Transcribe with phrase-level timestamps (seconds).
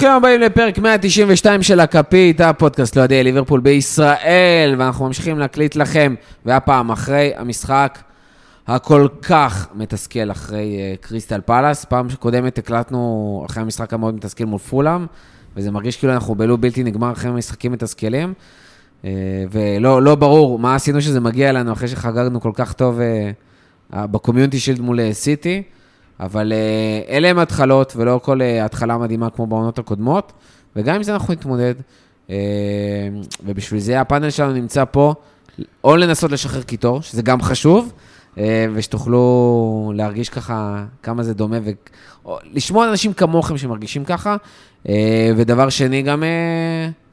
[0.00, 6.90] ברוכים הבאים לפרק 192 של הכפית, הפודקאסט לאוהדי ליברפול בישראל, ואנחנו ממשיכים להקליט לכם, והפעם
[6.90, 7.98] אחרי המשחק
[8.66, 11.84] הכל כך מתסכל אחרי uh, קריסטל פלאס.
[11.84, 15.06] פעם קודמת הקלטנו אחרי המשחק המאוד מתסכל מול פולאם,
[15.56, 18.34] וזה מרגיש כאילו אנחנו בלופ בלתי נגמר אחרי משחקים מתסכלים,
[19.02, 19.06] uh,
[19.50, 23.00] ולא לא ברור מה עשינו שזה מגיע אלינו אחרי שחגגנו כל כך טוב
[23.92, 25.62] uh, בקומיונטי שילד מול סיטי.
[25.66, 25.79] Uh,
[26.20, 30.32] אבל uh, אלה הם התחלות, ולא כל uh, התחלה מדהימה כמו בעונות הקודמות,
[30.76, 31.74] וגם עם זה אנחנו נתמודד.
[32.26, 32.30] Uh,
[33.44, 35.14] ובשביל זה הפאנל שלנו נמצא פה,
[35.84, 37.92] או לנסות לשחרר קיטור, שזה גם חשוב,
[38.74, 41.56] ושתוכלו להרגיש ככה כמה זה דומה,
[42.24, 44.36] ולשמוע אנשים כמוכם שמרגישים ככה.
[45.36, 46.22] ודבר שני, גם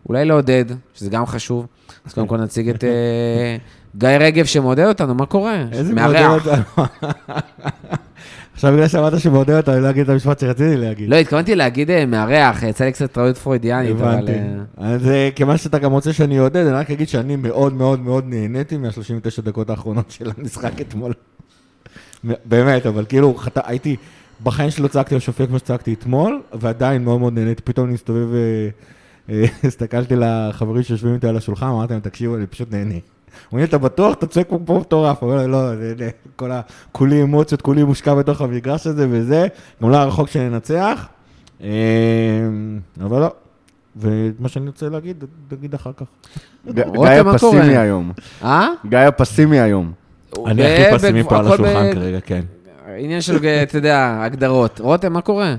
[0.09, 1.67] אולי לעודד, שזה גם חשוב.
[2.05, 2.83] אז קודם כל נציג את
[3.97, 5.63] גיא רגב שמעודד אותנו, מה קורה?
[5.71, 6.83] איזה מעודד אותנו?
[8.57, 11.09] עכשיו בגלל שאמרת שמעודד אותה, אני לא אגיד את המשפט שרציתי להגיד.
[11.09, 14.07] לא, התכוונתי להגיד אה, מארח, יצא לי קצת טעות פרוידיאנית, אבל...
[14.07, 14.31] הבנתי.
[14.77, 18.25] אז אה, כיוון שאתה גם רוצה שאני אעודד, אני רק אגיד שאני מאוד מאוד מאוד
[18.27, 21.13] נהניתי מה-39 דקות האחרונות של המשחק אתמול.
[22.45, 23.95] באמת, אבל כאילו, הייתי,
[24.43, 27.61] בחיים שלי לא צעקתי על שופט כמו שצעקתי אתמול, ועדיין מאוד מאוד נהניתי.
[27.61, 28.27] פתאום אני מסתובב,
[29.29, 32.95] אה, הסתכלתי לחברים שיושבים איתי על השולחן, אמרתי להם, תקשיבו, אני פשוט נהנה.
[33.49, 34.13] הוא אומר, אתה בטוח?
[34.13, 35.23] אתה צועק פה מטורף.
[35.23, 36.61] הוא אומר, לא, זה כל ה...
[36.91, 39.47] כולי אמוציות, כולי מושקע בתוך המגרש הזה וזה,
[39.83, 41.07] גם לא רחוק שננצח.
[41.61, 41.67] אמ,
[43.03, 43.31] אבל לא.
[43.95, 46.05] ומה שאני רוצה להגיד, תגיד אחר כך.
[46.73, 48.11] גיא הפסימי היום.
[48.43, 48.67] אה?
[48.85, 49.91] גיא הפסימי היום.
[50.45, 52.41] אני הכי פסימי פה על השולחן כרגע, כן.
[52.97, 54.79] עניין של, אתה יודע, הגדרות.
[54.79, 55.55] רותם, מה קורה?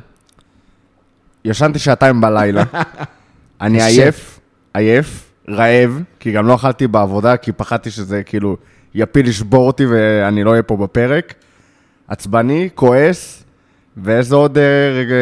[1.45, 2.65] ישנתי שעתיים בלילה.
[3.61, 4.41] אני עייף,
[4.75, 5.28] עייף.
[5.49, 8.57] רעב, כי גם לא אכלתי בעבודה, כי פחדתי שזה כאילו
[8.95, 11.35] יפיל לשבור אותי ואני לא אהיה פה בפרק.
[12.09, 13.45] עצבני, כועס,
[13.97, 14.63] ואיזה עוד אה,
[15.01, 15.15] רגע,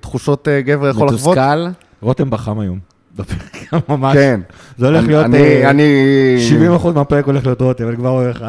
[0.00, 1.20] תחושות אה, גבר יכול לחוות?
[1.38, 1.66] מתוסכל?
[2.02, 2.78] רותם בחם היום.
[3.16, 4.14] בפרק, ממש.
[4.16, 4.40] כן.
[4.78, 6.36] זה הולך אני- להיות, אני, אה, אני...
[6.82, 8.44] 70% מהפרק הולך להיות רותם, אני כבר אומר לך.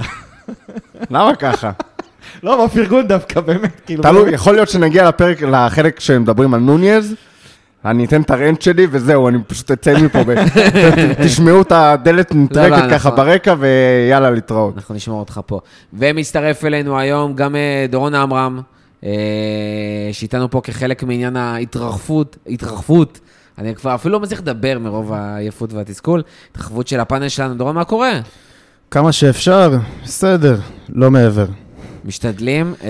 [1.12, 1.72] למה ככה?
[2.44, 4.04] לא, בפרגון דווקא, באמת, כאילו.
[4.04, 7.16] תלוי, יכול להיות שנגיע לפרק, לחלק שמדברים על נוניז,
[7.90, 10.36] אני אתן את הרנט שלי וזהו, אני פשוט אצא מפה, ו-
[11.25, 13.16] תשמעו את הדלת נטרקת לא, ככה נכון.
[13.16, 14.74] ברקע, ויאללה, להתראות.
[14.78, 15.59] אנחנו נשמור אותך פה.
[15.94, 18.62] ומצטרף אלינו היום גם אה, דורון עמרם,
[19.03, 19.09] אה,
[20.12, 23.20] שאיתנו פה כחלק מעניין ההתרחבות, התרחבות.
[23.58, 26.24] אני כבר אפילו לא מצליח לדבר מרוב העייפות והתסכול.
[26.52, 27.56] התרחבות של הפאנל שלנו.
[27.56, 28.19] דורון, מה קורה?
[28.92, 30.59] כמה שאפשר, בסדר,
[30.90, 31.46] לא מעבר.
[32.07, 32.73] משתדלים.
[32.84, 32.90] אה,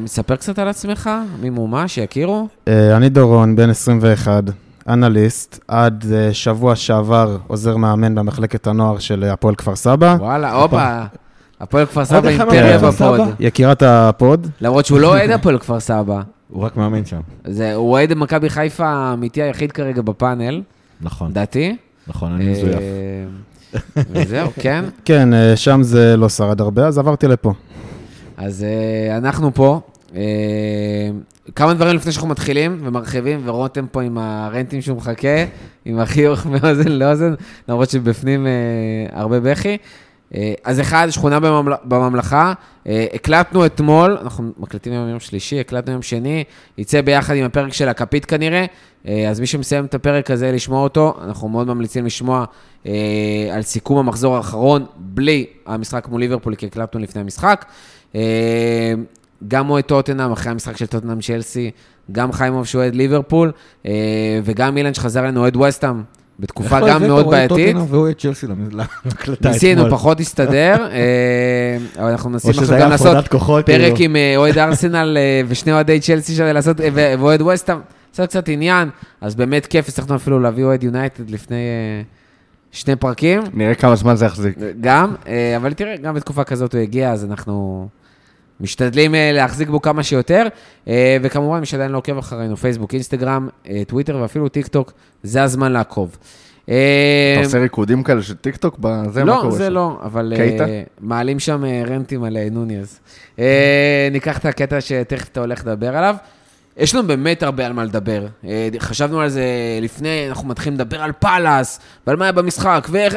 [0.00, 1.10] מספר קצת על עצמך,
[1.40, 2.48] מי מומה, שיכירו.
[2.68, 4.42] אה, אני דורון, בן 21,
[4.88, 10.16] אנליסט, עד אה, שבוע שעבר עוזר מאמן במחלקת הנוער של הפועל כפר סבא.
[10.20, 11.02] וואלה, הופה.
[11.60, 13.20] הפועל כפר סבא אימפריה ב pod.
[13.40, 16.20] יקירת ה pod, למרות שהוא לא אוהד הפועל כפר סבא.
[16.48, 17.20] הוא רק מאמן שם.
[17.46, 20.62] זה- הוא אוהד מכבי חיפה האמיתי היחיד כרגע בפאנל,
[21.00, 21.76] נכון, לדעתי.
[22.08, 22.78] נכון, אני מזויף.
[24.10, 24.84] וזהו, כן.
[25.04, 27.52] כן, שם זה לא שרד הרבה, אז עברתי לפה.
[28.36, 29.80] אז אה, אנחנו פה.
[30.14, 30.20] אה,
[31.54, 35.44] כמה דברים לפני שאנחנו מתחילים ומרחיבים, ורותם פה עם הרנטים שהוא מחכה,
[35.84, 37.34] עם החיוך מאוזן לאוזן,
[37.68, 38.52] למרות שבפנים אה,
[39.12, 39.78] הרבה בכי.
[40.34, 41.72] אה, אז אחד, שכונה בממל...
[41.84, 42.52] בממלכה,
[42.86, 46.44] אה, הקלטנו אתמול, אנחנו מקליטים היום יום שלישי, הקלטנו יום שני,
[46.78, 48.64] יצא ביחד עם הפרק של הכפית כנראה,
[49.08, 52.44] אה, אז מי שמסיים את הפרק הזה, לשמוע אותו, אנחנו מאוד ממליצים לשמוע
[53.52, 57.64] על סיכום המחזור האחרון, בלי המשחק מול ליברפול, כי הקלטנו לפני המשחק.
[58.16, 58.94] אה,
[59.48, 61.70] גם אוהד טוטנאם, אחרי המשחק של טוטנאם צ'לסי,
[62.12, 63.52] גם חיימוב שאוהד ליברפול,
[63.86, 63.92] אה,
[64.44, 66.02] וגם אילן שחזר אלינו אוהד וסטאם,
[66.40, 67.76] בתקופה גם מאוד בעייתית.
[67.76, 69.52] והוא אוהד צ'לסי להקלטה אתמול.
[69.52, 73.28] ניסינו, פחות הסתדר, אה, אבל אנחנו מנסים עכשיו גם לעשות.
[73.28, 73.96] פרק כאילו.
[73.98, 77.76] עם אה, אוהד ארסנל אה, ושני אוהדי צ'לסי שווה לעשות, אה, ואוהד וסטאם,
[78.12, 78.88] לעשות קצת עניין,
[79.20, 81.56] אז באמת כיף, הצלחנו אפילו להביא אוהד יונייטד לפני
[82.72, 84.56] שני פרקים, נראה כמה זמן זה יחזיק.
[84.80, 85.14] גם,
[85.56, 87.88] אבל תראה, גם בתקופה כזאת הוא הגיע, אז אנחנו
[88.60, 90.46] משתדלים אה, להחזיק בו כמה שיותר,
[90.88, 94.92] אה, וכמובן, מי שעדיין לא עוקב אחרינו, פייסבוק, אינסטגרם, אה, טוויטר ואפילו טיק טוק,
[95.22, 96.16] זה הזמן לעקוב.
[96.64, 98.76] אתה עושה ריקודים כאלה של טיקטוק?
[98.80, 99.72] בזה מה לא, קורה זה שם?
[99.72, 100.64] לא, אבל קייטה?
[100.64, 102.36] אה, מעלים שם רנטים על.
[103.38, 106.16] אה, ניקח את הקטע שתכף אתה הולך לדבר עליו.
[106.76, 108.26] יש לנו באמת הרבה על מה לדבר.
[108.78, 109.44] חשבנו על זה
[109.82, 113.16] לפני, אנחנו מתחילים לדבר על פאלאס, ועל מה היה במשחק, ואיך...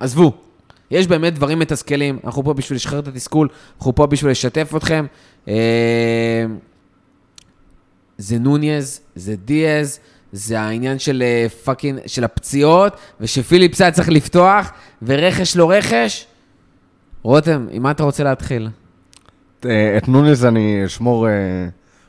[0.00, 0.49] עזבו.
[0.90, 3.48] יש באמת דברים מתסכלים, אנחנו פה בשביל לשחרר את התסכול,
[3.78, 5.06] אנחנו פה בשביל לשתף אתכם.
[5.48, 6.44] אה,
[8.18, 10.00] זה נוניז, זה דיאז,
[10.32, 14.72] זה העניין של אה, fucking, של הפציעות, ושפיליפס היה צריך לפתוח,
[15.02, 16.26] ורכש לא רכש.
[17.22, 18.68] רותם, עם מה אתה רוצה להתחיל?
[19.64, 21.26] אה, את נוניז אני אשמור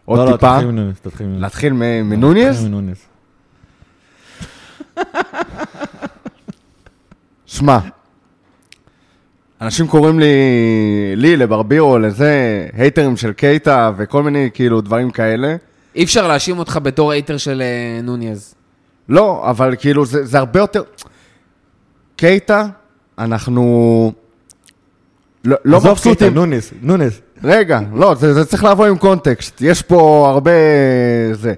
[0.05, 0.53] עוד לא, לא, טיפה.
[0.55, 1.41] תתחיל מנונס, תתחיל מנונס.
[1.41, 1.73] להתחיל
[2.03, 3.05] מנוניז?
[7.45, 7.79] שמע,
[9.61, 10.35] אנשים קוראים לי,
[11.15, 15.55] לי, לברבירו, לזה, הייטרים של קייטה וכל מיני כאילו דברים כאלה.
[15.95, 18.55] אי אפשר להאשים אותך בתור hater של אה, נוניז.
[19.09, 20.83] לא, אבל כאילו זה, זה הרבה יותר...
[22.15, 22.67] קייטה,
[23.19, 24.11] אנחנו...
[25.45, 26.33] לא, לא עזוב קייטה, מבסוטים.
[26.33, 27.21] נונס, נונס.
[27.43, 29.61] רגע, לא, זה, זה צריך לבוא עם קונטקסט.
[29.61, 30.51] יש פה הרבה...
[31.33, 31.53] זה.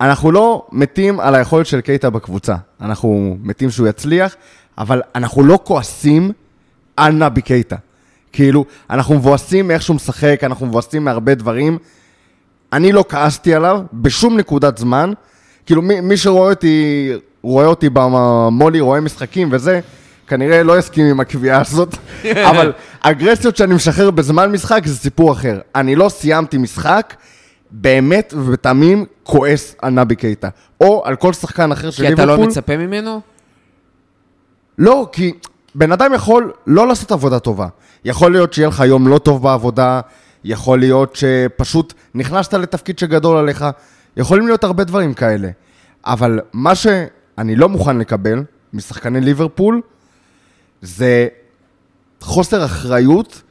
[0.00, 2.54] אנחנו לא מתים על היכולת של קייטה בקבוצה.
[2.80, 4.36] אנחנו מתים שהוא יצליח,
[4.78, 6.32] אבל אנחנו לא כועסים
[6.96, 7.76] על נבי קייטה.
[8.32, 11.78] כאילו, אנחנו מבואסים מאיך שהוא משחק, אנחנו מבואסים מהרבה דברים.
[12.72, 15.12] אני לא כעסתי עליו בשום נקודת זמן.
[15.66, 17.10] כאילו, מי, מי שרואה אותי,
[17.42, 19.80] רואה אותי במולי, רואה משחקים וזה,
[20.26, 21.96] כנראה לא יסכים עם הקביעה הזאת,
[22.50, 25.60] אבל אגרסיות שאני משחרר בזמן משחק זה סיפור אחר.
[25.74, 27.14] אני לא סיימתי משחק,
[27.70, 30.48] באמת ובתמים כועס על נבי קייטה.
[30.80, 32.44] או על כל שחקן אחר של כי אתה ליברפול.
[32.44, 33.20] לא מצפה ממנו?
[34.78, 35.32] לא, כי
[35.74, 37.66] בן אדם יכול לא לעשות עבודה טובה.
[38.04, 40.00] יכול להיות שיהיה לך יום לא טוב בעבודה,
[40.44, 43.64] יכול להיות שפשוט נכנסת לתפקיד שגדול עליך,
[44.16, 45.48] יכולים להיות הרבה דברים כאלה.
[46.06, 49.80] אבל מה שאני לא מוכן לקבל משחקני ליברפול,
[50.82, 51.28] זה
[52.20, 53.42] חוסר אחריות,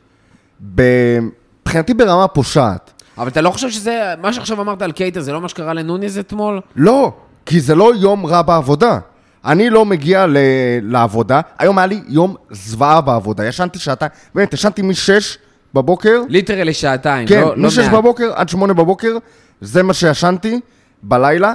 [0.62, 2.92] מבחינתי ברמה פושעת.
[3.18, 6.18] אבל אתה לא חושב שזה, מה שעכשיו אמרת על קייטר, זה לא מה שקרה לנוניז
[6.18, 6.62] אתמול?
[6.76, 7.14] לא,
[7.46, 9.00] כי זה לא יום רע בעבודה.
[9.46, 10.38] אני לא מגיע ל-
[10.82, 15.38] לעבודה, היום היה לי יום זוועה בעבודה, ישנתי שעתיים, באמת, ישנתי מ-6
[15.74, 17.92] בבוקר, ליטרלי שעתיים, כן, לא, לא מ-6 מעט.
[17.92, 19.18] בבוקר עד 8 בבוקר,
[19.62, 20.60] זה מה שישנתי
[21.04, 21.54] בלילה.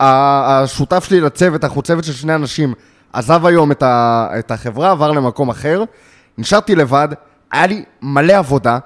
[0.00, 2.74] השותף שלי לצוות, אנחנו צוות של שני אנשים,
[3.12, 5.84] עזב היום את, ה- את החברה, עבר למקום אחר,
[6.38, 7.08] נשארתי לבד,
[7.52, 8.78] היה לי מלא עבודה,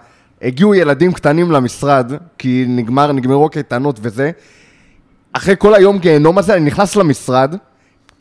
[0.43, 4.31] הגיעו ילדים קטנים למשרד, כי נגמר, נגמרו הקייטנות וזה.
[5.33, 7.55] אחרי כל היום גיהנום הזה, אני נכנס למשרד,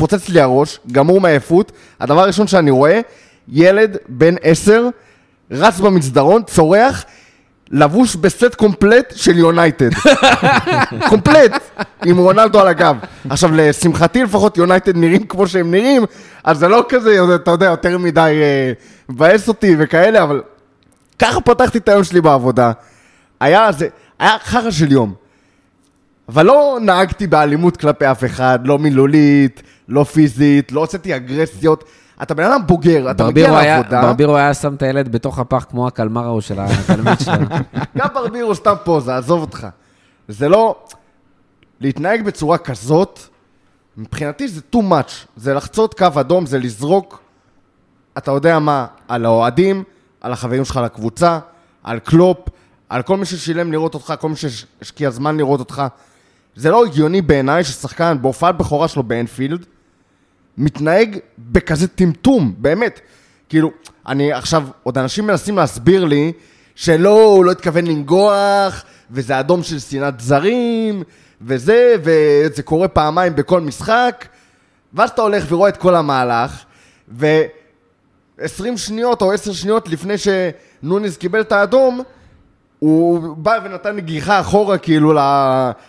[0.02, 3.02] פוצץ לי הראש, גמור מעייפות, הדבר הראשון שאני רואה,
[3.48, 4.88] ילד בן עשר,
[5.52, 7.06] רץ במסדרון, צורח,
[7.72, 9.90] לבוש בסט קומפלט של יונייטד.
[11.10, 11.52] קומפלט,
[12.06, 12.96] עם רונלדו על הגב.
[13.30, 16.06] עכשיו, לשמחתי לפחות יונייטד נראים כמו שהם נראים,
[16.44, 18.72] אז זה לא כזה, אתה יודע, יותר מדי אה,
[19.10, 20.42] מבאס אותי וכאלה, אבל
[21.20, 22.72] ככה פתחתי את היום שלי בעבודה.
[23.40, 23.88] היה, זה,
[24.20, 25.21] היה חרא של יום.
[26.32, 31.84] אבל לא נהגתי באלימות כלפי אף אחד, לא מילולית, לא פיזית, לא הוצאתי אגרסיות.
[32.22, 34.02] אתה בן אדם בוגר, אתה מגיע היה, לעבודה.
[34.02, 37.46] ברבירו היה שם את הילד בתוך הפח כמו הקלמר ההוא של התלמיד שלו.
[37.98, 39.68] גם ברבירו סתם פוזה, עזוב אותך.
[40.28, 40.76] זה לא...
[41.80, 43.20] להתנהג בצורה כזאת,
[43.98, 45.12] מבחינתי זה too much.
[45.36, 47.24] זה לחצות קו אדום, זה לזרוק,
[48.18, 49.84] אתה יודע מה, על האוהדים,
[50.22, 51.40] על החברים שלך לקבוצה,
[51.84, 52.38] על קלופ,
[52.90, 55.84] על כל מי ששילם לראות אותך, כל מי שהשקיע זמן לראות אותך.
[56.56, 59.66] זה לא הגיוני בעיניי ששחקן בהופעת בכורה שלו באנפילד,
[60.58, 63.00] מתנהג בכזה טמטום, באמת.
[63.50, 63.72] כאילו,
[64.08, 66.32] אני עכשיו, עוד אנשים מנסים להסביר לי
[66.76, 71.04] שלא, הוא לא התכוון לנגוח, וזה אדום של שנאת זרים,
[71.42, 74.28] וזה, וזה קורה פעמיים בכל משחק,
[74.94, 76.64] ואז אתה הולך ורואה את כל המהלך,
[77.10, 82.02] ו-20 שניות או 10 שניות לפני שנוניס קיבל את האדום,
[82.84, 85.14] הוא בא ונתן נגיחה אחורה כאילו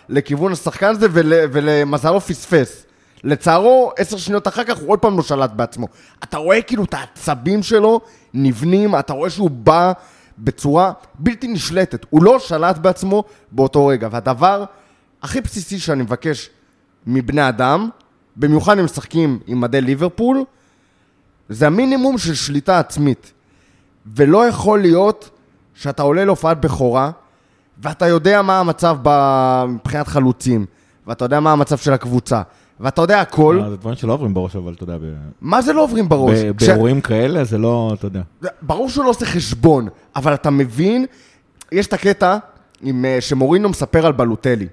[0.09, 2.85] לכיוון השחקן הזה ול, ולמזלו פספס.
[3.23, 5.87] לצערו, עשר שניות אחר כך הוא עוד פעם לא שלט בעצמו.
[6.23, 8.01] אתה רואה כאילו את העצבים שלו
[8.33, 9.91] נבנים, אתה רואה שהוא בא
[10.37, 12.05] בצורה בלתי נשלטת.
[12.09, 14.07] הוא לא שלט בעצמו באותו רגע.
[14.11, 14.63] והדבר
[15.23, 16.49] הכי בסיסי שאני מבקש
[17.07, 17.89] מבני אדם,
[18.35, 20.43] במיוחד אם משחקים עם מדי ליברפול,
[21.49, 23.31] זה המינימום של שליטה עצמית.
[24.05, 25.29] ולא יכול להיות
[25.75, 27.11] שאתה עולה להופעת בכורה,
[27.81, 30.65] ואתה יודע מה המצב ב- מבחינת חלוצים,
[31.07, 32.41] ואתה יודע מה המצב של הקבוצה,
[32.79, 35.01] ואתה יודע הכל, אה, זה דברים שלא עוברים בראש, אבל אתה יודע, ב-
[35.41, 36.39] מה זה לא עוברים בראש?
[36.39, 38.21] ב- כש- באירועים כאלה זה לא, אתה יודע.
[38.61, 41.05] ברור שהוא לא עושה חשבון, אבל אתה מבין,
[41.71, 42.37] יש את הקטע
[42.81, 44.67] עם, אה, שמורינו מספר על בלוטלי.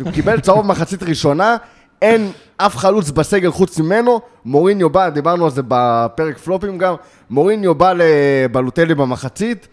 [0.00, 1.56] הוא קיבל צהוב מחצית ראשונה,
[2.02, 6.94] אין אף חלוץ בסגל חוץ ממנו, מוריניו בא, דיברנו על זה בפרק פלופים גם,
[7.30, 9.68] מוריניו בא לבלוטלי במחצית,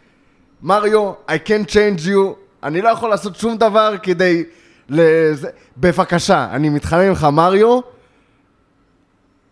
[0.63, 4.43] מריו, I can change you, אני לא יכול לעשות שום דבר כדי...
[4.89, 5.49] לזה...
[5.77, 7.79] בבקשה, אני מתחנן ממך, מריו,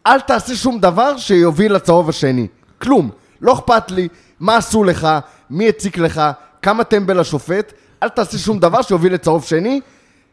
[0.07, 2.47] אל תעשה שום דבר שיוביל לצהוב השני.
[2.81, 3.09] כלום.
[3.41, 4.07] לא אכפת לי
[4.39, 5.07] מה עשו לך,
[5.49, 6.21] מי הציק לך,
[6.61, 7.73] כמה טמבל השופט,
[8.03, 9.81] אל תעשה שום דבר שיוביל לצהוב שני.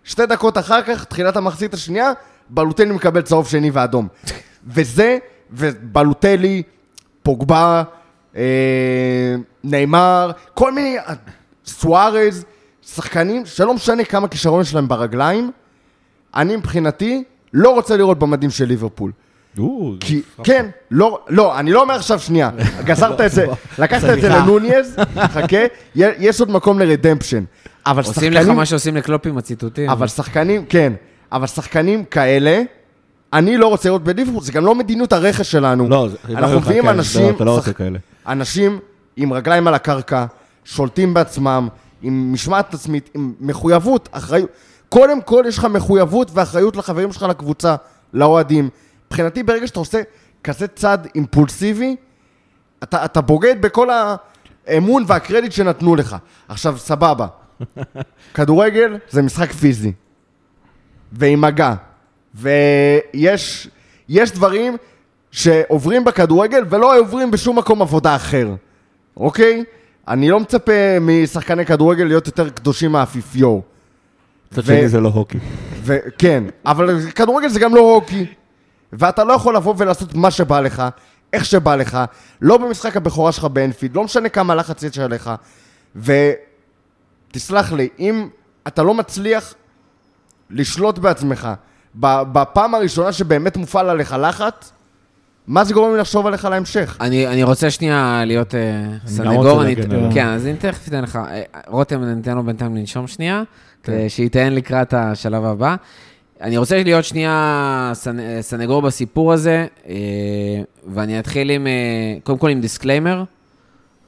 [0.05, 2.13] שתי דקות אחר כך, תחילת המחצית השנייה,
[2.51, 4.09] בלוטלי מקבל צהוב שני ואדום.
[4.67, 5.19] וזה,
[5.51, 6.63] ובלוטלי,
[7.23, 7.83] פוגבה,
[8.37, 8.43] אה,
[9.71, 10.97] נאמר, כל מיני...
[11.67, 12.45] סוארז,
[12.87, 15.51] שחקנים שלא משנה כמה כישרון יש להם ברגליים,
[16.35, 19.13] אני מבחינתי לא רוצה לראות במדים של ליברפול.
[20.01, 22.51] כי, כן, לא, לא, אני לא אומר עכשיו שנייה,
[22.85, 23.47] גזרת את זה,
[23.79, 24.29] לקחת את זה.
[24.29, 25.57] לנוניז, חכה,
[25.97, 27.45] יש עוד מקום לרדמפשן.
[27.87, 29.91] אבל עושים לך שחקנים, מה שעושים לקלופ עם הציטוטים.
[29.91, 30.93] אבל שחקנים, כן,
[31.33, 32.63] אבל שחקנים כאלה,
[33.33, 35.89] אני לא רוצה לראות בליברפול, זה גם לא מדיניות הרכש שלנו.
[35.89, 37.99] לא, זה- אנחנו מביאים כן, אנשים, אתה לא רוצה כאלה.
[38.29, 38.79] אנשים
[39.17, 40.27] עם רגליים על הקרקע,
[40.65, 41.69] שולטים בעצמם,
[42.03, 44.51] עם משמעת עצמית, עם מחויבות, אחריות.
[44.89, 47.77] קודם כל יש לך מחויבות ואחריות לחברים שלך לקבוצה,
[48.13, 48.69] לאוהדים.
[49.07, 50.03] מבחינתי, ברגע שאתה עושה
[50.45, 51.97] כזה צעד אימפולסיבי,
[52.83, 53.89] אתה, אתה בוגד בכל
[54.67, 56.17] האמון והקרדיט שנתנו לך.
[56.49, 57.27] עכשיו, סבבה.
[58.35, 59.93] כדורגל זה משחק פיזי.
[61.13, 61.75] ועם מגע.
[62.35, 63.71] ויש
[64.09, 64.77] יש דברים
[65.31, 68.49] שעוברים בכדורגל ולא עוברים בשום מקום עבודה אחר,
[69.17, 69.65] אוקיי?
[70.09, 73.63] אני לא מצפה משחקני כדורגל להיות יותר קדושים מהאפיפיור.
[74.53, 75.39] מצד שני זה לא הוקי.
[75.83, 78.27] וכן, אבל כדורגל זה גם לא הוקי.
[78.93, 80.83] ואתה לא יכול לבוא ולעשות מה שבא לך,
[81.33, 81.99] איך שבא לך,
[82.41, 85.31] לא במשחק הבכורה שלך באנפיד, לא משנה כמה לחץ יש עליך.
[85.97, 88.29] ותסלח לי, אם
[88.67, 89.55] אתה לא מצליח
[90.51, 91.49] לשלוט בעצמך
[91.95, 94.73] בפעם הראשונה שבאמת מופעל עליך לחץ,
[95.47, 96.97] מה זה גורם לי לחשוב עליך להמשך?
[97.01, 98.61] אני, אני רוצה שנייה להיות אה,
[98.93, 99.63] גם סנגור.
[99.63, 100.11] אני, עליו.
[100.15, 101.17] כן, אז אני תכף אתן לך.
[101.17, 103.43] אה, רותם, ניתן לו בינתיים לנשום שנייה,
[103.83, 103.93] כן.
[103.93, 105.77] כדי שייתן לקראת השלב הבא.
[106.41, 109.95] אני רוצה להיות שנייה סנ, אה, סנגור בסיפור הזה, אה,
[110.87, 111.73] ואני אתחיל עם, אה,
[112.25, 113.25] קודם כל עם disclaimer.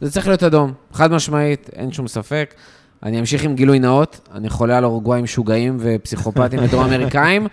[0.01, 2.55] זה צריך להיות אדום, חד משמעית, אין שום ספק.
[3.03, 7.47] אני אמשיך עם גילוי נאות, אני חולה על אורוגוואים משוגעים ופסיכופטים ודרום אמריקאים,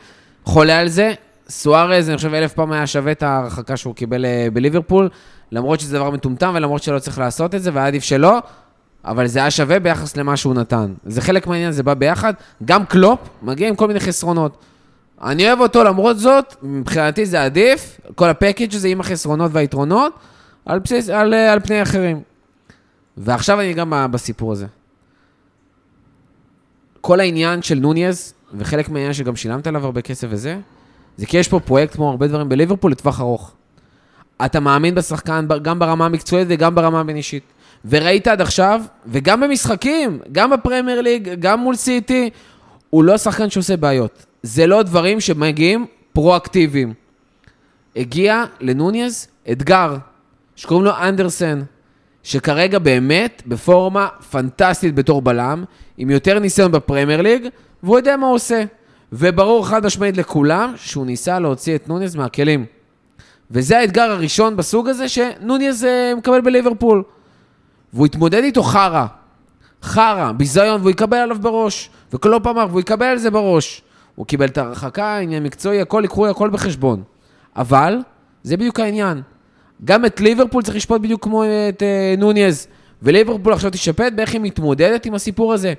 [0.44, 1.14] חולה על זה.
[1.50, 5.10] סוארז, אני חושב אלף פעם היה שווה את ההרחקה שהוא קיבל אה, בליברפול,
[5.52, 8.40] למרות שזה דבר מטומטם ולמרות שלא צריך לעשות את זה, והיה עדיף שלא,
[9.06, 10.94] אבל זה היה שווה ביחס למה שהוא נתן.
[11.06, 12.34] זה חלק מהעניין, זה בא ביחד.
[12.66, 14.58] גם קלופ מגיע עם כל מיני חסרונות.
[15.22, 20.14] אני אוהב אותו למרות זאת, מבחינתי זה עדיף, כל הפקאג' הזה עם החסרונות והיתרונות,
[20.66, 22.22] על, בסיס, על, אה, על פני אחרים.
[23.18, 24.66] ועכשיו אני גם בסיפור הזה.
[27.02, 30.58] כל העניין של נוניז, וחלק מהעניין שגם שילמת עליו הרבה כסף וזה,
[31.18, 33.54] זה כי יש פה פרויקט כמו הרבה דברים בליברפול לטווח ארוך.
[34.46, 37.44] אתה מאמין בשחקן גם ברמה המקצועית וגם ברמה הבין-אישית.
[37.86, 42.30] וראית עד עכשיו, וגם במשחקים, גם בפרמייר ליג, גם מול סיטי,
[42.90, 44.26] הוא לא שחקן שעושה בעיות.
[44.44, 46.94] זה לא דברים שמגיעים פרואקטיביים.
[47.96, 49.98] הגיע לנוניז אתגר,
[50.56, 51.62] שקוראים לו אנדרסן,
[52.24, 55.64] שכרגע באמת בפורמה פנטסטית בתור בלם,
[55.98, 57.48] עם יותר ניסיון בפרמייר ליג,
[57.84, 58.64] והוא יודע מה הוא עושה.
[59.14, 62.66] וברור חד משמעית לכולם שהוא ניסה להוציא את נוניז מהכלים.
[63.52, 67.04] וזה האתגר הראשון בסוג הזה שנוניז אה, מקבל בליברפול.
[67.94, 69.06] והוא התמודד איתו חרא.
[69.84, 71.90] חרא, ביזיון, והוא יקבל עליו בראש.
[72.10, 73.82] פעם אמר, והוא יקבל על זה בראש.
[74.16, 77.04] הוא קיבל את ההרחקה, עניין מקצועי, הכל יקחו הכל בחשבון.
[77.56, 77.98] אבל,
[78.44, 79.22] זה בדיוק העניין.
[79.86, 82.68] גם את ליברפול צריך לשפוט בדיוק כמו את אה, נוניז.
[83.02, 85.74] וליברפול עכשיו תשפט באיך היא מתמודדת עם הסיפור הזה.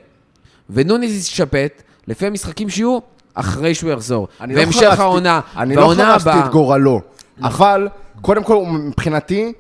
[0.70, 2.98] ונוניז ישפט לפי המשחקים שיהיו
[3.36, 4.28] אחרי שהוא יחזור.
[4.40, 5.40] לא והמשך חרשתי- העונה.
[5.56, 6.46] אני לא חרשתי הבאה.
[6.46, 7.00] את גורלו,
[7.42, 7.88] אבל
[8.22, 9.52] קודם כל, מבחינתי,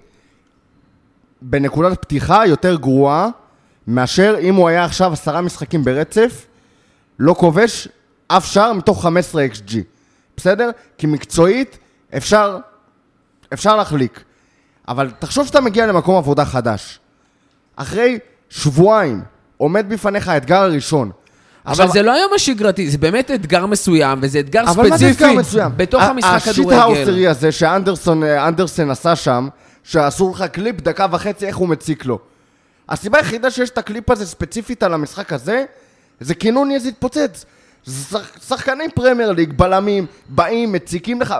[1.42, 3.28] בנקודת פתיחה יותר גרועה,
[3.86, 6.46] מאשר אם הוא היה עכשיו עשרה משחקים ברצף,
[7.18, 7.88] לא כובש
[8.28, 9.74] אף שער מתוך 15 XG.
[10.36, 10.70] בסדר?
[10.98, 11.78] כי מקצועית
[12.16, 12.58] אפשר,
[13.52, 14.24] אפשר להחליק.
[14.88, 16.98] אבל תחשוב שאתה מגיע למקום עבודה חדש.
[17.76, 18.18] אחרי
[18.50, 19.22] שבועיים
[19.56, 21.10] עומד בפניך האתגר הראשון.
[21.66, 25.24] אבל זה לא היום השגרתי, זה באמת אתגר מסוים, וזה אתגר אבל מה זה ספציפי
[25.24, 25.72] אתגר מסוים?
[25.76, 26.78] בתוך המשחק השיט כדורגל.
[26.80, 29.48] האוסרי הזה שאנדרסון אה, אנדרסן עשה שם,
[29.84, 32.18] שעשו לך קליפ דקה וחצי איך הוא מציק לו.
[32.88, 35.64] הסיבה היחידה שיש את הקליפ הזה ספציפית על המשחק הזה,
[36.20, 37.44] זה כי נוניז התפוצץ.
[38.10, 41.34] שח- שחקני פרמייר ליג, בלמים, באים, מציקים לך.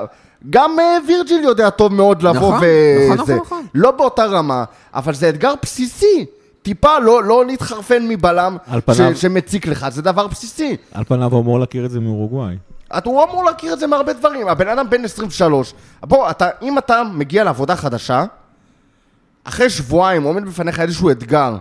[0.50, 3.06] גם אה, וירג'יל יודע טוב מאוד לבוא נכון, וזה.
[3.14, 3.66] נכון, נכון, נכון.
[3.74, 4.64] לא באותה רמה,
[4.94, 6.26] אבל זה אתגר בסיסי.
[6.66, 10.76] טיפה לא, לא להתחרפן מבלם פניו- ש, שמציק לך, זה דבר בסיסי.
[10.92, 12.56] על פניו הוא אמור להכיר את זה מאורוגוואי.
[12.98, 14.48] אתה הוא אמור להכיר את זה מהרבה דברים.
[14.48, 15.74] הבן אדם בן 23.
[16.02, 18.24] בוא, אתה, אם אתה מגיע לעבודה חדשה,
[19.44, 21.56] אחרי שבועיים עומד בפניך איזשהו אתגר,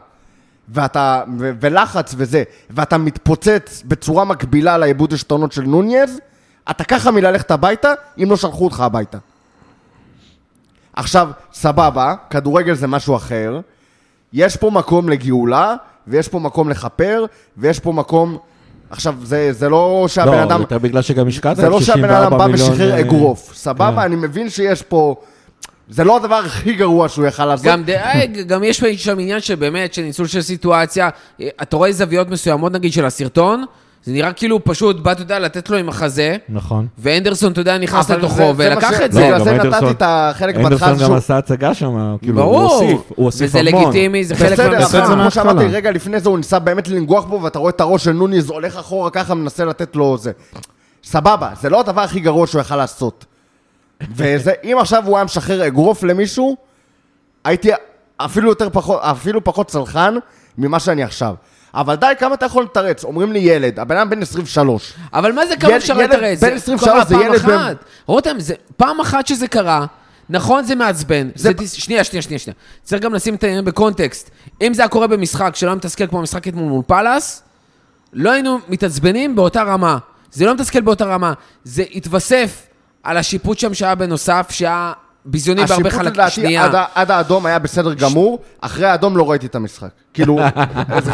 [0.69, 6.19] ואתה, ו, ולחץ וזה, ואתה מתפוצץ בצורה מקבילה לעיבוד עשתונות של נוניז,
[6.69, 7.93] אתה ככה מללכת הביתה,
[8.23, 9.17] אם לא שלחו אותך הביתה.
[10.93, 13.59] עכשיו, סבבה, כדורגל זה משהו אחר.
[14.33, 15.75] יש פה מקום לגאולה,
[16.07, 17.25] ויש פה מקום לכפר,
[17.57, 18.37] ויש פה מקום...
[18.89, 20.61] עכשיו, זה, זה לא שהבן לא, אדם...
[20.61, 23.91] יותר בגלל שגם השקעת זה לא שהבן אדם בא ושחרר אה, אגרוף, סבבה?
[23.95, 24.01] כן.
[24.01, 25.15] אני מבין שיש פה
[25.89, 27.65] זה לא הדבר הכי גרוע שהוא יכל לעשות.
[27.65, 27.83] גם.
[27.89, 31.09] אה, גם יש שם עניין שבאמת, של ניצול של סיטואציה,
[31.41, 33.65] אה, אתה רואה זוויות מסוימות נגיד של הסרטון,
[34.05, 36.87] זה נראה כאילו פשוט בא, אתה יודע, לתת לו עם החזה, נכון.
[36.97, 39.21] ואנדרסון, אתה יודע, נכנס לתוכו ולקח ש- את לא, זה.
[39.25, 41.15] בגלל גם אנדרסון- את החלק בהתחלה אנדרסון גם שהוא...
[41.15, 43.83] עשה הצגה שם, כאילו, הוא הוסיף, הוא הוסיף וזה המון.
[43.83, 45.03] לגיטימי, זה חלק בסדר, מהמשחק.
[45.05, 45.31] כמו.
[45.31, 48.49] שאמרתי רגע לפני זה, הוא ניסה באמת לנגוח בו, ואתה רואה את הראש של נוניז
[48.49, 50.31] הולך אחורה ככה, מנסה לתת לו זה.
[51.03, 53.25] סבבה, זה לא הדבר הכי גרוע שהוא יכל לעשות.
[54.15, 56.55] וזה, אם עכשיו הוא היה משחרר אגרוף למישהו,
[57.45, 57.69] הייתי
[58.17, 60.15] אפילו יותר פחות, אפילו פחות צלחן
[60.57, 61.33] ממה שאני עכשיו.
[61.75, 63.03] אבל די, כמה אתה יכול לתרץ?
[63.03, 64.93] אומרים לי ילד, הבן אדם בן 23.
[65.13, 66.43] אבל מה זה כמה אפשר לתרץ?
[66.43, 67.75] בן זה 23 קרה זה ילד אחת.
[68.05, 69.85] רותם, זה פעם אחת שזה קרה,
[70.29, 71.29] נכון זה מעצבן.
[71.35, 71.65] זה- זה...
[71.65, 71.81] זה...
[71.81, 72.55] שנייה, שנייה, שנייה, שנייה.
[72.83, 74.29] צריך גם לשים את העניין בקונטקסט.
[74.61, 77.43] אם זה היה קורה במשחק שלא היה מתסכל כמו המשחק אתמול מול פאלאס,
[78.13, 79.97] לא היינו מתעצבנים באותה רמה.
[80.31, 81.33] זה לא מתסכל באותה רמה.
[81.63, 82.67] זה התווסף
[83.03, 84.93] על השיפוט שם שהיה בנוסף, שהיה
[85.25, 86.13] ביזיוני בהרבה השיפוט חלקים.
[86.13, 86.65] לדעתי שנייה.
[86.65, 89.87] עד, ה- עד האדום היה בסדר גמור, אחרי האדום לא ראיתי את המשחק.
[90.13, 90.39] כאילו,
[90.87, 91.11] אז, ה-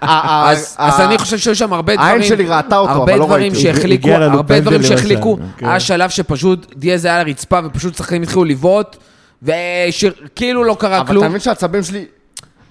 [0.00, 3.02] ה- אז, ה- אז ה- אני חושב שהיו שם הרבה דברים, העין שלי ראתה אותו,
[3.02, 4.12] אבל לא דברים ראיתי.
[4.12, 5.66] הרבה דברים שהחליקו, כן.
[5.66, 8.96] היה שלב שפשוט דיאז היה על הרצפה ופשוט שחקנים התחילו לבעוט,
[9.42, 11.22] וכאילו לא קרה אבל כלום.
[11.24, 12.04] אתה מבין שהעצבים שלי,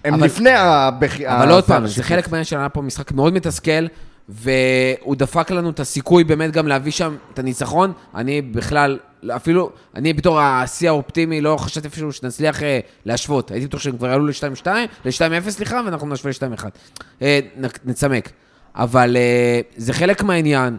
[0.05, 1.27] הם אבל- לפני הבכי...
[1.27, 2.05] אבל עוד פעם, זה השיפוט.
[2.11, 3.85] חלק מהעניין שהיה פה משחק מאוד מתסכל,
[4.29, 7.93] והוא דפק לנו את הסיכוי באמת גם להביא שם את הניצחון.
[8.15, 8.99] אני בכלל,
[9.35, 13.51] אפילו, אני בתור השיא האופטימי, לא חשבתי אפילו שנצליח אה, להשוות.
[13.51, 14.67] הייתי בטוח שהם כבר יעלו ל-2-2,
[15.05, 16.65] ל-2-0, סליחה, ואנחנו נשווה ל-2-1.
[17.21, 17.39] אה,
[17.85, 18.29] נצמק.
[18.75, 20.77] אבל אה, זה חלק מהעניין,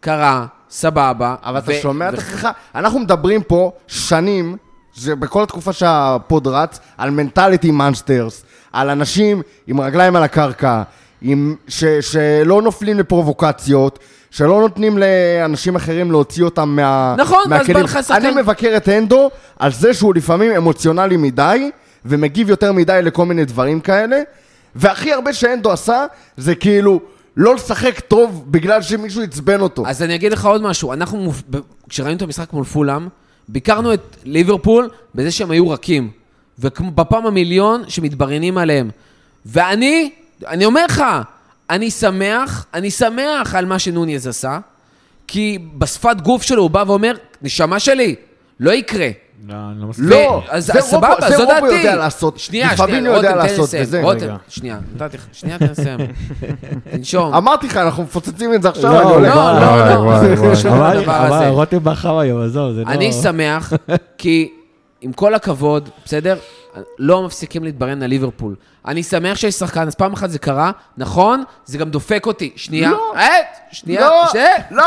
[0.00, 1.34] קרה, סבבה.
[1.42, 2.48] אבל אתה ו- שומע את ו- עצמך?
[2.74, 4.56] אנחנו מדברים פה שנים,
[4.94, 10.82] זה בכל התקופה שהפוד רץ, על מנטליטי מאנסטרס, על אנשים עם רגליים על הקרקע,
[11.26, 13.98] עם, ש, שלא נופלים לפרובוקציות,
[14.30, 17.74] שלא נותנים לאנשים אחרים להוציא אותם מה, נכון, ואז מהכלים.
[17.76, 21.70] בא לך שחקן- אני מבקר את הנדו על זה שהוא לפעמים אמוציונלי מדי,
[22.04, 24.16] ומגיב יותר מדי לכל מיני דברים כאלה,
[24.74, 26.06] והכי הרבה שהנדו עשה,
[26.36, 27.00] זה כאילו...
[27.36, 29.86] לא לשחק טוב בגלל שמישהו עצבן אותו.
[29.86, 31.32] אז אני אגיד לך עוד משהו, אנחנו,
[31.88, 33.08] כשראינו את המשחק מול פולאם,
[33.48, 36.10] ביקרנו את ליברפול בזה שהם היו רכים.
[36.58, 38.90] ובפעם המיליון שמתבריינים עליהם.
[39.46, 40.10] ואני,
[40.48, 41.04] אני אומר לך,
[41.70, 44.58] אני שמח, אני שמח על מה שנוניז עשה,
[45.26, 48.14] כי בשפת גוף שלו הוא בא ואומר, נשמה שלי,
[48.60, 49.08] לא יקרה.
[49.48, 50.04] לא, אני לא מסכים.
[50.08, 51.74] לא, אז, זה אז רובו- סבבה, זה זו רובו דעתי.
[51.74, 52.38] יודע לעשות.
[52.38, 54.04] שנייה, שנייה, רותם, תן לסיים.
[54.04, 54.34] רותם.
[54.48, 55.98] שנייה, נתתי לך, שנייה, תן לי לסיים.
[56.90, 57.34] תנשום.
[57.34, 59.34] אמרתי לך, אנחנו מפוצצים את זה עכשיו, לא, אני הולך.
[59.36, 61.48] לא, לא, לא.
[61.58, 62.90] רותם בחר היום, עזוב, זה לא...
[62.90, 63.72] אני שמח,
[64.18, 64.52] כי
[65.04, 66.36] עם כל הכבוד, בסדר?
[66.98, 68.54] לא מפסיקים להתברן על ליברפול.
[68.86, 71.44] אני שמח שיש שחקן, אז פעם אחת זה קרה, נכון?
[71.64, 72.52] זה גם דופק אותי.
[72.56, 73.12] שנייה, לא.
[73.16, 73.28] אה,
[73.72, 74.46] שנייה, לא, שנייה.
[74.70, 74.84] לא,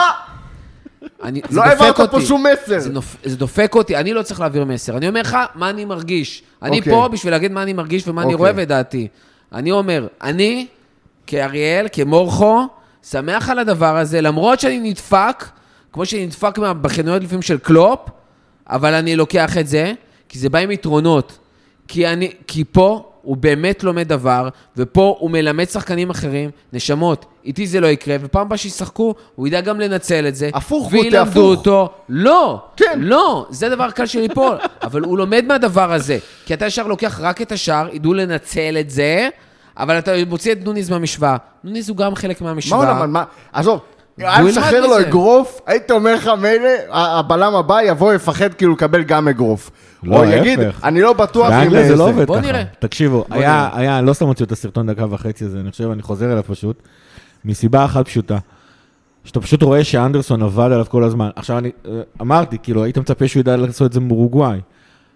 [1.23, 2.12] אני- לא העברת אותי.
[2.12, 2.80] פה שום מסר.
[2.80, 3.15] זה, נופ...
[3.23, 4.97] זה דופק אותי, אני לא צריך להעביר מסר.
[4.97, 6.43] אני אומר לך מה אני מרגיש.
[6.62, 6.93] אני אוקיי.
[6.93, 8.38] פה בשביל להגיד מה אני מרגיש ומה אני אוקיי.
[8.51, 9.08] רואה ודעתי.
[9.53, 10.67] אני אומר, אני,
[11.27, 12.67] כאריאל, כמורכו,
[13.10, 15.45] שמח על הדבר הזה, למרות שאני נדפק,
[15.93, 17.99] כמו שאני נדפק בחנויות לפעמים של קלופ,
[18.69, 19.93] אבל אני לוקח את זה,
[20.29, 21.37] כי זה בא עם יתרונות.
[21.87, 27.67] כי, אני, כי פה הוא באמת לומד דבר, ופה הוא מלמד שחקנים אחרים, נשמות, איתי
[27.67, 30.49] זה לא יקרה, ופעם הבאה שישחקו, הוא ידע גם לנצל את זה.
[30.53, 31.57] הפוך, גוטה, וילמדו הפוך.
[31.57, 31.89] אותו.
[32.09, 32.99] לא, כן.
[33.01, 36.17] לא, זה דבר קל של ליפול, אבל הוא לומד מהדבר הזה.
[36.45, 39.29] כי אתה ישר לוקח רק את השער, ידעו לנצל את זה,
[39.77, 41.37] אבל אתה מוציא את נוניז מהמשוואה.
[41.63, 42.91] נוניז הוא גם חלק מה מהמשוואה.
[42.91, 43.09] הוא למד?
[43.09, 43.23] מה?
[43.53, 43.79] עזוב.
[44.17, 44.99] היה משחרר לו.
[44.99, 49.71] אגרוף, הייתי אומר לך, מילא, הבלם הבא יבוא, יפחד כאילו לקבל גם אגרוף.
[50.03, 50.80] לא, או יגיד, ההפך.
[50.84, 51.60] אני לא בטוח אם...
[51.60, 52.47] באנגליה זה לא עובד בוא ככה.
[52.47, 52.63] נראה.
[52.80, 53.80] תקשיבו, בוא היה, נראה.
[53.80, 56.82] היה, לא סתם הוציאו את הסרטון דקה וחצי הזה, אני חושב, אני חוזר אליו פשוט,
[57.45, 58.38] מסיבה אחת פשוטה.
[59.23, 61.30] שאתה פשוט רואה שאנדרסון עבד עליו כל הזמן.
[61.36, 64.60] עכשיו אני אה, אמרתי, כאילו, היית מצפה שהוא ידע לעשות את זה מאורוגוואי.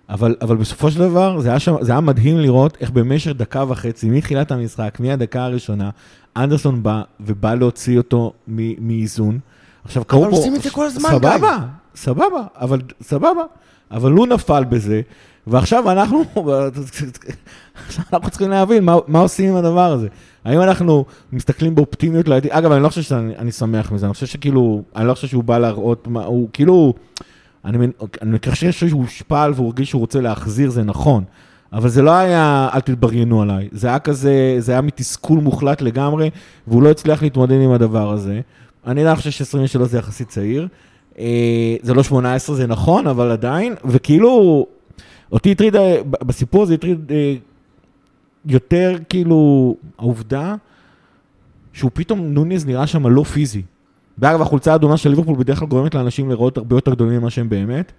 [0.10, 3.64] אבל, אבל בסופו של דבר, זה היה, שם, זה היה מדהים לראות איך במשך דקה
[3.68, 5.90] וחצי, מתחילת המשחק, מהדקה הראשונה,
[6.38, 9.39] אנדרסון בא ובא להוציא אותו מאיזון.
[9.84, 10.38] עכשיו, קראו פה...
[10.38, 11.67] עושים את זה כל הזמן, סבבה, גיא.
[11.96, 13.44] סבבה, אבל סבבה.
[13.91, 15.02] אבל הוא נפל בזה,
[15.48, 16.24] ועכשיו אנחנו,
[17.88, 20.08] עכשיו אנחנו צריכים להבין מה, מה עושים עם הדבר הזה.
[20.46, 22.52] האם אנחנו מסתכלים באופטימיות לעתיד?
[22.52, 25.44] אגב, אני לא חושב שאני אני שמח מזה, אני חושב שכאילו, אני לא חושב שהוא
[25.44, 26.94] בא להראות, מה, הוא כאילו,
[27.65, 31.24] אני חושב שהוא הושפל והוא הרגיש שהוא רוצה להחזיר, זה נכון.
[31.74, 33.70] אבל זה לא היה, אל תתבריינו עליי.
[33.72, 36.30] זה היה כזה, זה היה מתסכול מוחלט לגמרי,
[36.68, 38.42] והוא לא הצליח להתמודד עם הדבר הזה.
[38.88, 40.68] אני לא חושב ש-23 זה יחסית צעיר.
[41.20, 44.66] אה, זה לא 18, זה נכון, אבל עדיין, וכאילו,
[45.32, 47.36] אותי הטריד, אה, בסיפור הזה הטריד אה,
[48.46, 50.56] יותר כאילו העובדה
[51.74, 53.62] שהוא פתאום, נוניז נראה שם לא פיזי.
[54.18, 57.50] ואגב, החולצה האדומה של ליברפול בדרך כלל גורמת לאנשים לראות הרבה יותר גדולים ממה שהם
[57.50, 57.92] באמת.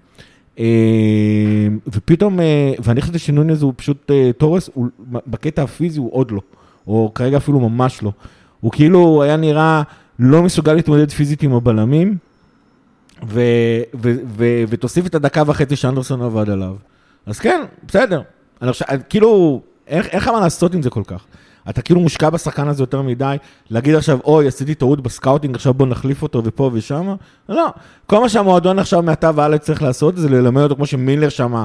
[0.58, 0.64] אה,
[1.86, 4.86] ופתאום, אה, ואני חשבתי שנוניז הוא פשוט אה, תורס, הוא-
[5.26, 6.40] בקטע הפיזי הוא עוד לא,
[6.86, 8.12] או כרגע אפילו ממש לא.
[8.60, 9.82] הוא כאילו היה נראה
[10.18, 12.16] לא מסוגל להתמודד פיזית עם הבלמים,
[13.28, 13.40] ו,
[14.02, 16.74] ו, ו, ותוסיף את הדקה וחצי שאנדרסון עבד עליו.
[17.26, 18.22] אז כן, בסדר.
[18.62, 21.24] אני חושב, כאילו, איך, איך מה לעשות עם זה כל כך?
[21.70, 23.36] אתה כאילו מושקע בשחקן הזה יותר מדי,
[23.70, 27.14] להגיד עכשיו, אוי, עשיתי טעות ב scouting, עכשיו בוא נחליף אותו ופה ושם.
[27.48, 27.68] לא,
[28.06, 31.64] כל מה שהמועדון עכשיו מעתה והלאה צריך לעשות, זה ללמד אותו כמו שמילנר שם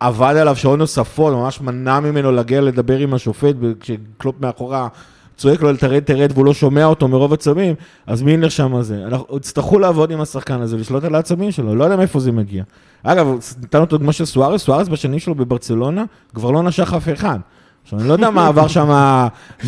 [0.00, 4.88] עבד עליו שעות נוספות, ממש מנע ממנו להגיע לדבר עם השופט, כשקלופ מאחורה
[5.36, 7.74] צועק לו לתרד, תרד, והוא לא שומע אותו מרוב עצבים,
[8.06, 9.04] אז מילנר שם זה.
[9.06, 12.64] אנחנו יצטרכו לעבוד עם השחקן הזה, לשלוט על העצבים שלו, לא יודע מאיפה זה מגיע.
[13.02, 13.26] אגב,
[13.62, 17.38] נתנו את הדוגמה של סוארס, סוארס בשנים שלו בברצלונה, כבר לא נשך אף אחד.
[17.84, 18.88] עכשיו, אני לא יודע מה עבר שם,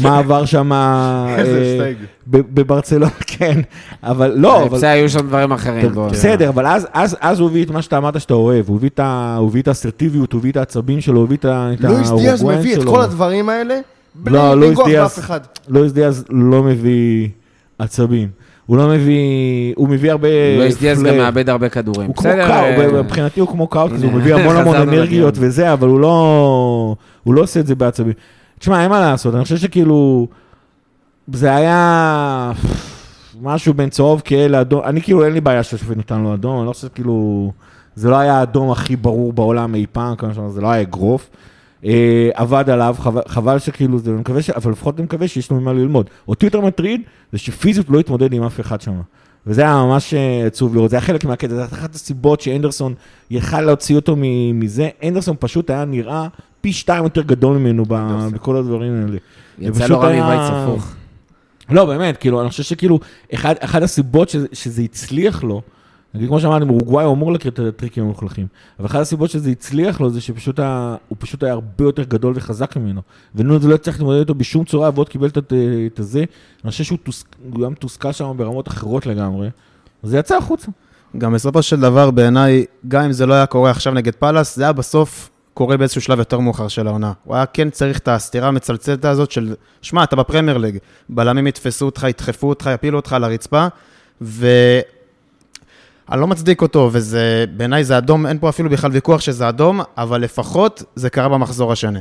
[0.02, 0.72] מה עבר שם...
[1.38, 2.00] איזה אה, הישג.
[2.26, 3.60] ב- בברצלונה, כן,
[4.02, 4.76] אבל לא, אבל...
[4.76, 5.92] בסדר, היו שם דברים אחרים.
[6.10, 8.76] בסדר, אבל אז, אז, אז הוא הביא את מה שאתה אמרת שאתה אוהב, הוא
[9.46, 12.42] הביא את האסרטיביות, הוא הביא את העצבים שלו, הוא הביא את ה- את לואיס דיאז
[12.44, 12.92] מביא את שלו.
[12.92, 13.78] כל הדברים האלה,
[14.14, 15.40] בלי לא, לואיס לנגוח דיאז- באף אחד.
[15.68, 17.28] לואיס דיאז לא מביא
[17.78, 18.28] עצבים,
[18.66, 20.28] הוא לא מביא, הוא מביא הרבה...
[20.58, 21.16] לואיס דיאז גם.
[21.16, 22.06] מאבד הרבה כדורים.
[22.06, 25.34] הוא כמו בסדר, קאו, אה, מבחינתי הוא כמו קאו, כי הוא מביא המון המון אנרגיות
[25.36, 25.48] לדיון.
[25.48, 28.12] וזה, אבל הוא לא, הוא לא עושה את זה בעצבים.
[28.58, 30.26] תשמע, אין מה לעשות, אני חושב שכאילו,
[31.32, 32.52] זה היה
[33.42, 36.66] משהו בין צהוב כהה לאדום, אני כאילו אין לי בעיה שהשופט נתן לו אדום, אני
[36.66, 37.52] לא חושב שכאילו,
[37.94, 41.30] זה לא היה האדום הכי ברור בעולם אי פעם, כמה שאמרנו, זה לא היה אגרוף.
[41.84, 44.50] אה, עבד עליו, חבל, חבל שכאילו, זה, מקווה ש...
[44.50, 46.10] אבל לפחות אני מקווה שיש לו ממה ללמוד.
[46.28, 47.00] אותי יותר מטריד,
[47.32, 49.00] זה שפיזית לא התמודד עם אף אחד שם.
[49.46, 52.94] וזה היה ממש אה, עצוב לראות, זה היה חלק מהקטע, הייתה אחת הסיבות שאנדרסון
[53.30, 54.16] יכל להוציא אותו
[54.54, 56.28] מזה, אנדרסון פשוט היה נראה
[56.60, 57.84] פי שתיים יותר גדול ממנו
[58.32, 59.18] בכל הדברים האלה.
[59.58, 60.94] יצא לו רמי וייץ הפוך.
[61.70, 63.00] לא, באמת, כאילו, אני חושב שכאילו,
[63.34, 65.62] אחד, אחד הסיבות שזה, שזה הצליח לו,
[66.14, 68.46] נגיד, כמו שאמרתי, אורוגוואי אמור להכיר את הטריקים המלוכלכים,
[68.78, 72.32] אבל אחת הסיבות שזה הצליח לו זה שפשוט ה, הוא פשוט היה הרבה יותר גדול
[72.36, 73.00] וחזק ממנו.
[73.34, 75.52] ונונז לא הצליח להתמודד איתו בשום צורה, ועוד קיבל את,
[75.86, 76.24] את הזה.
[76.64, 77.24] אני חושב שהוא תוס,
[77.56, 79.48] היה מתוסכל שם ברמות אחרות לגמרי,
[80.02, 80.70] זה יצא החוצה.
[81.18, 84.62] גם בסופו של דבר, בעיניי, גם אם זה לא היה קורה עכשיו נגד פאלאס, זה
[84.62, 87.12] היה בסוף קורה באיזשהו שלב יותר מאוחר של העונה.
[87.24, 91.86] הוא היה כן צריך את הסתירה המצלצלת הזאת של, שמע, אתה בפרמייר ליג, בלמים יתפסו
[91.86, 93.66] אותך, ידחפו אותך, יפילו אותך על הרצפה,
[96.08, 99.80] ואני לא מצדיק אותו, וזה, בעיניי זה אדום, אין פה אפילו בכלל ויכוח שזה אדום,
[99.98, 101.98] אבל לפחות זה קרה במחזור השני.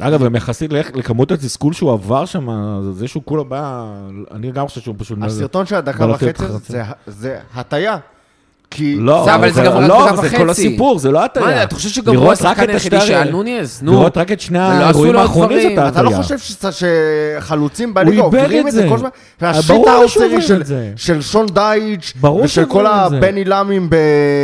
[0.00, 2.48] אגב, גם יחסית לכ- לכמות התסכול שהוא עבר שם,
[2.92, 3.84] זה שהוא כולה בא,
[4.30, 5.18] אני גם חושב שהוא פשוט...
[5.22, 6.42] הסרטון של הדקה וחצי
[7.06, 7.96] זה הטיה.
[8.70, 8.96] כי...
[9.00, 10.50] לא, זה, אבל זה גם רק לא, זה כל.
[10.50, 11.46] הסיפור, זה לא הטעיה.
[11.46, 13.80] מה, אתה חושב שגם הוא השחקן את היחידי שעל נוניז?
[13.82, 13.92] נו.
[13.92, 15.76] לראות רק את שני עשו האירועים האחרונים דברים.
[15.76, 16.22] זאת אתה לא הטעיה.
[16.22, 16.38] חושב
[17.38, 18.88] שחלוצים בליגה עוברים את זה זה.
[18.88, 19.08] כל הזמן?
[19.68, 20.90] ברור והשיט עובר של- את זה.
[20.96, 22.88] של שון דייץ' ברור ושל כל זה.
[22.90, 23.96] הבני לאמים ב-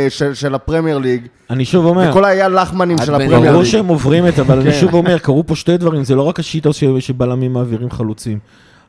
[0.09, 3.71] של- של הפרמייר ליג, אני שוב אומר, וכל האייל לחמנים של הפרמייר ברור ליג.
[3.71, 4.79] שהם עוברים את זה, אבל אני כן.
[4.79, 8.39] שוב אומר, קרו פה שתי דברים, זה לא רק השיטה שבלמים מעבירים חלוצים.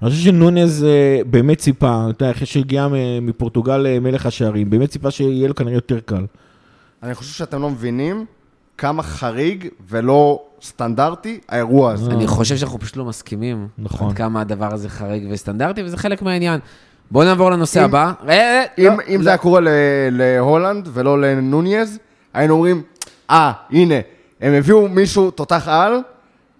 [0.02, 2.88] אני חושב שנונז אה, באמת ציפה, אתה יודע, אחרי שהגיע
[3.22, 6.26] מפורטוגל אה, מלך השערים, באמת ציפה שיהיה לו כנראה יותר קל.
[7.02, 8.24] אני חושב שאתם לא מבינים
[8.78, 12.10] כמה חריג ולא סטנדרטי האירוע הזה.
[12.10, 13.68] אני חושב שאנחנו פשוט לא מסכימים.
[13.78, 14.08] נכון.
[14.10, 16.60] עד כמה הדבר הזה חריג וסטנדרטי, וזה חלק מהעניין.
[17.10, 18.12] בואו נעבור לנושא אם- הבא.
[18.28, 19.22] אה, אה, אם, לא, אם לא.
[19.22, 19.68] זה היה קורה ל-
[20.10, 21.98] להולנד ולא לנוניז,
[22.34, 22.82] היינו אומרים,
[23.30, 23.94] אה, הנה,
[24.40, 25.92] הם הביאו מישהו תותח על,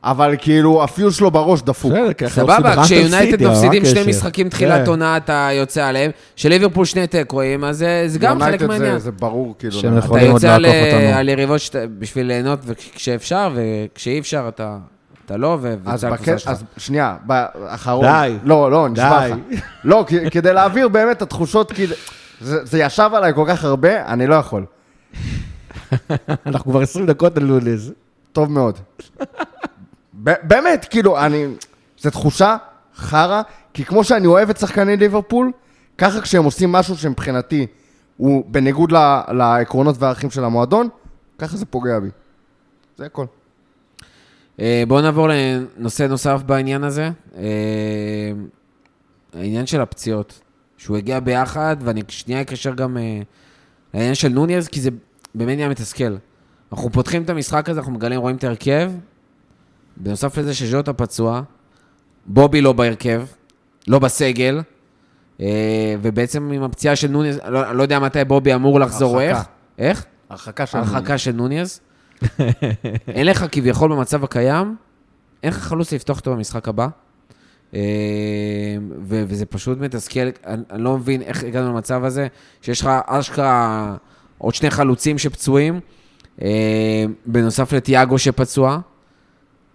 [0.05, 1.93] אבל כאילו הפיוז שלו בראש דפוק.
[1.93, 4.03] בסדר, ככה עושים סבבה, כשיונייטד מפסידים מה שני?
[4.07, 4.91] משחקים תחילת כן.
[4.91, 6.11] עונה, אתה יוצא עליהם.
[6.37, 8.93] שליברפול שני תיקואים, אז זה גם חלק מהעניין.
[8.93, 9.73] זה, זה ברור, כאילו.
[9.73, 9.99] שהם.
[9.99, 11.19] אתה יכולים עוד יוצא על, לעקוף אותנו.
[11.19, 11.61] על יריבות
[11.99, 14.79] בשביל ליהנות וכשאפשר, וכשאי אפשר אתה,
[15.27, 16.39] אתה לא, ו- אז, ויוצא לקבוצה בק...
[16.39, 16.51] שלך.
[16.51, 18.07] אז שנייה, באחרון.
[18.07, 18.37] די.
[18.45, 19.27] לא, לא, נשבע.
[19.29, 19.37] לך.
[19.85, 21.73] לא, כדי להעביר באמת את התחושות,
[22.41, 24.65] זה, ישב עליי כל כך הרבה, אני לא יכול.
[26.47, 27.93] אנחנו כבר 20 דקות על נונז.
[28.33, 28.79] טוב מאוד.
[30.25, 31.47] באמת, כאילו, אני...
[31.99, 32.57] זו תחושה
[32.97, 33.43] חרא,
[33.75, 35.53] כי כמו שאני אוהב את שחקני ליברפול,
[35.99, 37.67] ככה כשהם עושים משהו שמבחינתי
[38.17, 40.89] הוא בניגוד ל- לעקרונות והערכים של המועדון,
[41.39, 42.09] ככה זה פוגע בי.
[42.99, 43.27] זה הכל.
[44.61, 47.11] אה, בואו נעבור לנושא נוסף בעניין הזה.
[47.37, 48.33] אה,
[49.35, 50.41] העניין של הפציעות.
[50.77, 53.21] שהוא הגיע ביחד, ואני שנייה אקשר גם אה,
[53.95, 54.91] לעניין של נוניז, כי זה
[55.35, 56.17] באמת נהיה מתסכל.
[56.73, 58.93] אנחנו פותחים את המשחק הזה, אנחנו מגלים, רואים את ההרכב,
[59.97, 61.43] בנוסף לזה שז'וטה פצוע,
[62.27, 63.23] בובי לא בהרכב,
[63.89, 64.63] לא בסגל,
[65.41, 69.37] אה, ובעצם עם הפציעה של נוניז, לא, לא יודע מתי בובי אמור לחזור, או איך.
[69.37, 69.53] הרחקה.
[69.79, 70.05] איך?
[70.31, 70.79] הרחקה של...
[70.79, 71.81] הרחקה של נוניז.
[73.09, 74.77] אין לך כביכול במצב הקיים,
[75.43, 76.89] אין לך חלוץ לפתוח אותו במשחק הבא.
[77.75, 77.81] אה,
[79.03, 82.27] ו- וזה פשוט מתסכל, אני, אני לא מבין איך הגענו למצב הזה,
[82.63, 83.97] שיש לך אשכרה
[84.39, 85.81] עוד שני חלוצים שפצועים,
[86.43, 88.79] אה, בנוסף לתיאגו שפצוע,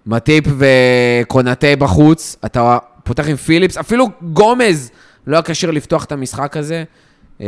[0.06, 4.92] מטיפ וקונאטה בחוץ, אתה פותח עם פיליפס, אפילו גומז
[5.28, 6.84] לא היה כשיר לפתוח את המשחק הזה.
[7.42, 7.48] אה,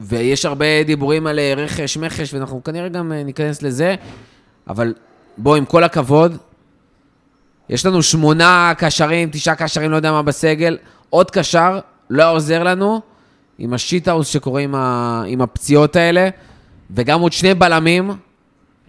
[0.00, 3.94] ויש הרבה דיבורים על אה, רכש, מכש, ואנחנו כנראה גם אה, ניכנס לזה,
[4.68, 4.94] אבל
[5.38, 6.36] בוא, עם כל הכבוד,
[7.68, 10.78] יש לנו שמונה קשרים, תשעה קשרים, לא יודע מה בסגל,
[11.10, 11.78] עוד קשר,
[12.10, 13.00] לא עוזר לנו,
[13.58, 15.22] עם השיטהאוס שקורה עם, ה...
[15.26, 16.28] עם הפציעות האלה,
[16.90, 18.10] וגם עוד שני בלמים,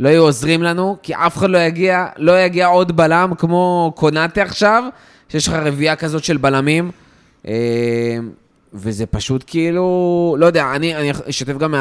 [0.02, 4.42] לא יהיו עוזרים לנו, כי אף אחד לא יגיע, לא יגיע עוד בלם כמו קונאטה
[4.42, 4.84] עכשיו,
[5.30, 6.92] שיש לך רביעייה כזאת של בלמים.
[7.48, 8.18] אה,
[8.74, 11.76] וזה פשוט כאילו, לא יודע, אני, אני אשתף גם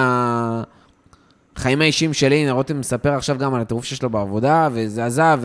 [1.57, 5.41] מהחיים האישיים שלי, הנה רותם מספר עכשיו גם על הטירוף שיש לו בעבודה, וזה עזב,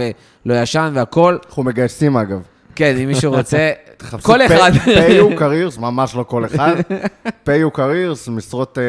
[0.45, 1.37] ולא ישן והכל.
[1.45, 2.41] אנחנו מגייסים אגב.
[2.75, 3.71] כן, אם מישהו רוצה,
[4.21, 4.71] כל אחד.
[4.83, 6.75] פיו קריירס, ממש לא כל אחד.
[7.45, 8.83] פיו קריירס, משרות אה,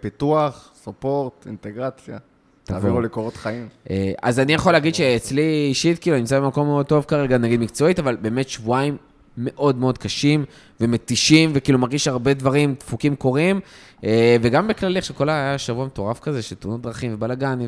[0.00, 2.18] פיתוח, סופורט, אינטגרציה.
[2.64, 3.68] תעבירו לי קורות חיים.
[3.90, 7.60] אה, אז אני יכול להגיד שאצלי אישית, כאילו, אני נמצא במקום מאוד טוב כרגע, נגיד
[7.60, 8.96] מקצועית, אבל באמת שבועיים
[9.38, 10.44] מאוד מאוד קשים
[10.80, 13.60] ומתישים, וכאילו מרגיש הרבה דברים דפוקים קורים,
[14.04, 17.58] אה, וגם בכללי, עכשיו כל היה שבוע מטורף כזה, של תאונות דרכים ובלאגן,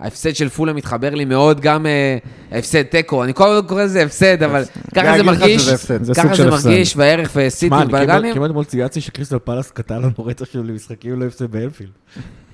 [0.00, 2.16] ההפסד של פולה מתחבר לי מאוד, גם אה,
[2.50, 4.62] ההפסד תיקו, אני כל הזמן קורא לזה הפסד, אבל
[4.94, 5.68] ככה זה מרגיש,
[6.16, 6.68] ככה זה.
[6.68, 11.20] מרגיש, והערך וסיטי כמעט- ובלאגנים, כמעט אתמול צייצתי שקריסטל פלאס קטע לנו רצח של משחקים
[11.20, 11.90] לא הפסד באלפילד.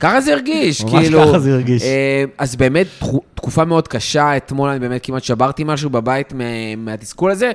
[0.00, 1.20] ככה זה הרגיש, ממש כאילו...
[1.28, 1.82] ככה זה הרגיש.
[1.82, 2.86] אה, אז באמת,
[3.34, 6.44] תקופה מאוד קשה, אתמול אני באמת כמעט שברתי משהו בבית מה-
[6.76, 7.52] מהתסכול הזה,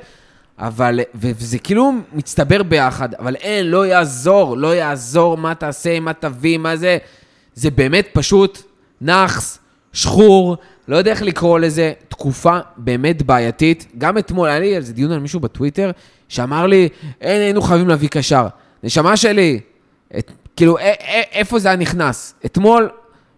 [0.59, 6.57] אבל, וזה כאילו מצטבר ביחד, אבל אין, לא יעזור, לא יעזור מה תעשה, מה תביא,
[6.57, 6.97] מה זה,
[7.55, 8.61] זה באמת פשוט
[9.01, 9.59] נאחס,
[9.93, 13.87] שחור, לא יודע איך לקרוא לזה, תקופה באמת בעייתית.
[13.97, 15.91] גם אתמול, היה לי על זה דיון על מישהו בטוויטר,
[16.29, 16.89] שאמר לי,
[17.21, 18.47] אין, היינו חייבים להביא קשר.
[18.83, 19.59] נשמה שלי,
[20.17, 22.35] את, כאילו, א- א- איפה זה היה נכנס?
[22.45, 22.89] אתמול,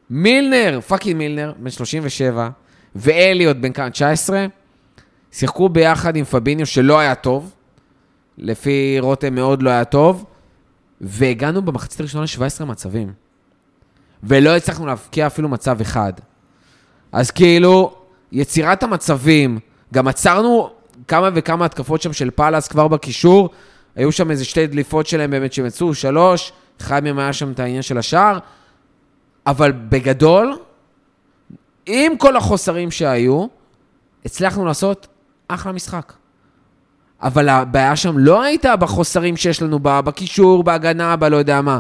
[0.10, 2.50] מילנר, fucking מילנר, בן 37,
[2.96, 4.46] ואליוט, בן כמה, 19,
[5.38, 7.54] שיחקו ביחד עם פביניו, שלא היה טוב,
[8.38, 10.26] לפי רותם מאוד לא היה טוב,
[11.02, 13.14] והגענו במחצית הראשונה ל-17 מצבים.
[14.24, 16.14] ולא הצלחנו להבקיע אפילו מצב אחד.
[17.12, 17.96] אז כאילו,
[18.32, 19.60] יצירת המצבים,
[19.94, 20.70] גם עצרנו
[21.08, 23.50] כמה וכמה התקפות שם של פאלאס כבר בקישור,
[23.96, 27.60] היו שם איזה שתי דליפות שלהם באמת שהם יצאו, שלוש, אחד מהם היה שם את
[27.60, 28.40] העניין של השער,
[29.48, 30.58] אבל בגדול,
[31.86, 33.46] עם כל החוסרים שהיו,
[34.26, 35.08] הצלחנו לעשות
[35.48, 36.14] אחלה משחק.
[37.22, 41.80] אבל הבעיה שם לא הייתה בחוסרים שיש לנו בקישור, בהגנה, בלא יודע מה.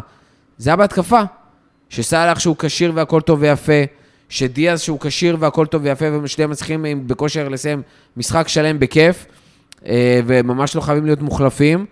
[0.58, 1.21] זה היה בהתקפה.
[1.89, 3.84] שסאלח שהוא כשיר והכל טוב ויפה,
[4.30, 7.82] שדיאז שהוא כשיר והכל טוב ויפה, ושניהם מצליחים בכושר לסיים
[8.17, 9.25] משחק שלם בכיף,
[9.86, 11.86] אה, וממש לא חייבים להיות מוחלפים.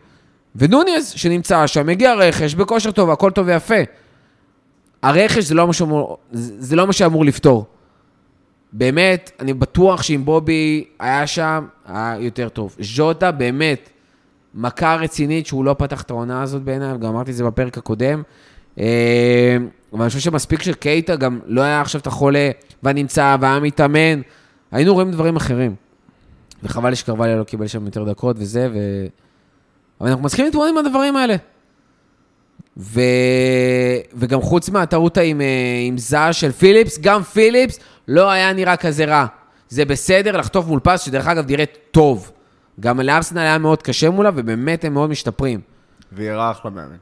[0.55, 3.75] ונוניז שנמצא שם, מגיע רכש, בכושר טוב, הכל טוב ויפה.
[5.03, 7.65] הרכש זה לא מה שאמור, זה לא מה שאמור לפתור.
[8.77, 12.75] באמת, אני בטוח שאם בובי היה שם, היה יותר טוב.
[12.79, 13.89] ז'וטה, באמת,
[14.55, 18.23] מכה רצינית שהוא לא פתח את העונה הזאת בעיניי, גם אמרתי את זה בפרק הקודם.
[18.79, 19.57] אה,
[19.93, 22.49] אבל אני חושב שמספיק שקייטה גם לא היה עכשיו את החולה
[22.83, 24.21] והנמצא והיה מתאמן.
[24.71, 25.75] היינו רואים דברים אחרים.
[26.63, 28.77] וחבל לי שקרבליה לא קיבל שם יותר דקות וזה, ו...
[30.01, 31.35] אבל אנחנו מצליחים להתמודד עם הדברים האלה.
[32.77, 33.01] ו...
[34.13, 35.45] וגם חוץ מהטעות עם, אה,
[35.87, 39.25] עם זעה של פיליפס, גם פיליפס לא היה נראה כזה רע.
[39.69, 42.31] זה בסדר לחטוף מול פס, שדרך אגב נראה טוב.
[42.79, 45.61] גם לארסנל היה מאוד קשה מולה, ובאמת הם מאוד משתפרים.
[46.11, 46.95] והיא הראה אחלה מאמן.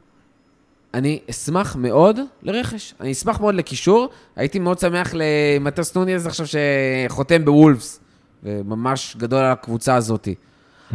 [0.93, 2.93] אני אשמח מאוד לרכש.
[3.01, 4.09] אני אשמח מאוד לקישור.
[4.35, 7.99] הייתי מאוד שמח למטוס נוניז עכשיו שחותם בוולפס.
[8.43, 10.27] וממש גדול על הקבוצה הזאת.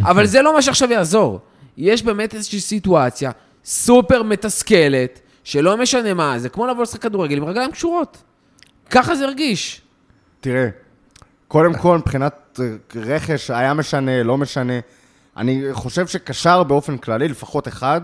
[0.03, 1.41] אבל זה לא מה שעכשיו יעזור.
[1.77, 3.31] יש באמת איזושהי סיטואציה
[3.65, 8.23] סופר מתסכלת, שלא משנה מה, זה כמו לבוא לשחק כדורגל עם רגליים קשורות.
[8.91, 9.83] ככה זה הרגיש.
[10.41, 10.69] תראה,
[11.49, 14.73] קודם כל, מבחינת אה, רכש, היה משנה, לא משנה.
[15.37, 18.01] אני חושב שקשר באופן כללי, לפחות אחד,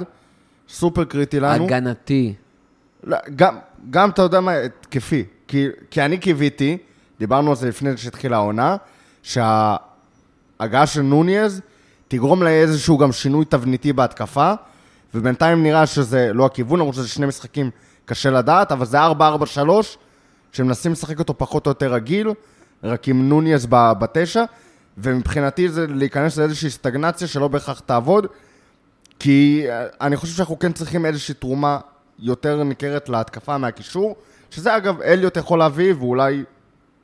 [0.68, 1.64] סופר קריטי לנו.
[1.64, 2.34] הגנתי.
[3.04, 3.58] לא, גם,
[3.90, 5.24] גם, אתה יודע מה, התקפי.
[5.48, 6.78] כי, כי אני קיוויתי,
[7.18, 8.76] דיברנו על זה לפני שהתחילה העונה,
[9.22, 11.60] שההגעה של נוניז
[12.08, 14.52] תגרום לאיזשהו גם שינוי תבניתי בהתקפה,
[15.14, 17.70] ובינתיים נראה שזה לא הכיוון, למרות שזה שני משחקים
[18.04, 19.10] קשה לדעת, אבל זה 4-4-3,
[20.52, 22.30] שמנסים לשחק אותו פחות או יותר רגיל,
[22.84, 24.44] רק עם נוניז ב- בתשע,
[24.98, 28.26] ומבחינתי זה להיכנס לאיזושהי סטגנציה שלא בהכרח תעבוד,
[29.18, 31.78] כי אה, אני חושב שאנחנו כן צריכים איזושהי תרומה
[32.18, 34.16] יותר ניכרת להתקפה מהקישור,
[34.50, 36.44] שזה אגב אליוט יכול להביא, ואולי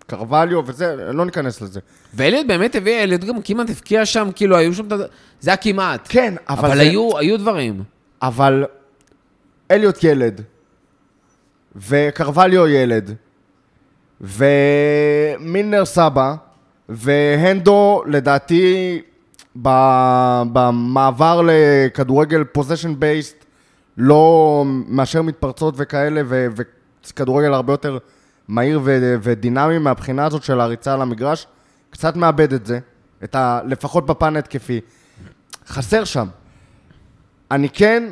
[0.06, 1.80] קרווליו וזה, לא ניכנס לזה.
[2.14, 4.88] ואליוט באמת הביא, אליוט גם כמעט הבקיע שם, כאילו, היו שם,
[5.40, 6.06] זה היה כמעט.
[6.08, 7.82] כן, אבל, אבל זה, היו, היו דברים.
[8.22, 8.64] אבל
[9.70, 10.40] אליוט ילד,
[11.76, 13.14] וקרווליו ילד,
[14.20, 16.34] ומילנר סבא,
[16.88, 19.00] והנדו לדעתי
[19.56, 23.44] במעבר לכדורגל פוזיישן בייסט
[23.96, 26.46] לא מאשר מתפרצות וכאלה, ו-
[27.06, 27.98] וכדורגל הרבה יותר
[28.48, 31.46] מהיר ו- ודינמי מהבחינה הזאת של הריצה על המגרש,
[31.90, 32.78] קצת מאבד את זה,
[33.24, 34.80] את ה- לפחות בפן התקפי.
[35.66, 36.26] חסר שם.
[37.50, 38.04] אני כן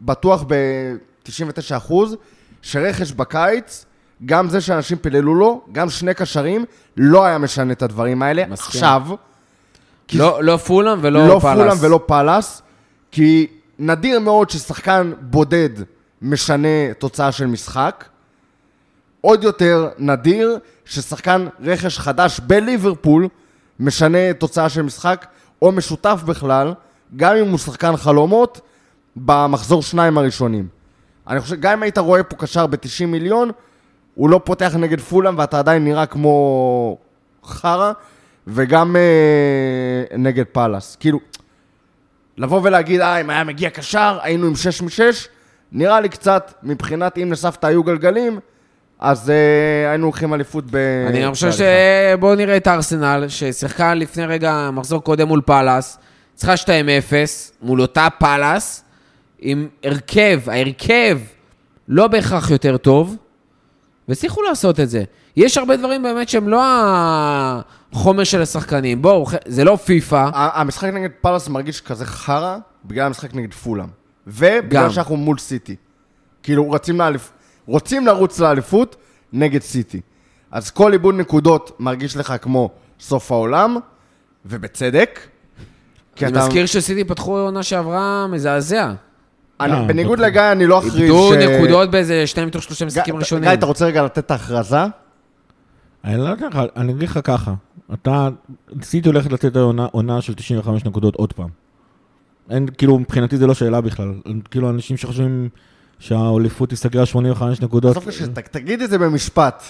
[0.00, 1.92] בטוח ב-99%
[2.62, 3.84] שרכש בקיץ,
[4.26, 6.64] גם זה שאנשים פיללו לו, גם שני קשרים,
[6.96, 8.46] לא היה משנה את הדברים האלה.
[8.46, 8.68] מסכים.
[8.68, 9.02] עכשיו,
[10.08, 11.58] כי לא, לא פולאם ולא לא פאלאס.
[11.58, 12.62] פולאם ולא פאלאס,
[13.10, 13.46] כי
[13.78, 15.70] נדיר מאוד ששחקן בודד
[16.22, 18.04] משנה תוצאה של משחק.
[19.20, 23.28] עוד יותר נדיר ששחקן רכש חדש בליברפול
[23.80, 25.26] משנה תוצאה של משחק,
[25.62, 26.74] או משותף בכלל,
[27.16, 28.60] גם אם הוא שחקן חלומות,
[29.16, 30.68] במחזור שניים הראשונים.
[31.28, 33.50] אני חושב, גם אם היית רואה פה קשר ב-90 מיליון,
[34.14, 36.98] הוא לא פותח נגד פולאם ואתה עדיין נראה כמו
[37.44, 37.92] חרא,
[38.46, 40.96] וגם אה, נגד פאלאס.
[41.00, 41.18] כאילו,
[42.38, 45.28] לבוא ולהגיד, אה, אם היה מגיע קשר, היינו עם 6 מ-6,
[45.72, 48.40] נראה לי קצת, מבחינת אם לסבתא היו גלגלים,
[49.00, 50.76] אז אה, היינו הולכים אליפות ב...
[51.08, 51.50] אני גם חושב.
[51.52, 55.98] שבואו נראה את ארסנל, ששיחקה לפני רגע, מחזור קודם מול פאלאס,
[56.42, 56.68] צריכה 2-0
[57.62, 58.84] מול אותה פאלאס,
[59.38, 61.18] עם הרכב, ההרכב
[61.88, 63.16] לא בהכרח יותר טוב,
[64.08, 65.04] והצליחו לעשות את זה.
[65.36, 66.62] יש הרבה דברים באמת שהם לא
[67.92, 69.02] החומר של השחקנים.
[69.02, 70.30] בואו, זה לא פיפא.
[70.34, 73.88] המשחק נגד פאלאס מרגיש כזה חרא, בגלל המשחק נגד פולאם.
[74.26, 74.90] ובגלל גם.
[74.90, 75.76] שאנחנו מול סיטי.
[76.42, 77.30] כאילו, רוצים, לאליפ...
[77.66, 78.96] רוצים לרוץ לאליפות
[79.32, 80.00] נגד סיטי.
[80.50, 83.76] אז כל איבוד נקודות מרגיש לך כמו סוף העולם,
[84.46, 85.20] ובצדק.
[86.16, 88.92] כי אני מזכיר שסיטי פתחו עונה שעברה מזעזע.
[89.60, 90.28] אני, אה, בניגוד בטח.
[90.28, 91.36] לגיא, אני לא אחריז איבדו ש...
[91.36, 93.44] נקודות באיזה שניים מתוך שלושה משחקים ראשונים.
[93.44, 94.76] גיא, אתה רוצה רגע לתת את ההכרזה?
[96.04, 97.54] אני לא יודע לך, אני אגיד לך ככה,
[97.92, 98.28] אתה,
[98.82, 101.48] סיטי הולכת לתת עונה, עונה של 95 נקודות עוד פעם.
[102.50, 104.14] אין, כאילו, מבחינתי זה לא שאלה בכלל.
[104.50, 105.48] כאילו, אנשים שחושבים
[105.98, 109.62] שהאליפות תיסגר על 85 נקודות, בסוף ת- תגיד את זה במשפט.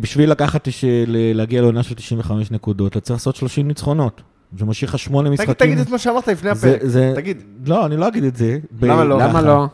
[0.00, 0.84] בשביל לקחת, ש...
[0.84, 1.36] ל...
[1.36, 4.22] להגיע לעונה של 95 נקודות, אתה צריך לעשות 30 ניצחונות.
[4.58, 5.54] זה משאיר לך 8 משחקים.
[5.54, 6.80] תגיד, תגיד את מה שאמרת לפני הפרק.
[6.82, 7.12] זה...
[7.16, 7.42] תגיד.
[7.66, 8.58] לא, אני לא אגיד את זה.
[8.72, 9.18] ב- למה לא?
[9.18, 9.42] למה ככה.
[9.42, 9.66] לא?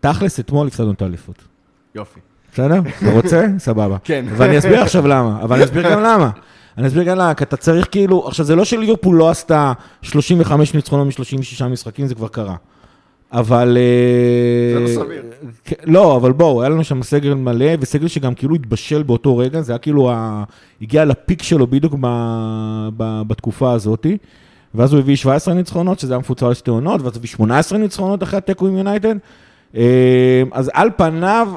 [0.00, 1.42] תכלס, אתמול הפסדנו את האליפות.
[1.94, 2.20] יופי.
[2.52, 2.80] בסדר?
[3.02, 3.46] אתה רוצה?
[3.58, 3.96] סבבה.
[4.04, 4.24] כן.
[4.36, 6.30] ואני אסביר עכשיו למה, אבל אני אסביר גם למה.
[6.78, 10.74] אני אסביר גם למה, כי אתה צריך כאילו, עכשיו זה לא שליברפול לא עשתה 35
[10.74, 12.56] ניצחונות מ-36 משחקים, זה כבר קרה.
[13.32, 13.78] אבל...
[13.80, 15.22] אה, זה לא סביר.
[15.64, 19.60] כן, לא, אבל בואו, היה לנו שם סגל מלא, וסגל שגם כאילו התבשל באותו רגע,
[19.60, 20.44] זה היה כאילו, ה...
[20.82, 22.06] הגיע לפיק שלו בדיוק ב...
[22.96, 23.22] ב...
[23.26, 24.06] בתקופה הזאת,
[24.74, 27.78] ואז הוא הביא 17 ניצחונות, שזה היה מפוצל על שתי עונות, ואז הוא הביא 18
[27.78, 29.14] ניצחונות אחרי התיקו עם יונייטד.
[29.76, 31.48] אה, אז על פניו,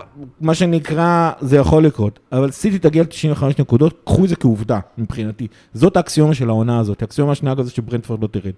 [0.41, 2.19] מה שנקרא, זה יכול לקרות.
[2.31, 5.47] אבל סיטי תגיע ל-95 נקודות, קחו את זה כעובדה, מבחינתי.
[5.73, 8.53] זאת האקסיומה של העונה הזאת, האקסיומה השנייה כזאת שברנדפורד לא תרד.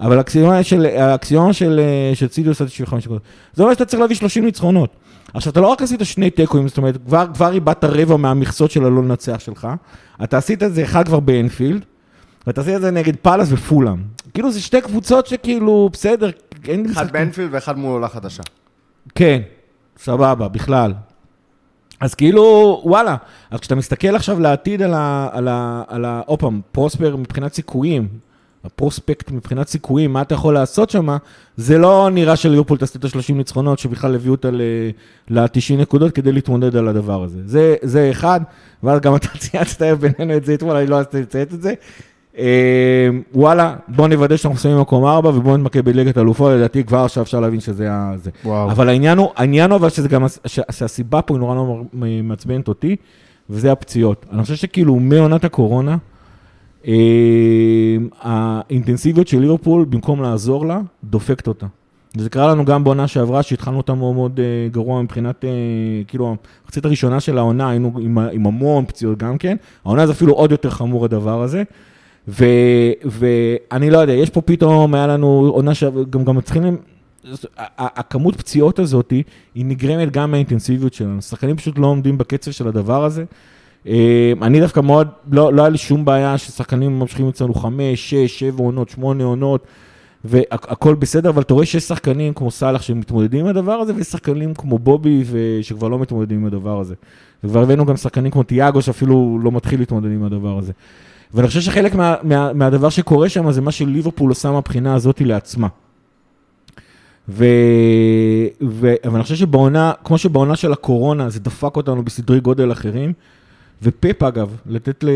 [0.00, 3.22] אבל האקסיומה של, האקסיומה של, אה, של סיטי עושה 95 נקודות.
[3.52, 4.96] זה אומר שאתה צריך להביא 30 ניצחונות.
[5.34, 8.84] עכשיו, אתה לא רק עשית שני תיקואים, זאת אומרת, כבר, כבר איבדת רבע מהמכסות של
[8.84, 9.68] הלא לנצח שלך.
[10.24, 11.84] אתה עשית את זה אחד כבר באנפילד,
[12.46, 14.02] ואתה עשית את זה נגד פאלאס ופולאם.
[14.34, 16.30] כאילו, זה שתי קבוצות שכאילו, בסדר,
[16.68, 17.12] אין אחד.
[17.12, 18.42] באנפילד ואחד מול עולה חדשה.
[19.14, 19.40] כן,
[19.98, 20.92] סבבה, בכלל.
[22.00, 23.16] אז כאילו, וואלה,
[23.50, 25.28] אז כשאתה מסתכל עכשיו לעתיד על ה...
[25.32, 25.82] על ה...
[25.88, 26.20] על ה...
[26.26, 28.08] עוד פעם, פרוספר מבחינת סיכויים,
[28.64, 31.16] הפרוספקט מבחינת סיכויים, מה אתה יכול לעשות שם,
[31.56, 34.50] זה לא נראה שליברפול תעשה את ה-30 ניצחונות שבכלל הביאו אותה
[35.28, 37.38] ל-90 נקודות כדי להתמודד על הדבר הזה.
[37.44, 38.40] זה, זה אחד,
[38.82, 41.74] ואז גם אתה צייצת בינינו את זה אתמול, אני לא רציתי לציית את זה.
[42.38, 47.22] אה, וואלה, בואו נוודא שאנחנו מסיימים במקום 4 ובואו נתמקד בליגת אלופות, לדעתי כבר עכשיו
[47.22, 48.12] אפשר להבין שזה ה...
[48.16, 48.30] זה.
[48.44, 48.70] וואו.
[48.70, 52.68] אבל העניין הוא, העניין הוא אבל שזה גם, שהסיבה פה היא נורא נורא מ- מעצבנת
[52.68, 52.96] אותי,
[53.50, 54.26] וזה הפציעות.
[54.32, 55.96] אני חושב שכאילו מעונת הקורונה,
[58.20, 61.66] האינטנסיביות של ליברפול, במקום לעזור לה, דופקת אותה.
[62.16, 65.50] וזה קרה לנו גם בעונה שעברה, שהתחלנו אותה מאוד מאוד אה, גרוע מבחינת, אה,
[66.08, 69.56] כאילו, המחצית הראשונה של העונה, היינו עם, עם המון פציעות גם כן.
[69.84, 71.62] העונה זה אפילו עוד יותר חמור הדבר הזה.
[72.28, 76.38] ואני לא יודע, יש פה פתאום, היה לנו עונה שגם גם
[77.56, 79.10] ה- ה- הכמות פציעות הזאת,
[79.54, 81.22] היא נגרמת גם מהאינטנסיביות שלנו.
[81.22, 83.24] שחקנים פשוט לא עומדים בקצב של הדבר הזה.
[83.86, 88.38] אה, אני דווקא מאוד, לא, לא היה לי שום בעיה ששחקנים ממשיכים אצלנו חמש, שש,
[88.38, 89.64] שבע עונות, שמונה עונות,
[90.24, 94.54] והכל בסדר, אבל אתה רואה שיש שחקנים כמו סאלח שמתמודדים עם הדבר הזה, ויש שחקנים
[94.54, 95.24] כמו בובי
[95.62, 96.94] שכבר לא מתמודדים עם הדבר הזה.
[97.44, 100.72] וכבר הבאנו גם שחקנים כמו תיאגו שאפילו לא מתחיל להתמודד עם הדבר הזה.
[101.34, 105.68] ואני חושב שחלק מה, מה, מהדבר שקורה שם זה מה שליברפול עושה מהבחינה הזאת לעצמה.
[107.28, 107.44] ו...
[108.62, 113.12] ו- אבל אני חושב שבעונה, כמו שבעונה של הקורונה, זה דפק אותנו בסדרי גודל אחרים.
[113.82, 115.08] ופפ אגב, לתת ל...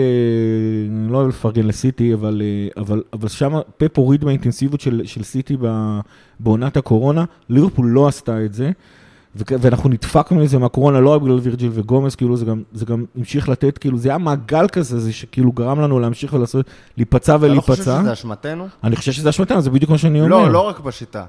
[0.90, 5.22] אני לא אוהב לפרגן לסיטי, אבל, אה, אבל, אבל שם פפ הוריד מהאינטנסיביות של, של
[5.22, 5.56] סיטי
[6.40, 8.70] בעונת הקורונה, ליברפול לא עשתה את זה,
[9.36, 13.78] ואנחנו נדפקנו מזה מהקורונה, לא בגלל וירג'יל וגומס, כאילו זה גם, זה גם המשיך לתת,
[13.78, 17.72] כאילו זה היה מעגל כזה, זה שכאילו גרם לנו להמשיך ולעשות, להיפצע אתה לא חושב
[17.72, 18.00] ולהיפצע.
[18.02, 18.68] שזה אשמתנו?
[18.84, 20.30] אני חושב שזה אשמתנו, זה בדיוק מה שאני אומר.
[20.30, 21.24] לא, לא רק בשיטה,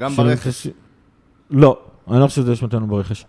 [0.00, 0.66] גם ברכש.
[1.50, 1.78] לא,
[2.10, 3.24] אני לא חושב שזה אשמתנו ברכש.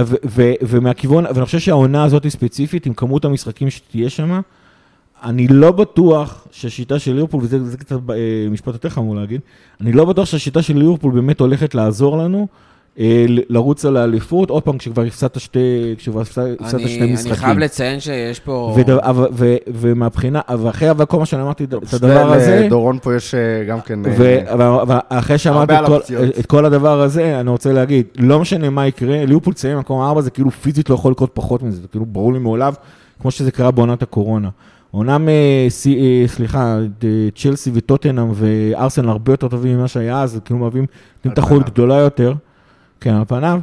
[0.00, 4.40] ו- ו- ומהכיוון, ואני חושב שהעונה הזאת היא ספציפית, עם כמות המשחקים שתהיה שם,
[5.22, 9.40] אני לא בטוח שהשיטה של ליברפול, וזה זה קצת אה, משפט יותר חמור להגיד,
[9.80, 12.46] אני לא בטוח שהשיטה של ליברפול באמת הולכת לעזור לנו
[13.48, 17.32] לרוץ על האליפות, עוד פעם, כשכבר הפסדת שתי, כשכבר הפסדת שני אני, משחקים.
[17.32, 18.74] אני חייב לציין שיש פה...
[18.78, 23.16] וד- אבל- ו- ומהבחינה, ואחרי אבל כל מה שאני אמרתי, את הדבר הזה, לדורון פה
[23.16, 24.06] יש אה, גם כן...
[24.06, 26.00] אה, ו- אבל אחרי שאמרתי את כל-.
[26.40, 30.20] את כל הדבר הזה, אני רוצה להגיד, לא משנה מה יקרה, ליברפול תסיים במקום ארבע,
[30.20, 32.74] זה כאילו פיזית לא יכול לקרות פחות מזה, זה כאילו ברור לי מעולב,
[33.22, 34.48] כמו שזה קרה בעונת הקורונה.
[34.94, 40.58] אומנם, אה, אה, סליחה, אה, צ'לסי וטוטנאם וארסנל הרבה יותר טובים ממה שהיה אז, כאילו
[40.60, 40.86] מהווים
[41.34, 41.72] תחרות פניו.
[41.72, 42.32] גדולה יותר,
[43.02, 43.60] כן, על פניו.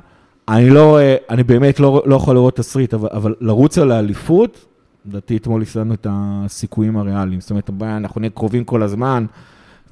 [0.48, 4.66] אני לא, אה, אני באמת לא, לא יכול לראות תסריט, אבל, אבל לרוץ על האליפות,
[5.06, 7.42] לדעתי אתמול הפסדנו את הסיכויים הריאליים.
[7.42, 9.26] זאת אומרת, הבעיה, אנחנו נהיה קרובים כל הזמן,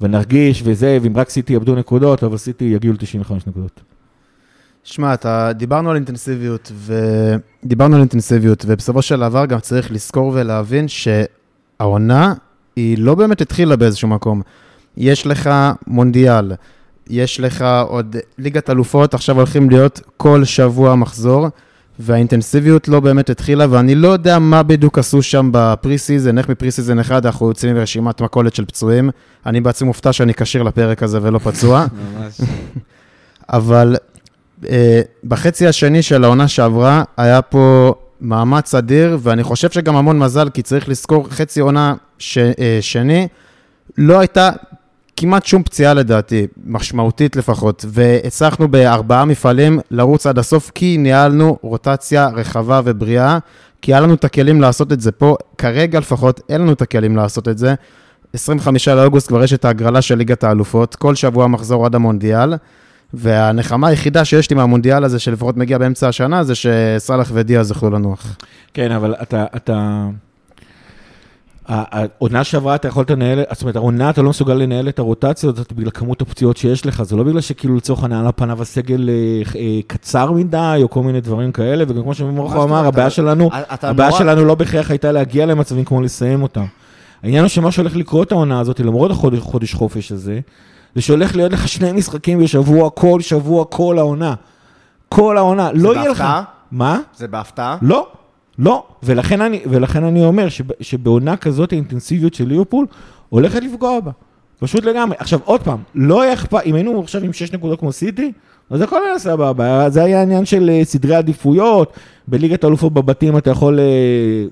[0.00, 3.80] ונרגיש וזה, ואם רק סיטי יאבדו נקודות, אבל סיטי יגיעו ל-95 נקודות.
[4.84, 10.86] שמע, אתה, דיברנו על אינטנסיביות, ודיברנו על אינטנסיביות, ובסופו של דבר גם צריך לזכור ולהבין
[10.88, 12.34] שהעונה
[12.76, 14.42] היא לא באמת התחילה באיזשהו מקום.
[14.96, 15.50] יש לך
[15.86, 16.52] מונדיאל,
[17.08, 21.48] יש לך עוד ליגת אלופות, עכשיו הולכים להיות כל שבוע מחזור,
[21.98, 26.48] והאינטנסיביות לא באמת התחילה, ואני לא יודע מה בדיוק עשו שם ב pre season, איך
[26.48, 29.10] מ pre season אחד אנחנו יוצאים מרשימת מכולת של פצועים.
[29.46, 31.86] אני בעצמי מופתע שאני כשיר לפרק הזה ולא פצוע.
[31.92, 32.40] ממש.
[33.48, 33.96] אבל
[34.68, 40.48] אה, בחצי השני של העונה שעברה, היה פה מאמץ אדיר, ואני חושב שגם המון מזל,
[40.50, 43.28] כי צריך לזכור, חצי עונה ש, אה, שני,
[43.98, 44.50] לא הייתה
[45.20, 52.28] כמעט שום פציעה לדעתי, משמעותית לפחות, והצלחנו בארבעה מפעלים לרוץ עד הסוף, כי ניהלנו רוטציה
[52.28, 53.38] רחבה ובריאה,
[53.82, 57.16] כי היה לנו את הכלים לעשות את זה פה, כרגע לפחות אין לנו את הכלים
[57.16, 57.74] לעשות את זה.
[58.32, 62.54] 25 לאוגוסט כבר יש את ההגרלה של ליגת האלופות, כל שבוע מחזור עד המונדיאל.
[63.14, 68.36] והנחמה היחידה שיש לי מהמונדיאל הזה, שלפחות מגיע באמצע השנה, זה שסאלח ודיאז יוכלו לנוח.
[68.74, 70.06] כן, אבל אתה, אתה...
[71.68, 75.72] העונה שעברה אתה יכולת לנהל, זאת אומרת, העונה אתה לא מסוגל לנהל את הרוטציה הזאת
[75.72, 79.14] בגלל כמות הפציעות שיש לך, זה לא בגלל שכאילו לצורך העניין על פניו הסגל אה,
[79.60, 83.50] אה, קצר מדי, או כל מיני דברים כאלה, וגם כמו שמורחו אמר, הבעיה שלנו,
[83.82, 86.64] הבעיה שלנו לא בהכרח הייתה להגיע למצבים כמו לסיים אותם.
[87.22, 90.40] העניין הוא שמה שהולך לקרות העונה הזאת, למרות החודש חודש חופש הזה,
[90.94, 94.34] זה שהולך להיות לך שני משחקים בשבוע, כל שבוע, כל העונה.
[95.08, 96.18] כל העונה, לא יהיה לך...
[96.18, 96.42] בהפתעה?
[96.70, 97.00] מה?
[97.16, 97.76] זה בהפתעה?
[97.82, 98.08] לא,
[98.58, 98.84] לא.
[99.02, 102.86] ולכן אני, ולכן אני אומר שב, שבעונה כזאת האינטנסיביות של ליברפול
[103.28, 104.10] הולכת לפגוע בה.
[104.60, 105.16] פשוט לגמרי.
[105.18, 108.32] עכשיו, עוד פעם, לא היה אכפת, אם היינו עכשיו עם 6 נקודות כמו סיטי,
[108.70, 109.90] אז הכל היה סבבה.
[109.90, 111.92] זה היה עניין של אה, סדרי עדיפויות.
[112.28, 113.84] בליגת האלופות בבתים אתה יכול אה,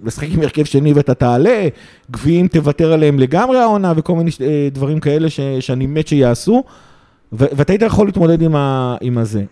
[0.04, 1.68] לשחק עם הרכב שני ואתה תעלה,
[2.10, 6.64] גביעים תוותר עליהם לגמרי העונה וכל מיני אה, דברים כאלה ש, שאני מת שיעשו.
[7.32, 9.44] ואתה היית יכול להתמודד עם, ה, עם הזה.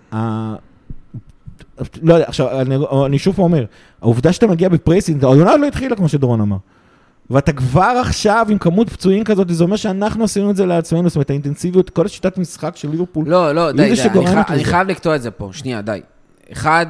[2.02, 3.64] לא יודע, עכשיו, אני, אני שוב אומר,
[4.02, 6.56] העובדה שאתה מגיע בפרייסינג, העונה לא התחילה, כמו שדורון אמר.
[7.30, 11.16] ואתה כבר עכשיו עם כמות פצועים כזאת, זה אומר שאנחנו עשינו את זה לעצמנו, זאת
[11.16, 13.28] אומרת, האינטנסיביות, כל השיטת משחק של ליברפול.
[13.28, 14.64] לא, לא, די, די, אני, חי- אני.
[14.64, 15.48] חייב לקטוע את זה פה.
[15.52, 16.00] שנייה, די.
[16.52, 16.86] אחד,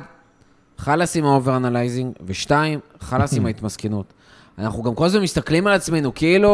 [0.78, 4.12] חלאס עם ה over analyzing, ושתיים, חלאס עם ההתמסכנות.
[4.58, 6.50] אנחנו גם כל הזמן מסתכלים על עצמנו, כאילו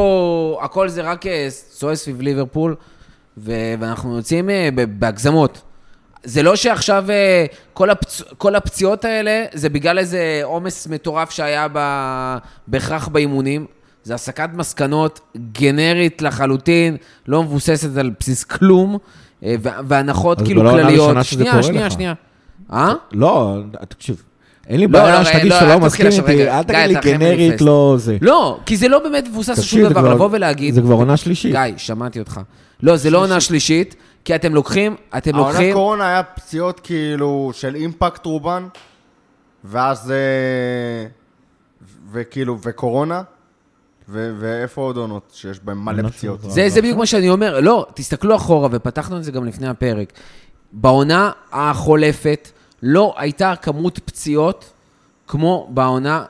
[0.62, 2.74] הכל זה רק אה, סוער סביב ליברפול,
[3.38, 4.68] ו- ואנחנו יוצאים אה,
[4.98, 5.62] בהגזמות.
[6.24, 8.22] זה לא שעכשיו אה, כל, הפצ...
[8.38, 11.78] כל הפציעות האלה, זה בגלל איזה עומס מטורף שהיה ב...
[12.66, 13.66] בהכרח באימונים.
[14.02, 15.20] זה הסקת מסקנות
[15.52, 16.96] גנרית לחלוטין,
[17.26, 18.98] לא מבוססת על בסיס כלום,
[19.44, 21.00] אה, והנחות אז כאילו לא כלליות.
[21.00, 21.92] ראשונה שזה שנייה, קורה שנייה, לך.
[21.92, 22.14] שנייה.
[22.72, 22.92] אה?
[23.12, 23.58] לא,
[23.88, 24.22] תקשיב,
[24.68, 26.50] אין לי לא, בעיה לא, שתגיד לא, שאתה לא מסכים איתי.
[26.50, 27.60] אל תגיד לי גנרית.
[27.60, 28.16] לא זה.
[28.20, 30.74] לא, כי זה לא באמת מבוסס על שום דבר, לבוא ולהגיד...
[30.74, 31.52] זה כבר עונה שלישית.
[31.52, 32.40] גיא, שמעתי אותך.
[32.82, 35.74] לא, זה לא עונה שלישית, כי אתם לוקחים, אתם העונת לוקחים...
[35.74, 38.68] קורונה היה פציעות כאילו של אימפקט רובן,
[39.64, 40.10] ואז...
[40.10, 41.06] אה,
[42.12, 43.22] וכאילו, וקורונה,
[44.08, 46.40] ו- ואיפה עוד עונות שיש בהן מלא פציעות?
[46.40, 47.60] זה, זה בדיוק מה שאני אומר.
[47.60, 50.12] לא, תסתכלו אחורה, ופתחנו את זה גם לפני הפרק.
[50.72, 52.48] בעונה החולפת
[52.82, 54.72] לא הייתה כמות פציעות
[55.26, 56.24] כמו בעונה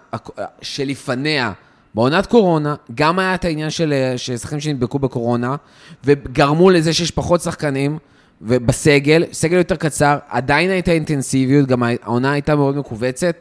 [0.62, 1.52] שלפניה.
[1.94, 5.56] בעונת קורונה, גם היה את העניין של אה, ששחקנים שנדבקו בקורונה,
[6.04, 7.98] וגרמו לזה שיש פחות שחקנים,
[8.42, 13.36] ובסגל, סגל יותר קצר, עדיין הייתה אינטנסיביות, גם העונה הייתה מאוד מכווצת,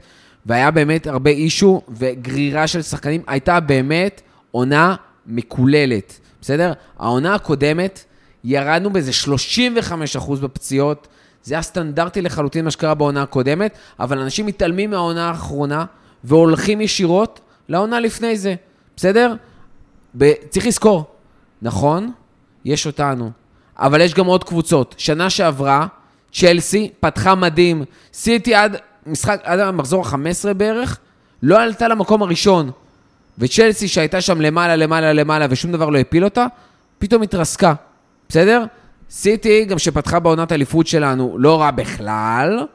[0.45, 4.21] והיה באמת הרבה אישו וגרירה של שחקנים, הייתה באמת
[4.51, 4.95] עונה
[5.27, 6.73] מקוללת, בסדר?
[6.99, 8.03] העונה הקודמת,
[8.43, 9.11] ירדנו באיזה
[10.17, 11.07] 35% בפציעות,
[11.43, 15.85] זה היה סטנדרטי לחלוטין מה שקרה בעונה הקודמת, אבל אנשים מתעלמים מהעונה האחרונה
[16.23, 17.39] והולכים ישירות
[17.69, 18.55] לעונה לפני זה,
[18.95, 19.33] בסדר?
[20.17, 21.05] ב- צריך לזכור,
[21.61, 22.11] נכון,
[22.65, 23.31] יש אותנו,
[23.77, 24.95] אבל יש גם עוד קבוצות.
[24.97, 25.87] שנה שעברה,
[26.33, 27.83] צ'לסי פתחה מדהים.
[28.13, 30.99] סיטי עד משחק, עד המחזור ה-15 בערך,
[31.43, 32.71] לא עלתה למקום הראשון.
[33.37, 36.45] וצ'לסי שהייתה שם למעלה, למעלה, למעלה, ושום דבר לא הפיל אותה,
[36.99, 37.73] פתאום התרסקה,
[38.29, 38.63] בסדר?
[39.09, 42.65] סיטי, גם שפתחה בעונת האליפות שלנו, לא רע בכלל,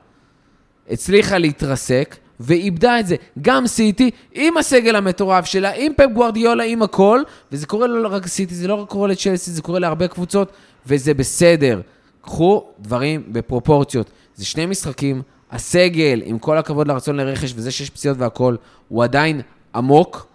[0.90, 3.16] הצליחה להתרסק, ואיבדה את זה.
[3.42, 7.20] גם סיטי, עם הסגל המטורף שלה, עם פפ גוורדיולה, עם הכל,
[7.52, 10.52] וזה קורה לא רק סיטי, זה לא רק קורה לצ'לסי, זה קורה להרבה קבוצות,
[10.86, 11.80] וזה בסדר.
[12.24, 14.10] קחו דברים בפרופורציות.
[14.34, 15.22] זה שני משחקים,
[15.52, 18.56] הסגל, עם כל הכבוד לרצון לרכש, וזה שיש פציעות והכל,
[18.88, 19.40] הוא עדיין
[19.74, 20.26] עמוק.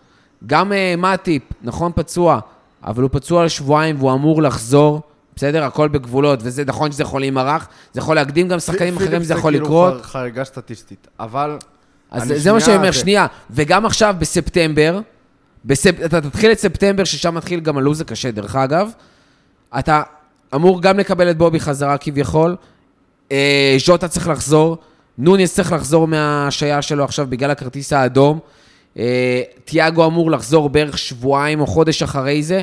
[0.47, 2.39] גם uh, מאטיפ, נכון פצוע,
[2.83, 5.01] אבל הוא פצוע לשבועיים והוא אמור לחזור.
[5.35, 5.63] בסדר?
[5.63, 9.33] הכל בגבולות, וזה נכון שזה יכול להימרח, זה יכול להקדים גם שחקנים פיליפ אחרים, זה
[9.33, 9.93] יכול כאילו לקרות.
[9.93, 11.57] כבר חריגה סטטיסטית, אבל...
[12.11, 13.25] אז זה, זה מה שאני שנייה- אומר, זה- שנייה.
[13.51, 14.99] וגם עכשיו, בספטמבר,
[15.65, 15.95] בספ...
[16.05, 18.89] אתה תתחיל את ספטמבר, ששם מתחיל גם הלו"ז הקשה, דרך אגב.
[19.79, 20.01] אתה
[20.55, 22.55] אמור גם לקבל את בובי חזרה כביכול.
[23.31, 24.77] אה, ז'וטה צריך לחזור.
[25.17, 28.39] נוניס צריך לחזור מההשעיה שלו עכשיו בגלל הכרטיס האדום.
[28.97, 32.61] אה, תיאגו אמור לחזור בערך שבועיים או חודש אחרי זה.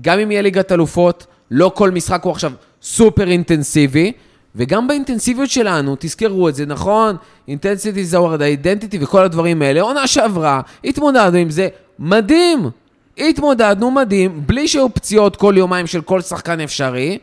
[0.00, 2.52] גם אם יהיה ליגת אלופות, לא כל משחק הוא עכשיו
[2.82, 4.12] סופר אינטנסיבי.
[4.56, 7.16] וגם באינטנסיביות שלנו, תזכרו את זה, נכון?
[7.48, 9.80] אינטנסיטי זה word identity וכל הדברים האלה.
[9.80, 11.68] עונה שעברה, התמודדנו עם זה,
[11.98, 12.70] מדהים.
[13.18, 17.18] התמודדנו מדהים, בלי שהיו פציעות כל יומיים של כל שחקן אפשרי,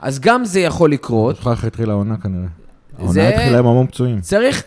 [0.00, 1.36] אז גם זה יכול לקרות.
[1.50, 2.46] איך התחילה העונה כנראה.
[2.98, 4.20] העונה התחילה עם המון פצועים.
[4.20, 4.62] צריך,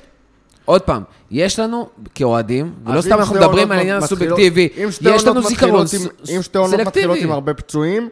[0.66, 4.70] עוד פעם, יש לנו כאוהדים, ולא סתם אנחנו מדברים על העניין הסובייקטיבי,
[5.02, 7.24] יש לנו זיכרון מתחילות עם- ס- אם שתי עונות מתחילות סלקטיבי.
[7.24, 8.10] עם הרבה פצועים,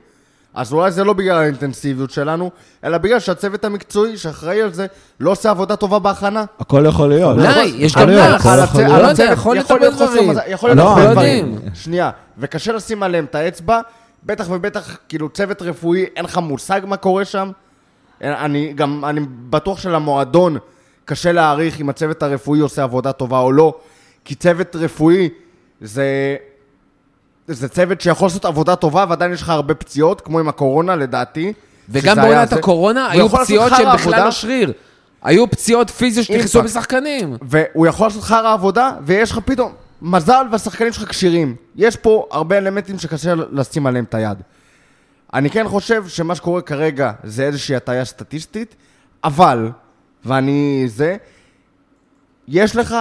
[0.58, 2.52] אז אולי זה לא בגלל האינטנסיביות שלנו,
[2.84, 4.86] אלא בגלל שהצוות המקצועי שאחראי על זה
[5.20, 6.46] לא עושה עבודה טובה בהכנה.
[6.60, 7.38] הכל יכול להיות.
[7.38, 8.46] אולי, יש גם לחץ.
[8.46, 10.22] הכל על הצוות יכול להיות חוסר.
[10.22, 11.58] מזל, יכול להיות הרבה לא דברים.
[11.74, 13.82] שנייה, וקשה לשים עליהם את האצבע,
[14.24, 17.52] בטח ובטח, כאילו, צוות רפואי, אין לך מושג מה קורה שם.
[18.22, 20.58] אני גם, אני בטוח שלמועדון
[21.06, 23.74] קשה להעריך אם הצוות הרפואי עושה עבודה טובה או לא,
[24.26, 25.30] כי צוות רפואי
[25.82, 26.36] זה...
[27.48, 31.54] זה צוות שיכול לעשות עבודה טובה ועדיין יש לך הרבה פציעות, כמו עם הקורונה לדעתי.
[31.90, 32.54] וגם בעונת.
[32.54, 34.74] הקורונה היו פציעות שהן בכלל לא שריר.
[35.24, 36.64] היו פציעות פיזיות שנכנסו.
[36.64, 37.38] בשחקנים.
[37.42, 41.56] והוא יכול לעשות חרא עבודה, ויש לך פתאום מזל והשחקנים שלך כשירים.
[41.76, 44.38] יש פה הרבה אלמנטים שקשה לשים עליהם את היד.
[45.34, 48.76] אני כן חושב שמה שקורה כרגע זה איזושהי הטעיה סטטיסטית,
[49.24, 49.72] אבל,
[50.26, 51.18] ואני זה,
[52.48, 52.96] יש לך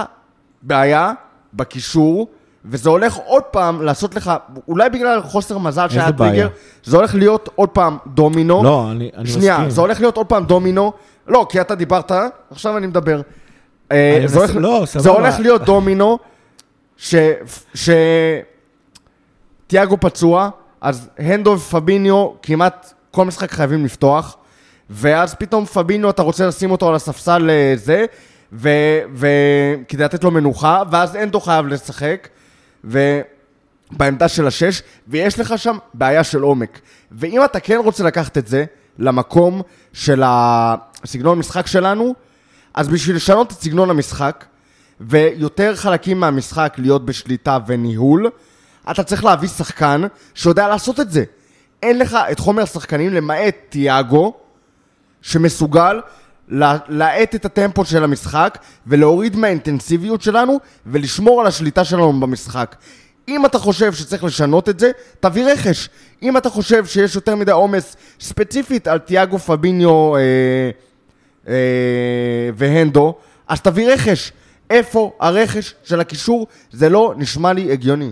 [0.61, 1.13] בעיה
[1.53, 2.27] בקישור,
[2.65, 4.31] וזה הולך עוד פעם לעשות לך,
[4.67, 6.11] אולי בגלל חוסר מזל שהיה?
[6.11, 6.47] טריגר,
[6.83, 8.63] זה הולך להיות עוד פעם דומינו.
[8.63, 9.41] לא, אני אני מסכים.
[9.41, 10.91] שנייה, זה הולך להיות עוד פעם דומינו.
[11.27, 12.11] לא, כי אתה דיברת,
[12.51, 13.21] עכשיו אני מדבר.
[13.91, 15.09] אה, אני זה מנסה- הולך- לא, זה סבבה.
[15.19, 16.17] הולך להיות דומינו,
[16.97, 17.15] ש...
[17.73, 17.89] ש...
[19.67, 20.49] תיאגו פצוע,
[20.81, 24.37] אז הנדו ופביניו כמעט כל משחק חייבים לפתוח,
[24.89, 28.05] ואז פתאום פביניו אתה רוצה לשים אותו על הספסל אה, זה,
[28.53, 28.69] ו...
[29.15, 29.27] ו...
[29.87, 32.27] כדי לתת לו מנוחה, ואז הנדו חייב לשחק,
[32.87, 36.79] ובעמדה של השש, ויש לך שם בעיה של עומק.
[37.11, 38.65] ואם אתה כן רוצה לקחת את זה
[38.99, 39.61] למקום
[39.93, 42.15] של הסגנון משחק שלנו,
[42.73, 44.45] אז בשביל לשנות את סגנון המשחק,
[45.01, 48.29] ויותר חלקים מהמשחק להיות בשליטה וניהול,
[48.91, 50.01] אתה צריך להביא שחקן
[50.33, 51.23] שיודע לעשות את זה.
[51.83, 54.33] אין לך את חומר השחקנים למעט תיאגו,
[55.21, 55.99] שמסוגל
[56.89, 62.75] להאט את הטמפו של המשחק ולהוריד מהאינטנסיביות שלנו ולשמור על השליטה שלנו במשחק.
[63.27, 65.89] אם אתה חושב שצריך לשנות את זה, תביא רכש.
[66.23, 70.21] אם אתה חושב שיש יותר מדי עומס ספציפית על תיאגו פביניו אה,
[71.47, 71.53] אה,
[72.55, 73.15] והנדו,
[73.47, 74.31] אז תביא רכש.
[74.69, 76.47] איפה הרכש של הקישור?
[76.71, 78.11] זה לא נשמע לי הגיוני.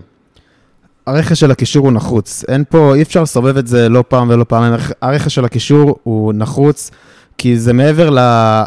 [1.07, 2.43] הרכש של הקישור הוא נחוץ.
[2.47, 4.45] אין פה, אי אפשר לסובב את זה לא פעם ולא.
[4.51, 6.91] הרכ- הרכש של הקישור הוא נחוץ,
[7.37, 8.09] כי זה מעבר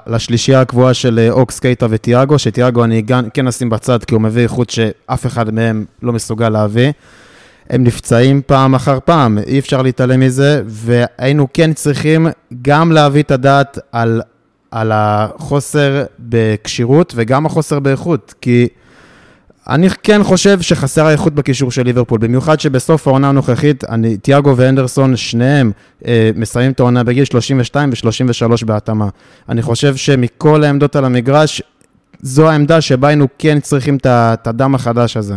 [0.06, 3.02] לשלישייה הקבועה של אה, אוקס, קייטה וטיאגו, שטיאגו אני
[3.34, 6.92] כן אשים בצד, כי הוא מביא איכות שאף אחד מהם לא מסוגל להביא.
[7.70, 12.26] הם נפצעים פעם אחר פעם, אי אפשר להתעלם מזה, והיינו כן צריכים
[12.62, 14.22] גם להביא את הדעת על,
[14.70, 18.68] על החוסר בכשירות וגם החוסר באיכות, כי
[19.68, 25.16] אני כן חושב שחסרה איכות בקישור של ליברפול, במיוחד שבסוף העונה הנוכחית, אני, תיאגו ואנדרסון,
[25.16, 25.72] שניהם
[26.06, 29.08] אה, מסיימים את העונה בגיל 32 ו-33 בהתאמה.
[29.48, 31.62] אני חושב שמכל העמדות על המגרש,
[32.20, 35.34] זו העמדה שבה היינו כן צריכים את הדם החדש הזה.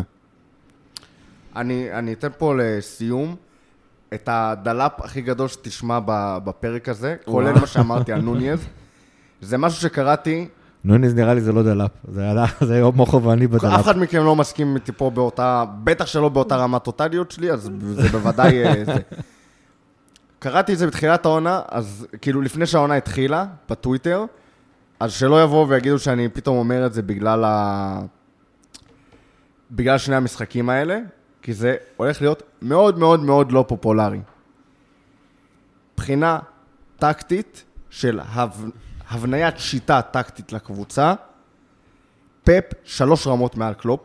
[1.56, 3.36] אני, אני אתן פה לסיום
[4.14, 6.00] את הדלאפ הכי גדול שתשמע
[6.44, 8.60] בפרק הזה, כולל מה שאמרתי על נוניז.
[9.42, 10.48] זה משהו שקראתי,
[10.84, 13.80] נוניז נראה לי זה לא דלאפ, זה היה מוכו ואני אף בדלאפ.
[13.80, 18.10] אחד מכם לא מסכים איתי פה באותה, בטח שלא באותה רמת טוטליות שלי, אז זה
[18.10, 18.84] בוודאי אה.
[20.40, 24.26] קראתי את זה בתחילת העונה, אז כאילו לפני שהעונה התחילה, בטוויטר,
[25.00, 28.02] אז שלא יבואו ויגידו שאני פתאום אומר את זה בגלל ה...
[29.72, 31.00] בגלל שני המשחקים האלה,
[31.42, 34.20] כי זה הולך להיות מאוד מאוד מאוד לא פופולרי.
[35.98, 36.40] בחינה
[36.98, 38.20] טקטית של.
[39.12, 41.14] הבניית שיטה טקטית לקבוצה,
[42.44, 44.00] פפ שלוש רמות מעל קלופ.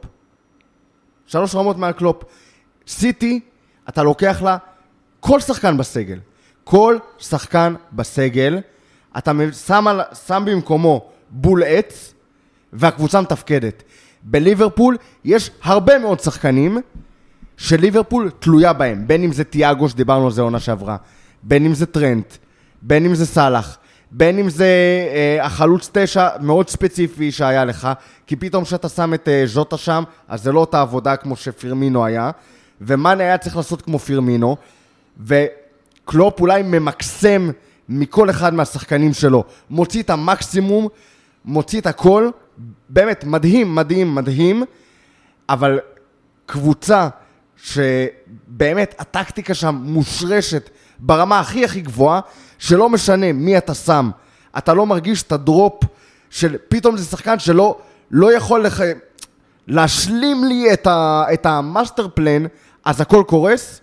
[1.26, 2.22] שלוש רמות מעל קלופ.
[2.88, 3.40] סיטי,
[3.88, 4.56] אתה לוקח לה
[5.20, 6.18] כל שחקן בסגל.
[6.64, 8.60] כל שחקן בסגל,
[9.18, 9.32] אתה
[9.66, 12.14] שם, על, שם במקומו בול עץ,
[12.72, 13.82] והקבוצה מתפקדת.
[14.22, 16.78] בליברפול יש הרבה מאוד שחקנים
[17.56, 20.96] שליברפול תלויה בהם, בין אם זה תיאגו שדיברנו על זה עונה שעברה,
[21.42, 22.36] בין אם זה טרנט,
[22.82, 23.78] בין אם זה סאלח,
[24.16, 24.66] בין אם זה
[25.14, 27.88] אה, החלוץ תשע מאוד ספציפי שהיה לך,
[28.26, 32.04] כי פתאום כשאתה שם את אה, ז'וטה שם, אז זה לא אותה עבודה כמו שפירמינו
[32.04, 32.30] היה,
[32.80, 34.56] ומאנה היה צריך לעשות כמו פירמינו,
[35.20, 37.50] וקלופ אולי ממקסם
[37.88, 40.88] מכל אחד מהשחקנים שלו, מוציא את המקסימום,
[41.44, 42.30] מוציא את הכל,
[42.88, 44.64] באמת מדהים, מדהים, מדהים,
[45.48, 45.78] אבל
[46.46, 47.08] קבוצה
[47.56, 52.20] שבאמת הטקטיקה שם מושרשת ברמה הכי הכי גבוהה,
[52.58, 54.10] שלא משנה מי אתה שם,
[54.58, 55.84] אתה לא מרגיש את ה drop
[56.30, 57.78] של פתאום זה שחקן שלא
[58.10, 58.82] לא יכול לך,
[59.68, 62.42] להשלים לי את, ה, את ה master plan,
[62.84, 63.80] אז הכל קורס.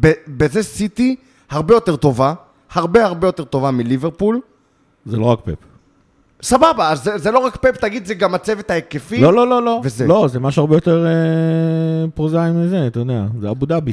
[0.00, 1.16] ב, בזה סיטי
[1.50, 2.34] הרבה יותר טובה,
[2.72, 4.40] הרבה הרבה יותר טובה מליברפול.
[5.06, 5.54] זה לא רק פפ.
[6.42, 9.20] סבבה, אז זה, זה לא רק פפ, תגיד, זה גם הצוות ההיקפי.
[9.20, 9.80] לא, לא, לא, לא.
[9.84, 10.06] וזה.
[10.06, 13.24] לא, זה משהו הרבה יותר אה, פרוזאי מזה, אתה יודע.
[13.40, 13.92] זה אבו דאבי.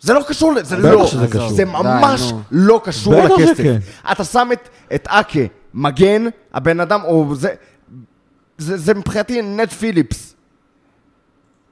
[0.00, 1.50] זה לא קשור, לזה בטח לא, שזה קשור.
[1.50, 2.40] זה די, ממש נו.
[2.50, 3.56] לא קשור בטח לכסף.
[3.56, 3.78] שכן.
[4.12, 5.40] אתה שם את, את אקה,
[5.74, 6.24] מגן,
[6.54, 7.54] הבן אדם, או זה,
[8.58, 10.34] זה, זה מבחינתי נט פיליפס.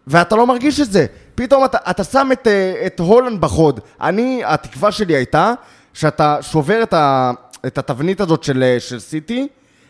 [0.06, 1.06] ואתה לא מרגיש את זה.
[1.34, 3.80] פתאום אתה, אתה שם את, אה, את הולנד בחוד.
[4.00, 5.52] אני, התקווה שלי הייתה
[5.94, 7.32] שאתה שובר את, ה,
[7.66, 9.48] את התבנית הזאת של, אה, של סיטי,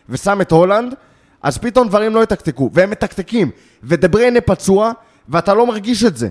[0.09, 0.93] ושם את הולנד,
[1.41, 3.51] אז פתאום דברים לא יתקתקו, והם מתקתקים.
[3.83, 4.91] ודה בריינה פצוע,
[5.29, 6.29] ואתה לא מרגיש את זה.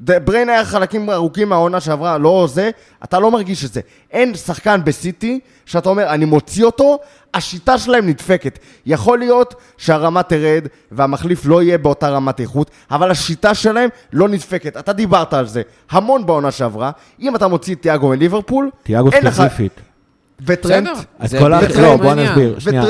[0.00, 2.70] בריין היה חלקים ארוכים מהעונה שעברה, לא זה,
[3.04, 3.80] אתה לא מרגיש את זה.
[4.10, 6.98] אין שחקן בסיטי שאתה אומר, אני מוציא אותו,
[7.34, 8.58] השיטה שלהם נדפקת.
[8.86, 14.76] יכול להיות שהרמה תרד והמחליף לא יהיה באותה רמת איכות, אבל השיטה שלהם לא נדפקת.
[14.76, 16.90] אתה דיברת על זה המון בעונה שעברה.
[17.20, 19.80] אם אתה מוציא את תיאגו מליברפול, תיאגו אין לך- ספציפית.
[20.46, 20.88] וטרנט.
[21.18, 21.60] אז כל ה...
[21.82, 22.14] לא, בוא.
[22.14, 22.58] נסביר.
[22.58, 22.82] שנייה.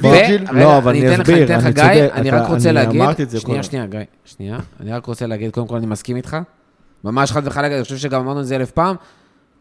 [0.00, 0.44] ווירג'יל.
[0.52, 2.74] לא, אבל אני אתן לך- אסביר, אתן לך, אני גיא, צודק, אני רק רוצה אני
[2.74, 5.86] להגיד, אמרתי את זה שנייה, שנייה, גיא, שנייה, אני רק רוצה להגיד, קודם כל אני
[5.86, 6.36] מסכים איתך,
[7.04, 8.96] ממש חד וחלק, אני חושב שגם אמרנו את זה אלף פעם,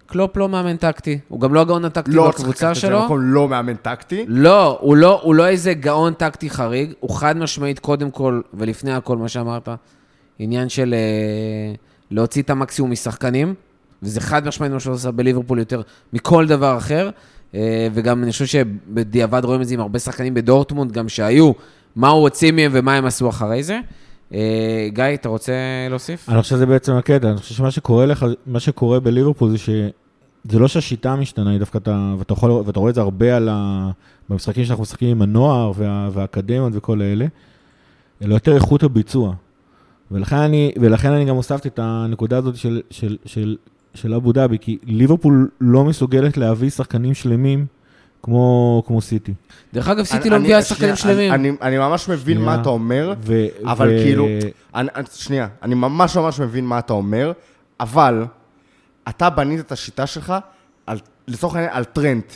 [0.05, 2.87] קלופ לא מאמן טקטי, הוא גם לא הגאון הטקטי לא צריך בקבוצה לקחת את זה
[2.87, 2.99] שלו.
[2.99, 4.25] למקום לא מאמן טקטי.
[4.27, 8.93] לא, הוא לא, הוא לא איזה גאון טקטי חריג, הוא חד משמעית קודם כל, ולפני
[8.93, 9.69] הכל, מה שאמרת,
[10.39, 11.75] עניין של אה,
[12.11, 13.53] להוציא את המקסימום משחקנים,
[14.03, 15.81] וזה חד משמעית מה שהוא עושה בליברפול יותר
[16.13, 17.09] מכל דבר אחר,
[17.55, 21.51] אה, וגם אני חושב שבדיעבד רואים את זה עם הרבה שחקנים בדורטמונד, גם שהיו,
[21.95, 23.79] מה הוא הוציא מהם ומה הם עשו אחרי זה.
[24.33, 25.53] אה, גיא, אתה רוצה
[25.89, 26.29] להוסיף?
[26.29, 30.59] אני חושב שזה בעצם הקטע, אני חושב שמה שקורה לך, מה שקורה בליברפול זה שזה
[30.59, 33.89] לא שהשיטה משתנה, היא דווקא אתה, ואתה, יכול, ואתה רואה את זה הרבה על ה,
[34.29, 37.25] במשחקים שאנחנו משחקים עם הנוער וה, והאקדמיות וכל אלה,
[38.21, 39.33] אלא יותר איכות הביצוע.
[40.11, 43.55] ולכן אני, ולכן אני גם הוספתי את הנקודה הזאת של, של, של,
[43.93, 47.65] של אבו דאבי, כי ליברפול לא מסוגלת להביא שחקנים שלמים
[48.23, 49.33] כמו, כמו סיטי.
[49.73, 51.33] דרך אגב, סיטי אני- לא אני- מביאה שחקנים שלמים.
[51.33, 52.55] אני, אני, אני ממש מבין שנייה.
[52.55, 53.13] מה אתה אומר.
[53.21, 54.27] ו, אבל ו, כאילו,
[54.75, 57.31] אני, אני, שנייה, אני ממש ממש מבין מה אתה אומר,
[57.79, 58.25] אבל
[59.09, 60.33] אתה בנית את השיטה שלך,
[60.87, 62.33] על, לצורך העניין, על טרנט.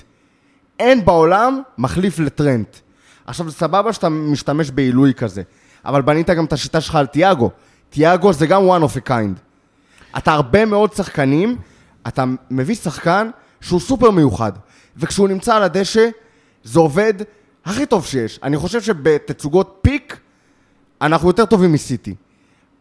[0.80, 2.78] אין בעולם מחליף לטרנט.
[3.26, 5.42] עכשיו, זה סבבה שאתה משתמש בעילוי כזה,
[5.86, 7.50] אבל בנית גם את השיטה שלך על תיאגו.
[7.90, 9.40] תיאגו זה גם one of a kind.
[10.18, 11.58] אתה הרבה מאוד שחקנים,
[12.08, 13.30] אתה מביא שחקן
[13.62, 14.52] שהוא סופר מיוחד,
[14.98, 16.10] וכשהוא נמצא על הדשא,
[16.64, 17.14] זה עובד
[17.66, 18.40] הכי טוב שיש.
[18.44, 20.20] אני חושב שבתצוגות פיק,
[21.02, 22.16] אנחנו יותר טובים מסיטי.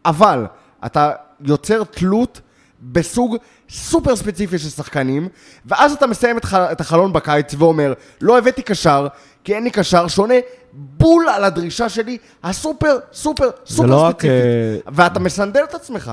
[0.05, 0.45] אבל
[0.85, 1.11] אתה
[1.41, 2.41] יוצר תלות
[2.81, 3.37] בסוג
[3.69, 5.27] סופר ספציפי של שחקנים,
[5.65, 6.53] ואז אתה מסיים את, ח...
[6.53, 9.07] את החלון בקיץ ואומר, לא הבאתי קשר,
[9.43, 10.33] כי אין לי קשר שונה
[10.73, 14.31] בול על הדרישה שלי, הסופר, סופר, סופר לא רק, ספציפית.
[14.31, 16.11] אה, ואתה מסנדל את עצמך,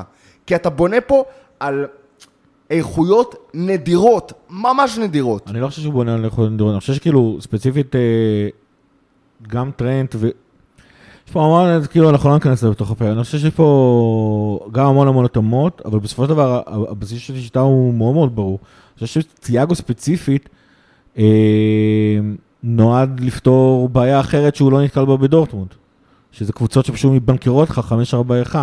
[0.49, 1.25] כי אתה בונה פה
[1.61, 1.87] על
[2.71, 5.43] איכויות נדירות, ממש נדירות.
[5.47, 8.01] אני לא חושב שהוא בונה על יכולת נדירות, אני חושב שכאילו, ספציפית, אה,
[9.49, 10.29] גם טרנט ו...
[11.27, 14.87] יש פה המון, כאילו, אנחנו לא ניכנס לזה בתוך הפרק, אני חושב שיש פה גם
[14.87, 18.59] המון המון התאמות, אבל בסופו של דבר, הבסיס של השיטה הוא מאוד מאוד ברור.
[19.01, 20.49] אני חושב שתיאגו ספציפית,
[21.19, 21.25] אה,
[22.63, 25.69] נועד לפתור בעיה אחרת שהוא לא נתקל בה בדורטמונד.
[26.33, 27.95] שזה קבוצות שפשוט מבנקרות לך
[28.53, 28.57] 5-4-1.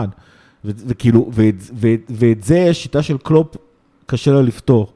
[0.65, 3.55] וכאילו, ואת, ואת, ואת זה השיטה של קלופ
[4.05, 4.87] קשה לה לפתור.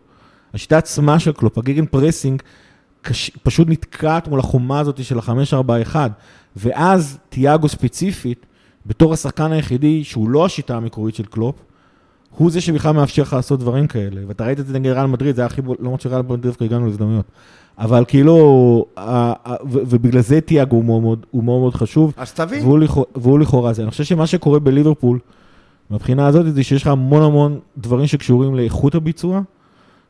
[0.54, 2.42] השיטה עצמה של קלופ, ה gegenpressing,
[3.02, 5.96] קש, פשוט נתקעת מול החומה הזאת של ה-5-4-1.
[6.56, 8.46] ואז תיאגו ספציפית,
[8.86, 11.56] בתור השחקן היחידי שהוא לא השיטה המקורית של קלופ,
[12.38, 14.22] הוא זה שבכלל מאפשר לך לעשות דברים כאלה.
[14.28, 16.64] ואתה ראית את זה נגד ריאל מדריד, זה היה הכי, בול- למרות שריאל מדריד דווקא
[16.64, 17.26] הגענו להזדמנויות.
[17.80, 18.86] אבל כאילו,
[19.72, 22.14] ובגלל זה תיאגו הוא מאוד מאוד, חשוב.
[22.18, 22.66] אז תבין.
[23.16, 23.82] והוא לכאורה זה.
[23.82, 25.20] אני חושב שמה שקורה בליברפול,
[25.90, 29.42] מהבחינה הזאת, זה שיש לך המון המון דברים שקשורים לאיכות הביצוע,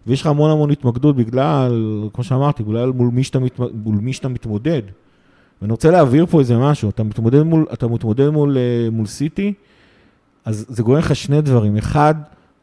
[0.07, 4.13] ויש לך המון המון התמקדות בגלל, כמו שאמרתי, בגלל מול מי שאתה, מת, מול מי
[4.13, 4.82] שאתה מתמודד.
[5.61, 9.53] ואני רוצה להבהיר פה איזה משהו, אתה מתמודד מול, אתה מתמודד מול, אה, מול סיטי,
[10.45, 11.77] אז זה גורם לך שני דברים.
[11.77, 12.15] אחד,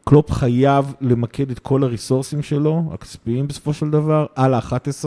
[0.04, 5.04] קלופ חייב למקד את כל הריסורסים שלו, הכספיים בסופו של דבר, על ה-11,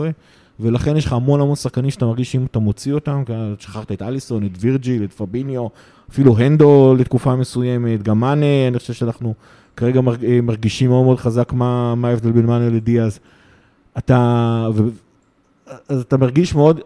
[0.60, 3.22] ולכן יש לך המון המון שחקנים שאתה מרגיש שאם אתה מוציא אותם,
[3.58, 5.66] שכחת את אליסון, את וירג'יל, את פביניו,
[6.10, 9.34] אפילו הנדו לתקופה מסוימת, גם מאנה, אני חושב שאנחנו
[9.76, 13.20] כרגע אה, מרגישים מאוד מאוד חזק מה, מה ההבדל בין מאנה לדיאז.
[13.98, 14.82] אתה, ו,
[15.88, 16.80] אז אתה מרגיש מאוד,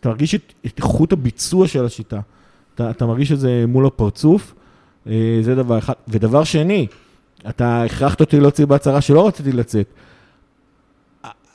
[0.00, 2.20] אתה מרגיש את, את איכות הביצוע של השיטה.
[2.74, 4.54] אתה, אתה מרגיש את זה מול הפרצוף,
[5.06, 5.92] אה, זה דבר אחד.
[6.08, 6.86] ודבר שני,
[7.48, 9.86] אתה הכרחת אותי להוציא בהצהרה שלא רציתי לצאת.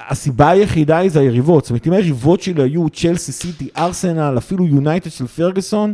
[0.09, 1.63] הסיבה היחידה היא זה היריבות.
[1.63, 5.93] זאת אומרת, אם היריבות שלי היו צ'לסי, סיטי, ארסנל, אפילו יונייטד של פרגוסון,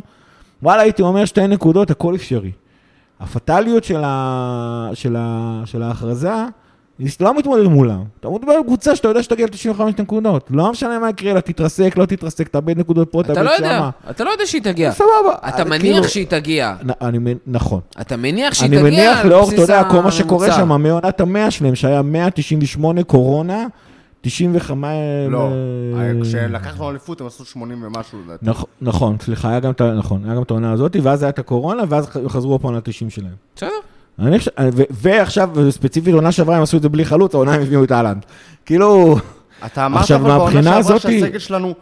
[0.63, 2.51] וואלה, הייתי אומר שתי נקודות, הכל אפשרי.
[3.19, 4.89] הפטאליות של, ה...
[4.93, 5.61] של, ה...
[5.65, 6.31] של ההכרזה,
[6.99, 8.03] היא לא מתמודד מולם.
[8.19, 10.47] אתה מתמודד עם קבוצה שאתה יודע שתגיע ל-95 נקודות.
[10.49, 13.67] לא משנה מה יקרה לה, תתרסק, לא תתרסק, תאבד נקודות פה, אתה תאבד לא שמה.
[13.67, 14.91] יודע, אתה לא יודע שהיא תגיע.
[14.91, 15.09] סבבה.
[15.49, 16.75] אתה אני מניח כאילו- שהיא תגיע.
[16.85, 17.79] נ- אני נכון.
[18.01, 20.61] אתה מניח שהיא אני תגיע מניח על לאור, אתה בסיס יודע, כל מה שקורה הממוצע.
[20.61, 23.65] שם, מעונת המאה שלהם, שהיה 198 קורונה,
[24.29, 24.87] 95...
[25.29, 25.49] לא,
[25.97, 28.45] אה, כשלקחנו אליפות הם עשו 80 ומשהו לדעתי.
[28.49, 31.29] נכ- נכון, סליחה, היה גם את ה- נכון, היה גם את העונה הזאת, ואז היה
[31.29, 33.31] את הקורונה, ואז חזרו עוד פעם ל-90 שלהם.
[33.55, 33.69] בסדר.
[34.19, 37.61] אני חושב, ו- ועכשיו, ספציפית, עונה שעברה הם עשו את זה בלי חלוץ, העונה הם
[37.61, 38.25] הביאו את אהלנד.
[38.65, 39.17] כאילו,
[39.65, 41.73] אתה אמרת אבל בעונה שעברה שהסגל שלנו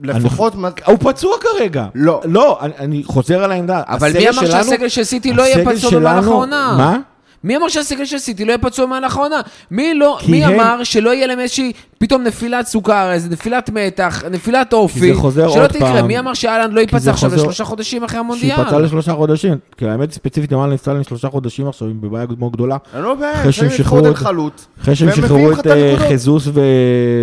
[0.00, 0.54] לפחות...
[0.86, 1.86] הוא פצוע כרגע.
[1.94, 2.20] לא.
[2.24, 3.82] לא, אני, אני חוזר על העמדה.
[3.88, 6.74] אבל מי אמר שהסגל של סיטי לא יהיה פצוע במהלך העונה?
[6.78, 6.98] מה?
[7.44, 9.40] מי אמר שהסגל של סיטי לא יהיה פצוע במהלך העונה?
[9.70, 14.22] מי לא, מי הם- אמר שלא יהיה להם איזושהי פתאום נפילת סוכר, איזה נפילת מתח,
[14.30, 15.00] נפילת אופי?
[15.00, 16.06] כי זה חוזר שלא עוד תקרה, פעם.
[16.06, 18.56] מי אמר שאלנד לא ייפצע עכשיו חוזר- לשלושה חודשים אחרי המונדיאל?
[18.56, 19.54] שיפצע לשלושה חודשים.
[19.76, 22.76] כי האמת ספציפית, אמרנו נפצע לשלושה חודשים עכשיו, עם בבעיה מאוד גדולה.
[22.94, 24.66] אני לא יודע, אחרי שהם שחררו את- חלוץ.
[24.82, 25.96] אחרי שהם שחררו אה.
[26.08, 26.60] חיזוס ו...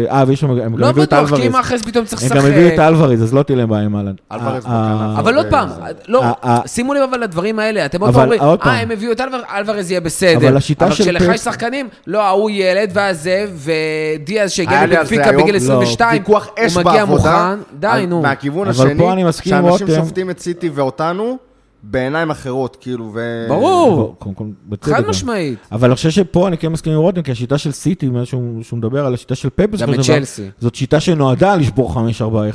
[0.10, 1.46] אה, ויש שם, הם גם לא הביאו את בטוח, כי אלוורז.
[1.48, 2.80] אם אחרי פתאום צריך הם גם הביאו את לשחק.
[2.88, 4.14] אלוורז, אז לא תהיה להם בעיה עם אהלן.
[4.32, 5.20] אלוורז אה, בכנף.
[5.20, 5.70] אבל עוד פעם,
[6.08, 6.60] לא, אה, אה.
[6.68, 8.42] שימו לב אבל לדברים האלה, אתם עוד פעם אומרים.
[8.42, 10.38] אה, הם הביאו את אלוורז, אלוורז יהיה בסדר.
[10.48, 14.80] אבל השיטה אבל של כשלך פפ- יש שחקנים, לא, ההוא ילד, ואז זה, ודיאז שהגיע
[14.80, 17.56] זה לבנפיקה בגיל לא, 22, ויכוח אש הוא מגיע בעבודה.
[17.56, 18.22] מוכן, די, נו.
[18.22, 19.96] מהכיוון אבל השני, פה אני מסכים עם שאנשים.
[19.96, 21.38] שופטים את סיטי ואותנו
[21.84, 23.46] בעיניים אחרות, כאילו, ו...
[23.50, 24.16] ברור.
[24.20, 25.08] קודם כל, בצדק חד.
[25.08, 25.60] משמעית.
[25.72, 28.64] אבל אני חושב שפה אני כן מסכים עם רותם, כי השיטה של סיטי, מה שהוא
[28.74, 30.50] מדבר על השיטה של פפ בסופו גם דבר, בצ'לסי.
[30.60, 31.94] זאת שיטה שנועדה לשבור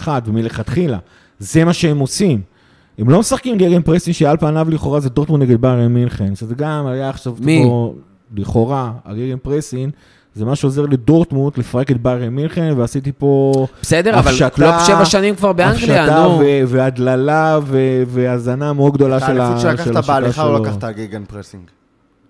[0.04, 0.98] 5-4-1, ומלכתחילה.
[1.38, 2.40] זה מה שהם עושים.
[2.98, 7.08] הם לא משחקים gegenpressing שעל פניו לכאורה זה דורטמונד נגד ביירן מינכן, שזה גם היה
[7.08, 7.62] עכשיו מי?
[7.64, 7.94] פה,
[8.36, 9.92] לכאורה, ה gegenpressing,
[10.34, 15.04] זה מה שעוזר לדורטמונד לפרק את ביירן מינכן, ועשיתי פה בסדר, אבל הפשטה- קלופ שבע
[15.04, 16.38] שנים כבר באנגליה, הפשטה נו.
[16.38, 20.64] ו- והדללה ו- והזנה מאוד גדולה של ה- האליפות של שלקחת השיטה בהליכה או שלו.
[20.64, 21.62] לקחת על gegenpressing?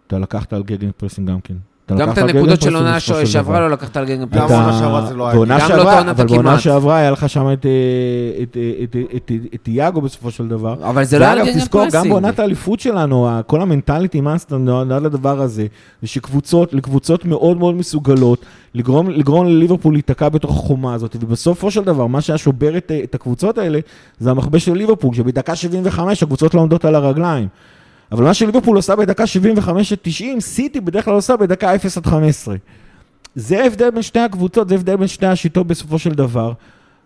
[0.06, 1.54] אתה לקחת על gegenpressing גם כן.
[1.97, 3.61] גם את הנקודות של pressing עונה שעברה.
[3.61, 4.50] לא לקחת על gegen גם pressing.
[4.51, 6.59] עונה שעברה זה לא היה בעונה גם לא שעברה- את העונת אבל בעונה.
[6.59, 7.70] שעברה היה לך שם את, אה,
[8.43, 10.74] את, אה, את, את, את, את תיאגו בסופו של דבר.
[10.82, 12.12] אבל זה לא היה על ואגב, gegen תזכור, גם pressing.
[12.12, 15.66] בעונת האליפות שלנו, כל ה mentality monster נועד לדבר הזה,
[16.03, 21.84] זה שקבוצות, לקבוצות מאוד מאוד מסוגלות, לגרום, לגרום לליברפול להיתקע בתוך החומה הזאת, ובסופו של
[21.84, 23.78] דבר, מה שהיה שובר את, את הקבוצות האלה,
[24.20, 27.49] זה המכבש של ליברפול, שבדקה 75 הקבוצות לא עומדות על הרגליים.
[28.12, 32.06] אבל מה שליברפול עושה בדקה 75 עד 90, סיטי בדרך כלל עושה בדקה 0 עד
[32.06, 32.56] 15.
[33.34, 36.52] זה ההבדל בין שתי הקבוצות, זה ההבדל בין שתי השיטות בסופו של דבר,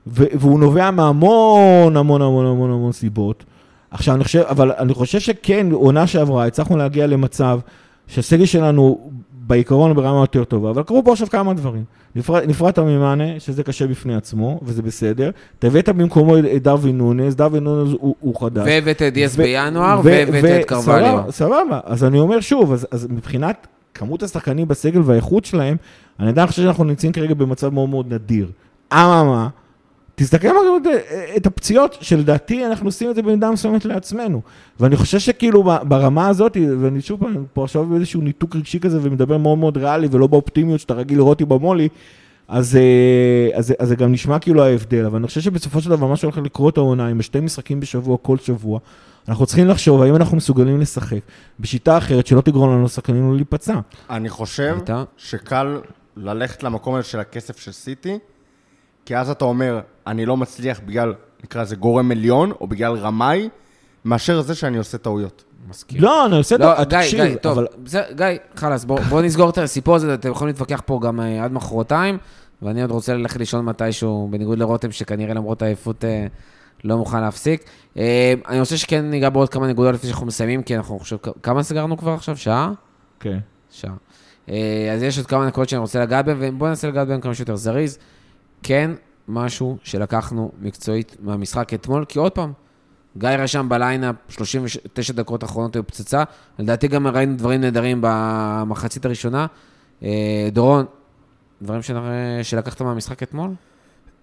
[0.07, 3.44] והוא נובע מהמון המון המון המון המון סיבות.
[3.90, 7.61] עכשיו אני חושב, אבל אני חושב שכן, עונה שעברה, הצלחנו להגיע למצב
[8.07, 9.11] שהסגל שלנו
[9.53, 11.84] בעיקרון ברמה יותר טובה, אבל קרו פה עכשיו כמה דברים.
[12.16, 15.30] נפרד- נפרדת ממאנה, שזה קשה בפני עצמו, וזה בסדר.
[15.59, 18.62] אתה הבאת במקומו את דרווין נונס, דרווין נונס הוא, הוא חדש.
[18.66, 21.22] והבאת את דיאס בינואר, והבאת את קרווליו.
[21.30, 21.80] סבבה.
[21.84, 25.76] אז אני אומר שוב, אז, אז מבחינת כמות השחקנים בסגל והאיכות שלהם,
[26.20, 28.48] אני עדיין חושב שאנחנו נמצאים כרגע במצב מאוד מאוד נדיר.
[28.92, 29.48] אממה,
[30.14, 30.86] תסתכל גם את-
[31.36, 34.40] את הפציעות, שלדעתי אנחנו עושים את זה במידה מסוימת לעצמנו.
[34.80, 39.38] ואני חושב שכאילו ברמה הזאת, ואני שוב פעם פה עכשיו באיזשהו ניתוק רגשי כזה ומדבר
[39.38, 41.88] מאוד מאוד ריאלי ולא באופטימיות שאתה רגיל לראות אותי במו"לי,
[42.48, 46.06] אז, אה, אז, אז זה גם נשמע כאילו ההבדל, אבל אני חושב שבסופו של דבר
[46.06, 48.78] מה שהולך לקרות העונה עם שתי משחקים בשבוע כל שבוע,
[49.28, 51.18] אנחנו צריכים לחשוב האם אנחנו מסוגלים לשחק
[51.60, 53.74] בשיטה אחרת שלא תגרום לנו לשחקנים לא להיפצע.
[54.10, 54.76] אני חושב?
[55.16, 55.80] שקל
[56.16, 58.18] ללכת למקום הזה של הכסף של סיטי,
[59.05, 63.48] כי אז אתה אומר, אני לא מצליח בגלל, נקרא לזה גורם עליון, או בגלל רמאי,
[64.05, 65.44] מאשר זה שאני עושה טעויות.
[65.68, 66.00] מסכים.
[66.00, 66.57] לא, אני עושה...
[66.57, 68.26] לא, את- גיא, תקשיב, גיא, טוב, אבל- בסדר, גיא,
[68.57, 72.18] חלאס, בואו בוא נסגור את הסיפור הזה, אתם יכולים להתווכח פה גם אה, עד מחרתיים,
[72.62, 76.26] ואני עוד רוצה ללכת לישון מתישהו, בניגוד לרותם, שכנראה למרות העייפות אה,
[76.84, 77.64] לא מוכן להפסיק.
[77.96, 81.62] אה, אני רוצה שכן ניגע בעוד כמה נקודות לפני שאנחנו מסיימים, כי אנחנו חושב, כמה
[81.62, 82.36] סגרנו כבר עכשיו?
[82.36, 82.72] שעה?
[83.20, 83.38] כן.
[83.70, 83.92] שעה.
[84.92, 87.57] אז יש עוד כמה נקודות שאני רוצה לגעת בהן, ובואו ננסה לגעת בהן כמה שיותר
[87.57, 87.98] זריז.
[88.62, 88.90] כן,
[89.28, 92.52] משהו שלקחנו מקצועית מהמשחק אתמול, כי עוד פעם,
[93.18, 96.24] גיא רשם בליינאפ, 39 דקות האחרונות היו פצצה.
[96.58, 99.46] לדעתי גם ראינו דברים נהדרים במחצית הראשונה.
[100.02, 100.84] אה, דורון,
[101.62, 103.50] דברים שנראה, שלקחת מהמשחק אתמול?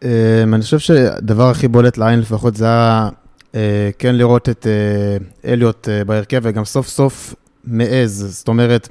[0.04, 0.10] אמ,
[0.54, 3.10] אני חושב שהדבר הכי בולט לעין לפחות זה היה
[3.56, 8.26] אה, כן לראות את אה, אליוט אה, בהרכב, וגם סוף סוף מעז.
[8.30, 8.90] זאת אומרת,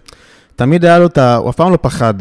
[0.56, 1.36] תמיד היה לו את ה...
[1.36, 2.14] הוא אף פעם לא פחד,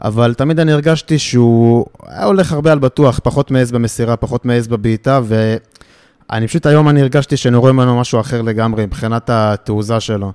[0.00, 4.68] אבל תמיד אני הרגשתי שהוא היה הולך הרבה על בטוח, פחות מעז במסירה, פחות מעז
[4.68, 10.32] בבעיטה, ואני פשוט היום אני הרגשתי שאני רואה ממנו משהו אחר לגמרי מבחינת התעוזה שלו.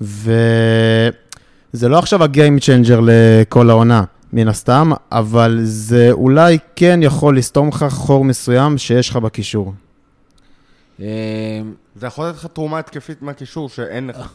[0.00, 1.10] וזה
[1.88, 4.04] לא עכשיו ה game changer לכל העונה.
[4.32, 9.74] מן הסתם, אבל זה אולי כן יכול לסתום לך חור מסוים שיש לך בקישור.
[11.00, 11.06] אה,
[11.96, 14.32] זה יכול לתת לך תרומה התקפית מהקישור שאין לך.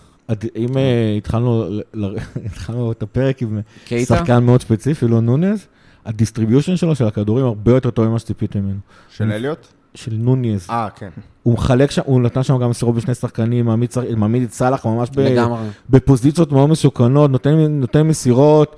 [0.55, 1.17] אם אה,
[2.45, 3.59] התחלנו את הפרק עם?
[4.05, 5.67] שחקן מאוד ספציפי, לא נוניז,
[6.05, 8.79] ה distribution שלו, של הכדורים, הרבה יותר טוב ממה שציפיתם ממנו.
[9.09, 9.67] של אליוט?
[9.93, 10.67] של נוניז.
[10.69, 11.09] אה, כן.
[11.43, 15.09] הוא מחלק שם, הוא נתן שם גם מסירות בשני שחקנים, מעמיד מעמיד את סאלח ממש
[15.15, 15.69] ב-.
[15.89, 18.75] בפוזיציות מאוד מסוכנות, נותן, נותן מסירות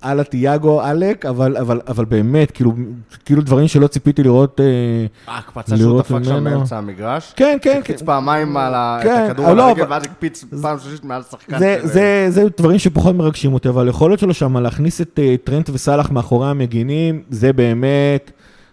[0.00, 2.72] על התיאגו עלק, אבל, אבל, אבל באמת, כאילו,
[3.24, 4.60] כאילו דברים שלא ציפיתי לראות.
[4.60, 4.64] אה,
[5.34, 6.44] ההקפצה שהוא דפק שם.
[6.44, 7.32] באמצע המגרש.
[7.36, 7.78] כן, כן, כן.
[7.78, 11.22] הקפיץ פעמיים על ה- את כן, הכדור על לא, הרגל, ואז הקפיץ פעם שלישית מעל
[11.22, 11.58] שחקן.
[11.58, 15.34] זה, של- זה, זה דברים שפחות מרגשים אותי, אבל היכולת שלו שם להכניס את אה,
[15.44, 18.30] טרנט וסאלח מאחורי המגינים, זה באמת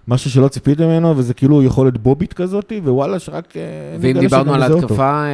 [0.07, 3.57] משהו שלא ציפיתי ממנו, וזה כאילו יכולת בובית כזאת, ווואלה, שרק...
[3.57, 3.61] אה,
[3.99, 4.77] ואם דיברנו על זה.
[4.77, 5.31] התקפה, אה,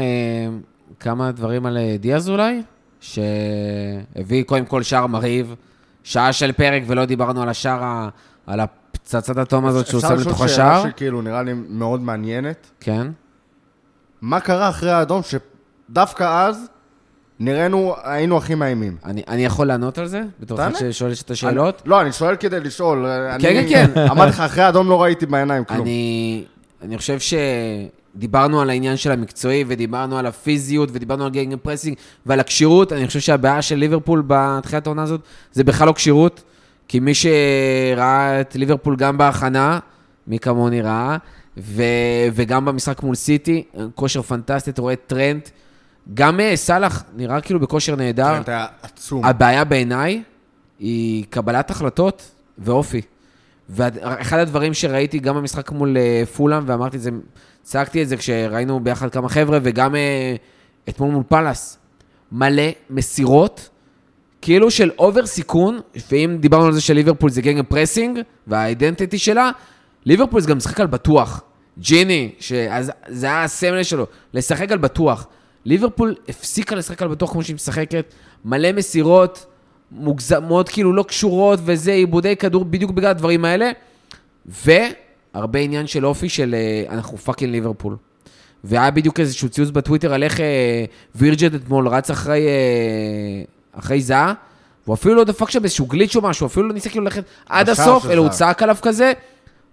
[1.00, 2.62] כמה דברים על אה, דיאז אולי?
[3.02, 5.56] שהביא קודם כל שער מרהיב,
[6.08, 8.10] שעה של פרק ולא דיברנו על השער,
[8.48, 10.90] על הפצצת התום הזאת שהוא אפשר שם לשאול לתוך שאלה השער.
[10.92, 12.72] שכאילו נראה לי מאוד מעניינת.
[12.80, 13.08] כן.
[14.22, 15.22] מה קרה אחרי האדום
[15.90, 16.66] שדווקא אז
[17.40, 18.98] נראינו, היינו הכי מאיימים?
[19.06, 20.22] אני, אני יכול לענות על זה?
[20.40, 20.76] בתור אחד.
[20.76, 21.82] ששואל את השאלות?
[21.82, 23.06] אני- לא, אני שואל כדי לשאול.
[23.06, 24.02] אני- כן, כן, כן.
[24.12, 25.82] אמרתי לך, אחרי האדום לא ראיתי בעיניים כלום.
[25.82, 26.46] אני,
[26.82, 27.18] אני חושב
[28.18, 32.94] שדיברנו על העניין של המקצועי, ודיברנו על הפיזיות, ודיברנו על gegenpressing, ועל הכשירות.
[32.94, 36.44] אני חושב שהבעיה של ליברפול בתחילת העונה הזאת, זה בכלל לא כשירות,
[36.88, 39.80] כי מי שראה את ליברפול גם בהכנה,
[40.28, 41.18] מי כמוני ראה,
[41.58, 41.84] ו,
[42.34, 43.64] וגם במשחק מול סיטי,
[43.96, 45.50] כושר פנטסטי, אתה רואה את טרנט.
[46.14, 48.34] גם אה, סאלח נראה כאילו בכושר נהדר.
[48.34, 49.26] טרנט היה עצום.
[49.26, 50.24] הבעיה בעיניי
[50.80, 53.02] היא קבלת החלטות ואופי.
[53.70, 57.10] ואחד הדברים שראיתי גם במשחק מול אה, פולאם, ואמרתי את זה,
[57.68, 60.36] צעקתי את זה כשראינו ביחד כמה חבר'ה, וגם אה,
[60.90, 61.78] אתמול מול פאלאס,
[62.32, 63.70] מלא מסירות,
[64.42, 65.80] כאילו של over סיכון,
[66.12, 69.52] ואם דיברנו על זה שליברפול זה gegenpressing, וה identity שלה,
[70.06, 71.42] ליברפול זה גם משחק על בטוח.
[71.80, 75.28] ג'יני, שאז, זה היה הסמל שלו, לשחק על בטוח.
[75.66, 78.14] ליברפול הפסיקה לשחק על בטוח כמו שהיא משחקת,
[78.46, 79.46] מלא מסירות,
[79.92, 83.72] מוגזמות, כאילו לא קשורות, וזה איבודי כדור בדיוק בגלל הדברים האלה,
[85.38, 87.96] והרבה עניין של אופי של אה, אנחנו fucking ליברפול.
[88.64, 90.86] והיה בדיוק איזשהו ציוץ בטוויטר על איך אה,
[91.16, 94.34] וירג'יל אתמול רץ אחרי, אה, אחרי זהה,
[94.86, 97.70] הוא אפילו לא דפק שם איזשהו גליץ' או משהו, אפילו לא ניסה כאילו ללכת עד
[97.70, 98.30] הסוף, אלא הוא.
[98.30, 99.14] צעק עליו כזה,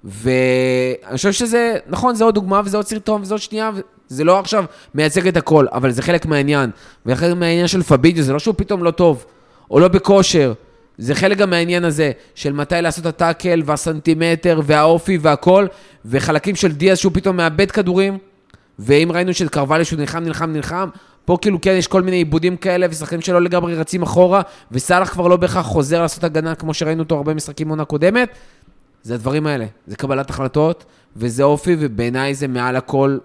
[0.04, 3.70] ואני חושב שזה, נכון, זה עוד דוגמה וזה עוד סרטון וזה עוד שנייה,
[4.08, 6.70] זה לא עכשיו מייצג את הכל, אבל זה חלק מהעניין.
[7.06, 9.24] וחלק מהעניין של פבידיו, זה לא שהוא פתאום לא טוב,
[9.70, 10.52] או לא בכושר.
[10.98, 15.66] זה חלק גם מהעניין הזה, של מתי לעשות הטאקל, והסנטימטר, והאופי והכל,
[16.04, 18.18] וחלקים של דיאז שהוא פתאום מאבד כדורים.
[18.78, 20.88] ואם ראינו שקרווליו שהוא נלחם, נלחם, נלחם,
[21.24, 24.42] פה כאילו כן יש כל מיני עיבודים כאלה, ושחקנים שלא לגמרי רצים אחורה,
[24.72, 28.28] וסאלח כבר לא בהכרח חוזר לעשות הגנה כמו שראינו אותו הרבה משחקים עונה קודמת.
[29.02, 30.84] זה הדברים האלה, זה קבלת החלטות,
[31.16, 33.18] וזה אופי, ובעיניי זה מעל הכל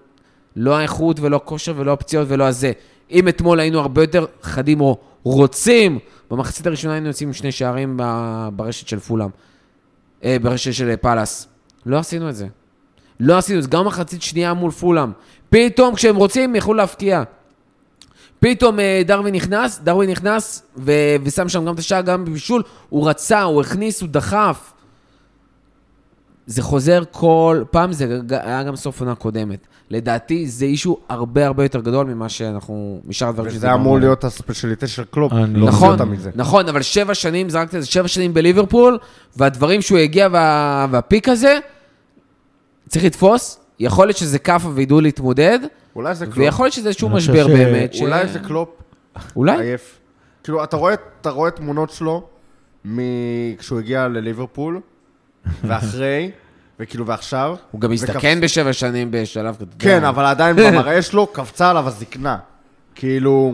[0.56, 2.72] לא האיכות ולא הכושר ולא הפציעות ולא הזה.
[3.12, 6.00] אם אתמול היינו הרבה יותר חדים או רוצים,
[6.32, 8.00] במחצית הראשונה היינו יוצאים שני שערים
[8.54, 9.30] ברשת של פולאם,
[10.24, 11.48] אה, ברשת של פאלאס.
[11.86, 12.48] לא עשינו את זה.
[13.20, 15.12] לא עשינו את זה, גם מחצית שנייה מול פולאם.
[15.50, 17.24] פתאום כשהם רוצים, יכלו להפקיע.
[18.40, 23.10] פתאום אה, דרווין נכנס, דרווין נכנס ו- ושם שם גם את השער, גם בבישול, הוא
[23.10, 24.74] רצה, הוא הכניס, הוא דחף.
[26.46, 29.68] זה חוזר כל פעם, זה היה גם סוף עונה קודמת.
[29.90, 34.00] לדעתי זה issue הרבה הרבה יותר גדול ממה שאנחנו, משאר הדברים וזה שדיברנו אמור.
[34.00, 35.34] להיות ה speciality של קלופ.
[35.34, 35.98] לא להוציא נכון.
[36.36, 38.98] נכון, אבל שבע שנים, זרקת את זה, שבע שנים בליברפול,
[39.38, 41.60] והדברים שהוא הגיע וה, והפיק הזה,
[42.88, 43.60] צריך לתפוס.
[43.80, 45.60] יכול להיות שזה כאפה וידעו להתמודד,
[45.96, 46.38] אולי זה קלופ.
[46.38, 47.94] ויכול להיות שזה איזשהו משבר ש- באמת.
[47.94, 48.70] ש- אולי זה קלופ
[49.36, 49.62] אולי?
[49.62, 50.00] עייף.
[50.44, 52.24] כאילו, אתה רואה, אתה רואה תמונות שלו
[52.86, 53.00] מ-
[53.58, 54.80] כשהוא הגיע לליברפול,
[55.64, 56.32] ואחרי,
[56.80, 57.56] וכאילו, ועכשיו.
[57.72, 59.66] הוא גם הזדקן בשבע שנים בשלב כזה.
[59.80, 62.38] כן, אבל עדיין במראה שלו קפצה עליו הזקנה.
[62.96, 63.54] כאילו,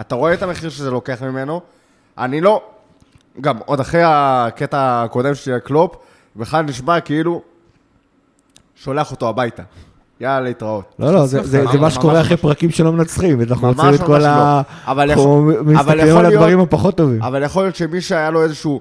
[0.00, 1.60] אתה רואה את המחיר שזה לוקח ממנו.
[2.18, 2.62] אני לא...
[3.40, 5.94] גם עוד אחרי הקטע הקודם שלי על קלופ,
[6.36, 7.42] בכלל נשמע כאילו
[8.76, 9.62] שולח אותו הביתה.
[10.20, 10.94] יאללה, להתראות.
[10.98, 12.40] לא, לא, זה- זה ממש- זה מה שקורה ממש אחרי ממש.
[12.42, 14.62] פרקים שלא מנצחים, אנחנו ממש רוצים את כל ה...
[14.86, 14.90] לא.
[14.92, 17.22] אבל אנחנו מסתכלים על הדברים הפחות טובים.
[17.22, 18.80] אבל יכול להיות שמי שהיה לו איזשהו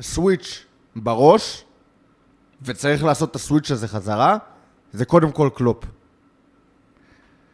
[0.00, 0.64] סוויץ'
[0.96, 1.64] בראש,
[2.62, 4.36] וצריך לעשות את הסוויץ' הזה חזרה,
[4.92, 5.84] זה קודם כל קלופ.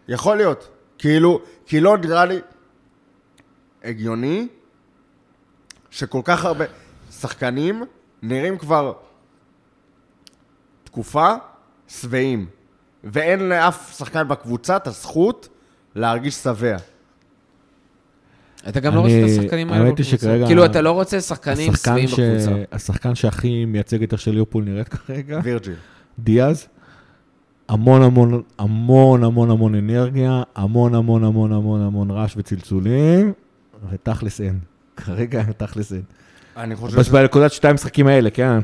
[0.09, 0.69] יכול להיות.
[0.99, 2.41] כאילו, כי לא נראה לי
[3.85, 4.49] הגיוני
[5.91, 6.65] שכל כך הרבה
[7.11, 7.85] שחקנים
[8.23, 8.93] נראים כבר
[10.85, 11.35] תקופה
[11.89, 12.47] שבעים,
[13.05, 15.49] ואין לאף שחקן בקבוצה את הזכות
[15.95, 16.77] להרגיש שבע.
[18.69, 20.05] אתה גם לא אני- רוצה את השחקנים האלה בקבוצה.
[20.05, 22.63] שכרגע- כאילו, אתה לא רוצה שחקנים ש- בקבוצה.
[22.73, 25.75] השחקן שהכי מייצג את איך של ליברפול נראית כרגע, וירג'יל.
[26.19, 26.67] דיאז,
[27.69, 33.33] המון המון המון המון המון אנרגיה, המון המון המון המון המון רעש וצלצולים,
[33.93, 34.59] ותכלס אין.
[35.05, 36.03] כרגע תכלס אין.
[36.57, 38.61] אני חושב בס- בנקודת שתיים משחקים האלה, כן, אני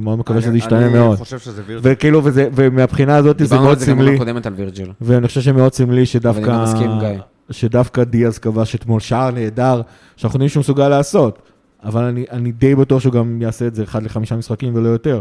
[0.00, 1.18] מאוד מקווה שזה אני- ישתנה אני מאוד.
[1.18, 1.92] חושב שזה וירג'יל.
[1.92, 4.04] וכאילו, ומהבחינה הזאת זה דיברנו על מאוד זה גם סמלי.
[4.06, 4.92] בעונה קודמת על וירג'יל.
[5.00, 6.50] ואני חושב שמאוד סמלי שדווקא...
[6.50, 7.08] אני מסכים גיא.
[7.50, 9.80] שדווקא דיאז כבש אתמול שער נהדר,
[10.16, 11.42] שאנחנו יודעים שהוא מסוגל לעשות.
[11.84, 15.20] אבל אני, אני די בטוח שהוא גם יעשה את זה אחד לחמישה משחקים ולא יותר.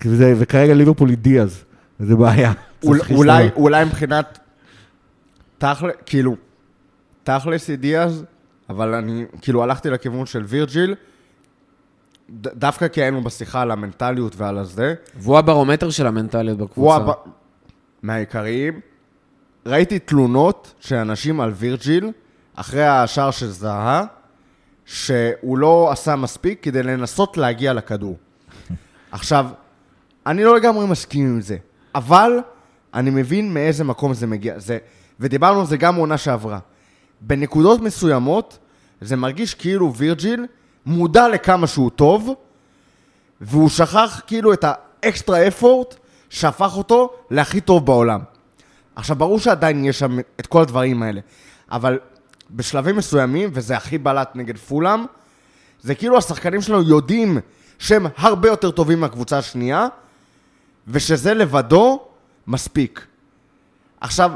[0.00, 1.64] כי זה, וכרגע ליברפול היא דיאז,
[2.00, 2.52] וזה בעיה.
[2.84, 3.48] אול- אולי.
[3.56, 4.38] אולי מבחינת
[5.58, 6.36] תכל'ס, כאילו,
[7.24, 8.24] תכל'ס היא דיאז,
[8.70, 10.94] אבל אני, כאילו, הלכתי לכיוון של וירג'יל,
[12.40, 16.96] ד- דווקא כי היינו בשיחה על המנטליות ועל הזה, והוא הברומטר של המנטליות הוא בקבוצה.
[16.96, 17.12] הבא,
[18.02, 18.80] מהעיקריים,
[19.66, 22.10] ראיתי תלונות של אנשים על וירג'יל,
[22.54, 24.04] אחרי השער של זהה,
[24.86, 28.16] שהוא לא עשה מספיק כדי לנסות להגיע לכדור.
[29.12, 29.46] עכשיו,
[30.26, 31.56] אני לא לגמרי מסכים עם זה,
[31.94, 32.38] אבל
[32.94, 34.58] אני מבין מאיזה מקום זה מגיע.
[34.58, 34.78] זה,
[35.20, 36.58] ודיברנו על זה גם בעונה שעברה.
[37.20, 38.58] בנקודות מסוימות,
[39.00, 40.46] זה מרגיש כאילו וירג'יל
[40.86, 42.34] מודע לכמה שהוא טוב,
[43.40, 45.94] והוא שכח כאילו את האקסטרה אפורט
[46.30, 48.20] שהפך אותו להכי טוב בעולם.
[48.96, 51.20] עכשיו, ברור שעדיין יש שם את כל הדברים האלה,
[51.70, 51.98] אבל
[52.50, 55.04] בשלבים מסוימים, וזה הכי בלט נגד פולאם,
[55.82, 57.38] זה כאילו השחקנים שלנו יודעים
[57.78, 59.86] שהם הרבה יותר טובים מהקבוצה השנייה,
[60.88, 62.02] ושזה לבדו
[62.46, 63.06] מספיק.
[64.00, 64.32] עכשיו,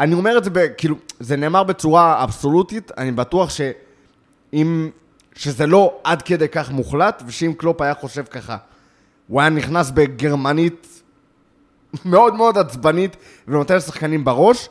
[0.00, 4.90] אני אומר את זה, ב, כאילו, זה נאמר בצורה אבסולוטית, אני בטוח שאם,
[5.34, 8.56] שזה לא עד כדי כך מוחלט, ושאם קלופ היה חושב ככה,
[9.26, 10.95] הוא היה נכנס בגרמנית
[12.04, 13.16] מאוד מאוד עצבנית,
[13.48, 14.68] ונותן לשחקנים בראש,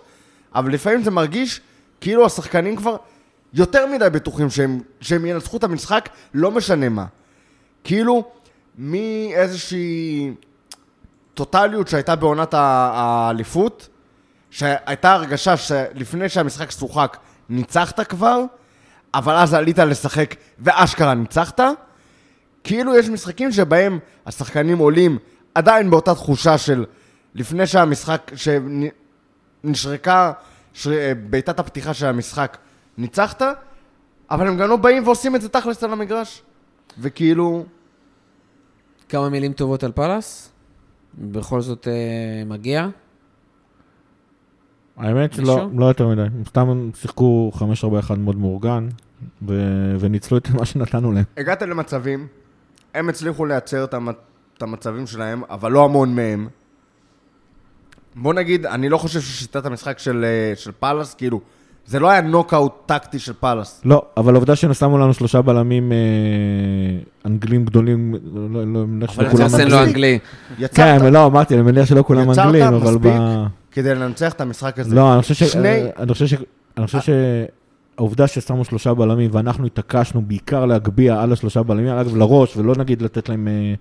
[0.56, 1.62] אבל לפעמים זה מרגיש
[2.02, 2.96] כאילו השחקנים כבר
[3.54, 7.06] יותר מדי בטוחים שהם, שהם ינצחו את המשחק, לא משנה מה.
[7.84, 8.24] כאילו,
[8.78, 10.32] מאיזושהי
[11.34, 13.90] טוטליות שהייתה בעונת האליפות,
[14.50, 17.18] שהייתה הרגשה שלפני שהמשחק שוחק
[17.50, 18.42] ניצחת כבר,
[19.14, 21.60] אבל אז עלית לשחק ואשכרה ניצחת.
[22.64, 25.18] כאילו יש משחקים שבהם השחקנים עולים
[25.56, 26.86] עדיין באותה תחושה של
[27.36, 28.32] לפני שהמשחק,
[29.64, 30.32] שנשרקה
[30.74, 30.92] שר...
[31.30, 32.58] בעיטת הפתיחה של המשחק,
[32.98, 33.42] ניצחת,
[34.32, 36.42] אבל הם גם לא באים ועושים את זה תכלס על המגרש.
[37.00, 37.66] וכאילו,
[39.10, 40.52] כמה מילים טובות על פאלאס?
[41.18, 42.88] בכל זאת אה, מגיע.
[44.98, 45.70] האמת שלא?
[45.78, 46.22] לא יותר מדי.
[46.22, 47.52] הם סתם הם שיחקו
[48.12, 48.88] 5-4-1 מאוד מאורגן,
[49.48, 51.24] ו- וניצלו את מה שנתנו להם.
[51.38, 52.28] הגעת למצבים,
[52.94, 54.16] הם הצליחו לייצר את, המצ...
[54.58, 56.48] את המצבים שלהם, אבל לא המון מהם.
[58.16, 61.40] בוא נגיד, אני לא חושב ששיטת המשחק של, אה, של פאלאס, כאילו,
[61.86, 63.82] זה לא היה נוקאוט טקטי של פאלאס.
[63.86, 65.98] לא, אבל העובדה שהם שמו לנו שלושה בלמים אה,
[67.26, 69.88] אנגלים גדולים, לא, לא, אני מניח אבל שלא כולם אצלנו לא אנגלים.
[69.88, 70.20] אנגלי.
[70.66, 73.46] יצרת, כן, לא, אמרתי, אני מניח שלא כולם יצרת אנגלים, אבל מספיק ב...
[73.72, 74.96] כדי לנצח את המשחק הזה.
[74.96, 75.44] לא, אני חושב ש...
[75.44, 76.34] שני- אני חושב ש...
[76.78, 77.00] אני חושב
[77.96, 83.02] שהעובדה ששמו שלושה בלמים ואנחנו התעקשנו בעיקר להגביה על השלושה בלמים, אגב, לראש, ולא נגיד
[83.02, 83.74] לתת להם אה,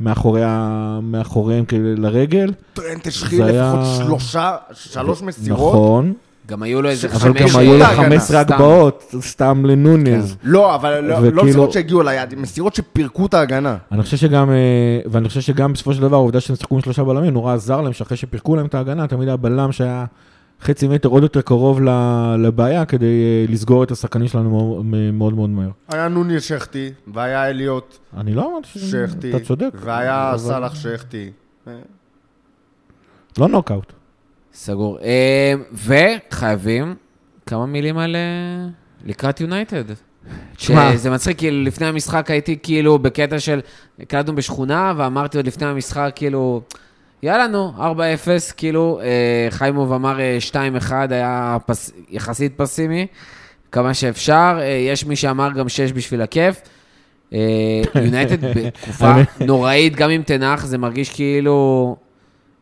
[0.00, 2.52] מאחורי ה- מאחוריהם כאילו לרגל.
[2.74, 5.74] טרנט השחיל זה היה- לפחות שלושה, שלוש מסירות.
[5.74, 6.12] נכון,
[6.46, 7.24] גם היו לו איזה אבל חמש...
[7.40, 8.54] אבל גם היו לו את ההגנה, 15 סתם.
[8.54, 10.36] הגבהות, סתם לנוניז.
[10.42, 13.76] לא, אבל לא, לא וכאילו- מסירות שהגיעו ליד, מסירות שפירקו את ההגנה.
[13.92, 14.56] אני חושב שגם, אה,
[15.10, 17.92] ואני חושב שגם בסופו של דבר, העובדה שהם שיחקו עם שלושה בלמים, נורא עזר להם
[17.92, 20.04] שאחרי שפירקו להם את ההגנה, תמיד היה בלם שהיה
[20.62, 24.82] חצי מטר עוד יותר קרוב ל- לבעיה, כדי אה, לסגור את השחקנים שלנו
[25.12, 25.70] מאוד מאוד מהר.
[25.88, 29.70] היה נוני שכטי, והיה אליוט אני לא אמרתי שכטי, אתה צודק.
[29.80, 31.30] והיה אבל- סאלח שכטי.
[33.38, 33.92] לא נוקאוט.
[34.52, 34.98] סגור.
[35.02, 36.94] אה, וחייבים
[37.46, 38.68] כמה מילים על אה,
[39.04, 39.84] לקראת יונייטד.
[40.56, 40.92] תשמע.
[40.92, 43.60] שזה מצחיק, כאילו לפני המשחק הייתי כאילו בקטע של,
[44.00, 46.62] הקלטנו בשכונה, ואמרתי עוד לפני המשחק, כאילו,
[47.22, 47.80] יאללה נו, 4-0,
[48.56, 53.06] כאילו, אה, חיימוב אמר אה, 2-1, היה פס, יחסית פסימי,
[53.72, 56.60] כמה שאפשר, אה, יש מי שאמר גם 6 בשביל הכיף.
[57.32, 59.12] אה, יונייטד בתקופה
[59.46, 61.96] נוראית, גם עם תנח, זה מרגיש כאילו,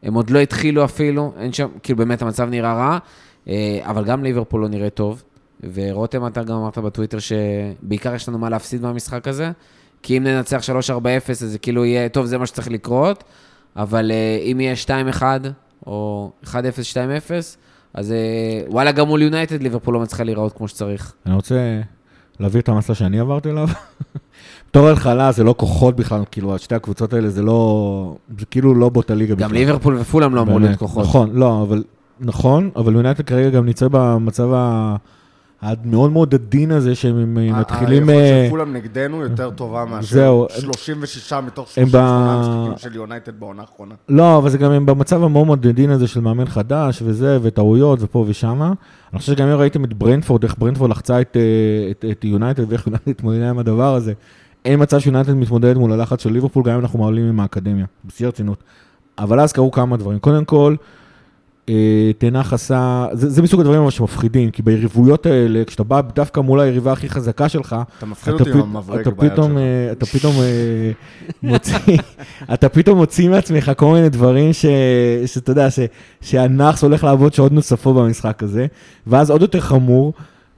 [0.03, 2.99] הם עוד לא התחילו אפילו, אין שם, כאילו באמת המצב נראה רע,
[3.49, 5.23] אה, אבל גם ליברפול לא נראה טוב.
[5.73, 9.51] ורותם, אתה גם אמרת בטוויטר שבעיקר יש לנו מה להפסיד מהמשחק הזה,
[10.03, 13.25] כי אם ננצח 3-4-0, אז זה כאילו יהיה, טוב, זה מה שצריך לקרות,
[13.79, 14.75] אבל אה, אם יהיה
[15.21, 15.23] 2-1
[15.87, 16.55] או 1-0, 2-0,
[17.95, 18.17] אז אה,
[18.69, 21.13] וואלה, גם מול יונייטד ליברפול לא מצליחה להיראות כמו שצריך.
[21.27, 21.81] אני רוצה
[22.41, 23.69] להעביר את המסע שאני עברתי אליו.
[24.71, 28.89] בתור התחלה זה לא כוחות בכלל, כאילו, שתי הקבוצות האלה זה לא, זה כאילו לא
[28.89, 29.49] באותה ליגה בכלל.
[29.49, 30.67] גם ליברפול ופולאם לא אמור באמת.
[30.67, 31.03] להיות כוחות.
[31.05, 31.85] נכון, לא, אבל,
[32.21, 34.97] נכון, אבל יונייטד כרגע גם נמצא במצב ה-
[35.63, 38.09] המאוד מאוד עדין הזה, שהם אה, מתחילים...
[38.09, 40.47] היכולת אה, של כולם נגדנו יותר טובה מאשר זהו.
[40.59, 43.95] 36 מתוך הם 38 ב- משחקים של יונייטד בעונה האחרונה.
[44.09, 47.99] לא, אבל זה גם הם במצב המאוד מאוד עדין הזה של מאמן חדש וזה, וטעויות
[48.03, 48.73] ופה ושמה.
[49.13, 52.87] אני חושב שגם אם ראיתם את ברנטפורד, איך ברנטפורד לחצה את, אה, את, יונייטד ואיך
[52.87, 54.13] יונייטד התמודדה עם הדבר הזה.
[54.65, 58.27] אין מצב שיונייטד מתמודדת מול הלחץ של ליברפול, גם אם אנחנו מעלים עם האקדמיה, בשיא
[58.27, 58.63] הרצינות.
[59.19, 60.19] אבל אז קרו כמה דברים.
[60.19, 60.98] קודם כל, אה,
[62.19, 66.61] תנח עשה, זה, זה מסוג הדברים אבל שמפחידים, כי ביריבויות האלה, כשאתה בא דווקא מול
[66.61, 69.59] היריבה הכי חזקה שלך, אתה מפחיד אתה אותי עם המברג ביד שלך.
[69.59, 70.91] אה, אתה פתאום אה,
[71.43, 71.75] מוציא,
[72.55, 74.67] אתה פתאום מוציא מעצמך כל מיני דברים ש-
[75.27, 75.69] שאתה יודע,
[76.21, 78.67] שהנאחס הולך לעבוד שעות נוספות במשחק הזה,
[79.07, 80.13] ואז עוד יותר חמור,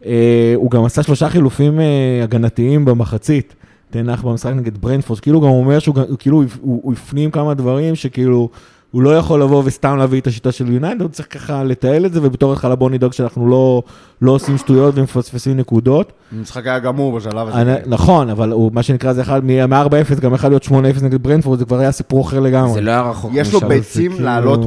[0.06, 3.54] אה, הוא גם עשה שלושה חילופים אה, הגנתיים במחצית.
[3.90, 8.48] תנח במשחק נגד ברנדפורד, כאילו הוא גם אומר שהוא כאילו הוא הפנים כמה דברים שכאילו
[8.90, 12.12] הוא לא יכול לבוא וסתם להביא את השיטה של יונייטד, הוא צריך ככה לתעל את
[12.12, 13.82] זה, ובתור התחלה בוא נדאג שאנחנו לא,
[14.22, 16.12] לא עושים שטויות ומפספסים נקודות.
[16.38, 17.60] המשחק היה גמור בשלב הזה.
[17.60, 20.70] אני, נכון, אבל הוא, מה שנקרא, זה אחד, מ-4-0 גם יכול להיות 8-0
[21.02, 22.72] נגד ברנפורד, זה כבר היה סיפור אחר לגמרי.
[22.72, 23.60] זה לא היה רחוק יש לו.
[23.60, 24.60] ביצים כאילו- לעלות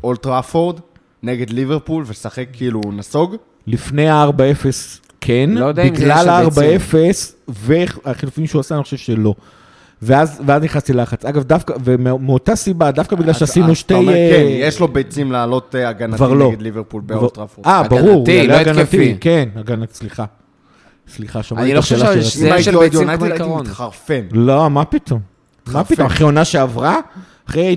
[0.00, 0.80] באולטראפורד
[1.22, 3.36] נגד ליברפול ולשחק כאילו נסוג?
[3.66, 4.66] לפני ה-4-0
[5.20, 7.52] כן, לא בגלל יש לו ה-4-0
[8.04, 9.34] והחילופים שהוא עשה, אני חושב שלא.
[10.02, 11.24] ואז, ואז נכנסתי ללחץ.
[11.24, 13.94] אגב, דווקא, ומאותה סיבה, דווקא בגלל שעשינו שתי...
[13.94, 16.48] אתה אומר, אה, כן, יש לו ביצים לעלות אה, הגנתי לא.
[16.48, 17.66] נגד ליברפול באולטראפורד.
[17.66, 18.80] אה, ברור, הגנתי, לא הגנתי.
[18.80, 19.16] התקפי.
[19.20, 20.24] כן, הגנתי, סליחה.
[21.08, 22.38] סליחה, שמעתי אני את לא חושב השאלה ש- שרציתי.
[22.38, 23.66] זה אם הייתי של ביצים כמו עיקרון.
[23.66, 24.20] מתחרפן.
[24.30, 25.20] לא, מה פתאום?
[25.66, 25.84] מה.
[25.84, 26.06] פתאום?
[26.06, 27.00] אחרי עונה שעברה?
[27.48, 27.76] אחרי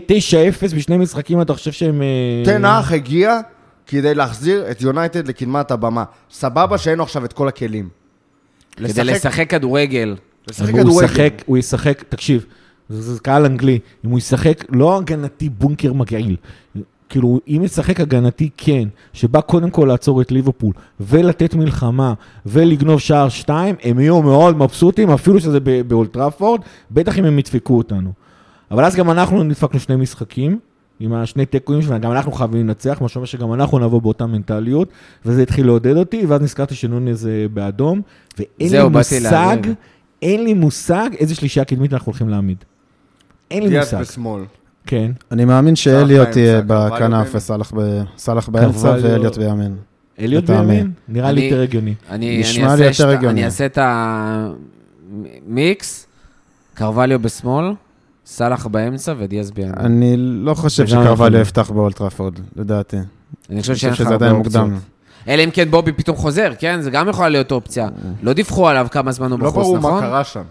[0.72, 2.02] 9-0 בשני משחקים, אתה חושב שהם...
[2.02, 2.08] אה,
[2.46, 3.40] תנח הגיע
[3.88, 6.04] כדי להחזיר את יונייטד לקדמת הבמה.
[6.32, 7.90] סבבה שאין לו עכשיו את כל הכלים.
[8.76, 10.16] כדי לשחק כדורגל.
[10.84, 11.04] הוא.
[11.04, 12.46] ישחק, הוא ישחק, תקשיב,
[12.90, 16.36] זה, קהל אנגלי, אם הוא ישחק לא הגנתי בונקר מגעיל,
[17.10, 22.14] כאילו, אם ישחק הגנתי כן, שבא קודם כל לעצור את ליברפול, ולתת מלחמה,
[22.46, 26.62] ולגנוב שער שתיים, הם יהיו מאוד מבסוטים, אפילו שזה באולטראפורד,
[26.92, 28.12] בטח אם הם ידפקו אותנו.
[28.72, 30.60] אבל אז גם אנחנו נדפקנו שני משחקים,
[31.00, 34.90] עם השני תיקואים שלנו, גם אנחנו חייבים לנצח, מה שאומר שגם אנחנו נבוא באותה מנטליות,
[35.26, 38.02] וזה התחיל לעודד אותי, ואז נזכרתי שנוני זה באדום,
[38.38, 39.76] ואין לי מושג, להגיד.
[40.22, 42.58] אין לי מושג איזה שלישייה קדמית אנחנו הולכים להעמיד.
[43.52, 44.12] אין לי דיאס מושג.
[44.12, 44.44] בשמאל.
[44.88, 45.12] כן.
[45.32, 47.36] אני מאמין שאליוט יהיה בכנף.
[47.36, 49.76] וסאלח באמצע ואליוט בימין.
[50.20, 50.50] אליוט.
[50.50, 50.92] בימין?
[51.08, 51.96] נראה לי אני- יותר הגיוני.
[52.12, 53.30] נשמע אני, לי יותר הגיוני.
[53.34, 53.78] אני אעשה את
[55.48, 56.08] המיקס,
[56.74, 57.66] קרווליו בשמאל,
[58.26, 59.74] סאלח באמצע ודיאז בימין.
[59.78, 62.98] אני לא חושב שקרווליו יפתח באולטראפורד, לדעתי.
[63.50, 64.68] אני חושב חושב שאין לך שזה הרבה עדיין אופציות.
[65.28, 66.82] אלא אם כן בובי פתאום חוזר, כן?
[66.82, 67.88] זה גם יכולה להיות אופציה.
[68.24, 69.94] לא דיווחו עליו כמה זמן הוא לא בחוץ, ברור נכון?
[69.94, 70.42] מה קרה שם.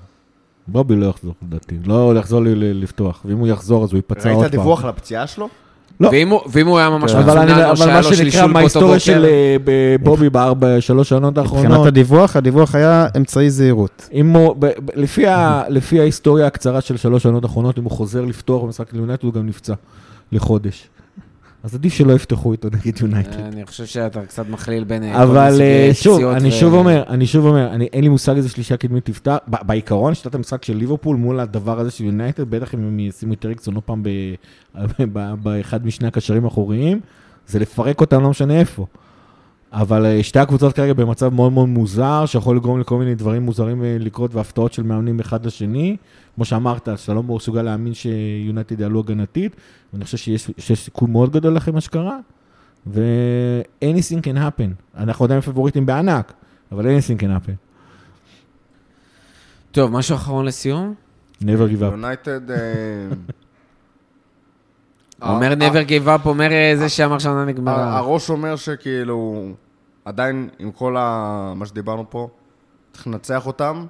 [0.69, 1.75] בובי לא יחזור, לדעתי.
[1.87, 3.21] לא יחזור לי ל- לפתוח.
[3.25, 4.61] ואם הוא יחזור, אז הוא ייפצע עוד ראית פעם.
[4.63, 5.49] דיווח על הפציעה שלו?
[6.01, 6.09] לא.
[6.13, 8.17] ואם הוא- ואם הוא היה ממש אבל אני- מצונן, או אבל שהיה מה לו שנקרא
[8.25, 12.75] שלשול באותו מההיסטוריה של בוקר, אה, ב- בובי בארבע, שלוש שנות מבחינת האחרונות, הדיווח, הדיווח
[12.75, 14.09] היה אמצעי זהירות.
[14.13, 17.91] אם הוא, ב- ב- לפי ה- לפי ההיסטוריה הקצרה של שלוש שנות האחרונות, אם הוא
[17.93, 19.75] חוזר לפתוח במשחק ליונייטד, הוא גם נפצע
[20.33, 20.89] לחודש.
[21.63, 23.41] אז עדיף שלא יפתחו איתו נגד יונייטד.
[23.41, 25.03] אני חושב שאתה קצת מכליל בין...
[25.03, 28.77] אה, אבל אה, שוב, אני שוב אומר, אני שוב אומר, אין לי מושג איזה שלישה
[28.77, 29.37] קדמית תפתח.
[29.47, 33.47] בעיקרון, שיטת המשחק של ליברפול מול הדבר הזה של יונייטד, בטח אם הם ישימו את
[33.47, 34.03] אריקסון עוד פעם
[35.43, 37.01] באחד משני הקשרים האחוריים,
[37.47, 38.87] זה לפרק אותם לא משנה איפה.
[39.73, 43.85] אבל אה, שתי הקבוצות כרגע במצב מאוד מאוד מוזר, שיכול לגרום לכל מיני דברים מוזרים
[43.85, 45.97] אה, לקרות והפתעות של מאמנים אחד לשני.
[46.35, 49.57] כמו שאמרת, שאתה לא מסוגל להאמין שיונייטד יעלו הגנתית,
[49.93, 52.19] ואני חושב שיש שיש סיכוי מאוד גדול לכם מה שקרה,
[52.87, 54.99] ו-anything can happen.
[54.99, 56.33] אנחנו עדיין פבוריטים בענק,
[56.73, 57.55] אבל anything can happen.
[59.71, 60.95] טוב, משהו אחרון לסיום?
[61.43, 61.85] never give up.
[61.85, 62.41] יונייטד...
[65.23, 67.99] הוא אומר never give up, אומר אה, זה שאמר שהעונה ה- נגמרה.
[67.99, 69.47] הראש אומר שכאילו,
[70.05, 71.53] עדיין עם כל ה...
[71.57, 72.29] מה שדיברנו פה,
[72.93, 73.87] צריך לנצח אותם,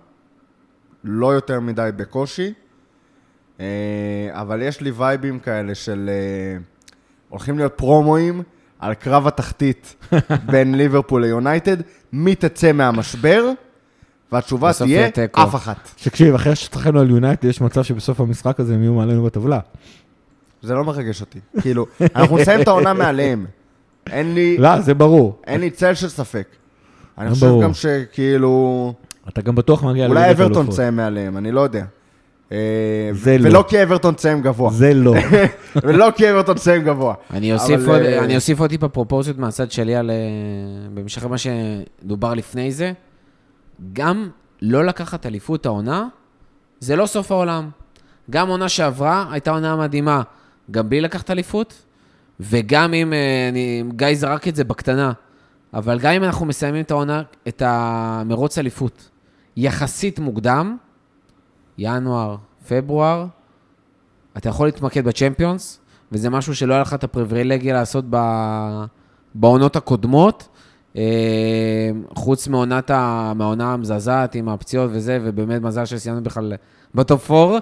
[1.05, 2.53] לא יותר מדי בקושי,
[3.61, 3.67] אה,
[4.33, 6.11] אבל יש לי וייבים כאלה של...
[6.13, 6.59] אה,
[7.29, 8.43] הולכים להיות פרומואים
[8.79, 9.95] על קרב התחתית
[10.53, 11.77] בין ליברפול ליונייטד,
[12.13, 13.51] מי תצא מהמשבר,
[14.33, 15.09] והתשובה תהיה.
[15.33, 15.91] אף אחת.
[16.05, 19.61] תקשיב, אחרי שצחקנו על יונייטד, יש מצב שבסוף המשחק הזה הם יהיו מעלינו בטבלה.
[20.63, 21.39] זה לא מרגש אותי.
[21.61, 21.87] כאילו,
[22.17, 23.47] אנחנו נסיים את העונה מעליהם.
[24.11, 25.39] אין לי, לא, זה ברור.
[25.47, 26.47] אין לי צל של ספק.
[27.19, 27.63] אני חושב ברור.
[27.63, 28.95] גם שכאילו...
[29.29, 30.75] אתה גם בטוח מגיע אולי לליגת אברטון האלופות.
[30.75, 31.85] תסיים מעליהם, אני לא יודע.
[32.53, 32.57] אה,
[33.13, 33.49] זה לא.
[33.49, 34.71] ולא כי אברטון תסיים גבוה.
[34.73, 35.15] זה לא.
[35.85, 37.15] ולא כי אברטון תסיים גבוה.
[37.31, 40.11] אני אוסיף אבל, עוד- אה, אני אוסיף עוד טיפה פרופורציות מהצד שלי על...
[40.11, 40.17] אה,
[40.95, 42.93] בהמשך למה שדובר לפני זה.
[43.93, 44.29] גם
[44.63, 46.07] לא לקחת אליפות העונה,
[46.81, 47.69] זה לא סוף העולם.
[48.31, 50.23] גם עונה שעברה הייתה עונה מדהימה,
[50.71, 51.83] גם בלי לקחת אליפות,
[52.41, 55.13] וגם אם, אה, אני, גיא זרק את זה בקטנה,
[55.75, 59.11] אבל גם אם אנחנו מסיימים את העונה, את המרוץ אליפות,
[59.57, 60.77] יחסית מוקדם,
[61.79, 62.37] ינואר,
[62.69, 63.27] פברואר,
[64.37, 65.81] אתה יכול להתמקד בצ'מפיונס,
[66.13, 68.05] וזה משהו שלא היה לך את הפריבילגיה לעשות.
[69.35, 70.49] בעונות הקודמות,
[70.97, 73.33] אה, חוץ מעונת ה...
[73.37, 76.53] מהעונה המזעזעת עם הפציעות וזה, ובאמת מזל שסיימנו בכלל
[76.95, 77.59] ב top 4.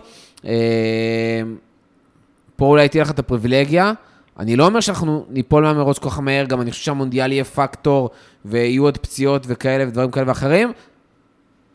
[2.57, 3.93] פה אולי תהיה לך את הפריבילגיה.
[4.39, 8.11] אני לא אומר שאנחנו ניפול מהמרוץ כל כך מהר, גם אני חושב שהמונדיאל יהיה פקטור,
[8.45, 10.73] ויהיו עוד פציעות וכאלה ודברים כאלה ואחרים.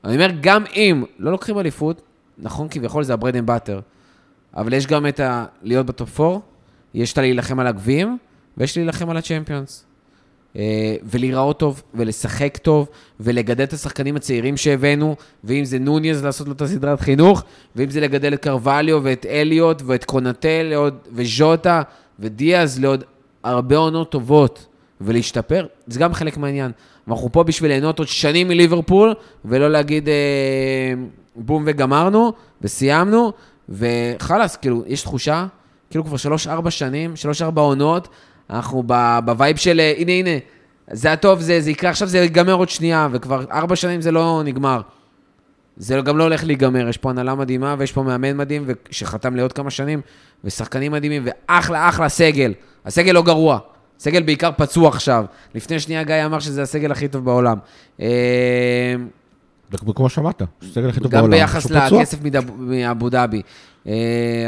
[0.03, 2.01] אני אומר, גם אם לא לוקחים אליפות,
[2.37, 3.79] נכון, כביכול זה ה bread and butter,
[4.55, 5.45] אבל יש גם את ה...
[5.61, 6.39] להיות ב top 4,
[6.93, 8.17] יש את הלהילחם על הגביעים,
[8.57, 9.85] ויש להילחם על הצ'מפיונס.
[10.55, 12.87] אה, ולהיראות טוב, ולשחק טוב,
[13.19, 17.43] ולגדל את השחקנים הצעירים שהבאנו, ואם זה נוניז לעשות לו את הסדרת חינוך,
[17.75, 21.81] ואם זה לגדל את קרווליו ואת אליוט ואת קונטה לעוד, וז'וטה
[22.19, 23.03] ודיאז לעוד
[23.43, 24.65] הרבה עונות טובות,
[25.01, 26.71] ולהשתפר, זה גם חלק מהעניין.
[27.07, 29.13] ואנחנו פה בשביל ליהנות עוד שנים מליברפול,
[29.45, 30.13] ולא להגיד אה,
[31.35, 33.31] בום וגמרנו, וסיימנו,
[33.69, 35.45] וחלאס, כאילו, יש תחושה,
[35.89, 38.07] כאילו כבר שלוש-ארבע שנים, שלוש-ארבע עונות,
[38.51, 38.83] אנחנו
[39.25, 40.29] ב vibe של, אה, הנה, הנה,
[40.91, 44.41] זה הטוב, זה, זה יקרה עכשיו, זה ייגמר עוד שנייה, וכבר ארבע שנים זה לא
[44.45, 44.81] נגמר.
[45.77, 49.53] זה גם לא הולך להיגמר, יש פה הנהלה מדהימה ויש פה מאמן מדהים שחתם לעוד
[49.53, 50.01] כמה שנים,
[50.43, 52.53] ושחקנים מדהימים, ואחלה, אחלה סגל.
[52.85, 53.59] הסגל לא גרוע,
[53.99, 55.25] סגל בעיקר פצוע עכשיו.
[55.55, 57.57] לפני שנייה גיא אמר שזה הסגל הכי טוב בעולם.
[58.01, 58.95] אה,
[59.95, 61.37] כמו שאמרת, הסגל הכי טוב גם בעולם.
[61.37, 62.01] ביחס שהוא פצוע.
[62.01, 62.17] לכסף
[62.57, 63.41] מאבו דאבי.
[63.87, 63.93] אה,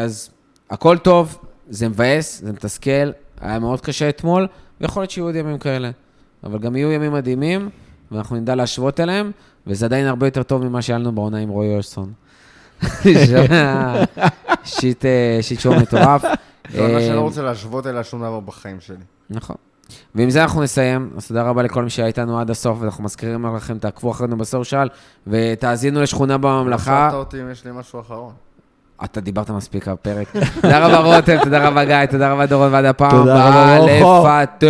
[0.03, 0.30] אז
[0.69, 1.38] הכל טוב,
[1.69, 3.11] זה מבאס, זה מתסכל,
[3.41, 4.47] היה מאוד קשה אתמול,
[4.81, 5.91] ויכול להיות שיהיו עוד ימים כאלה.
[6.43, 7.69] אבל גם יהיו ימים מדהימים,
[8.11, 9.31] ואנחנו נדע להשוות אליהם,
[9.68, 12.14] וזה עדיין הרבה יותר טוב ממה שהיה לנו בעונה עם רועי אורסון.
[14.64, 16.23] שיט, אה, שיט שהוא מטורף.
[16.72, 18.97] זו עונה שאני אה, לא רוצה להשוות אליה שום דבר בחיים שלי.
[19.30, 19.55] נכון.
[20.15, 21.10] ועם זה אנחנו נסיים.
[21.18, 24.88] אז תודה רבה לכל מי שהיה איתנו עד הסוף, ואנחנו מזכירים לכם, תעקבו אחרינו בסושיאל,
[25.27, 27.10] ותאזינו לשכונה בממלכה.
[27.11, 28.34] שאלת אותי אם יש לי משהו אחרון.
[29.03, 30.28] אתה דיברת מספיק בפרק.
[30.61, 33.80] תודה רבה רותם, תודה רבה גיא, תודה רבה דורון, ועד הפעם הבאה.
[33.80, 34.64] לפטר.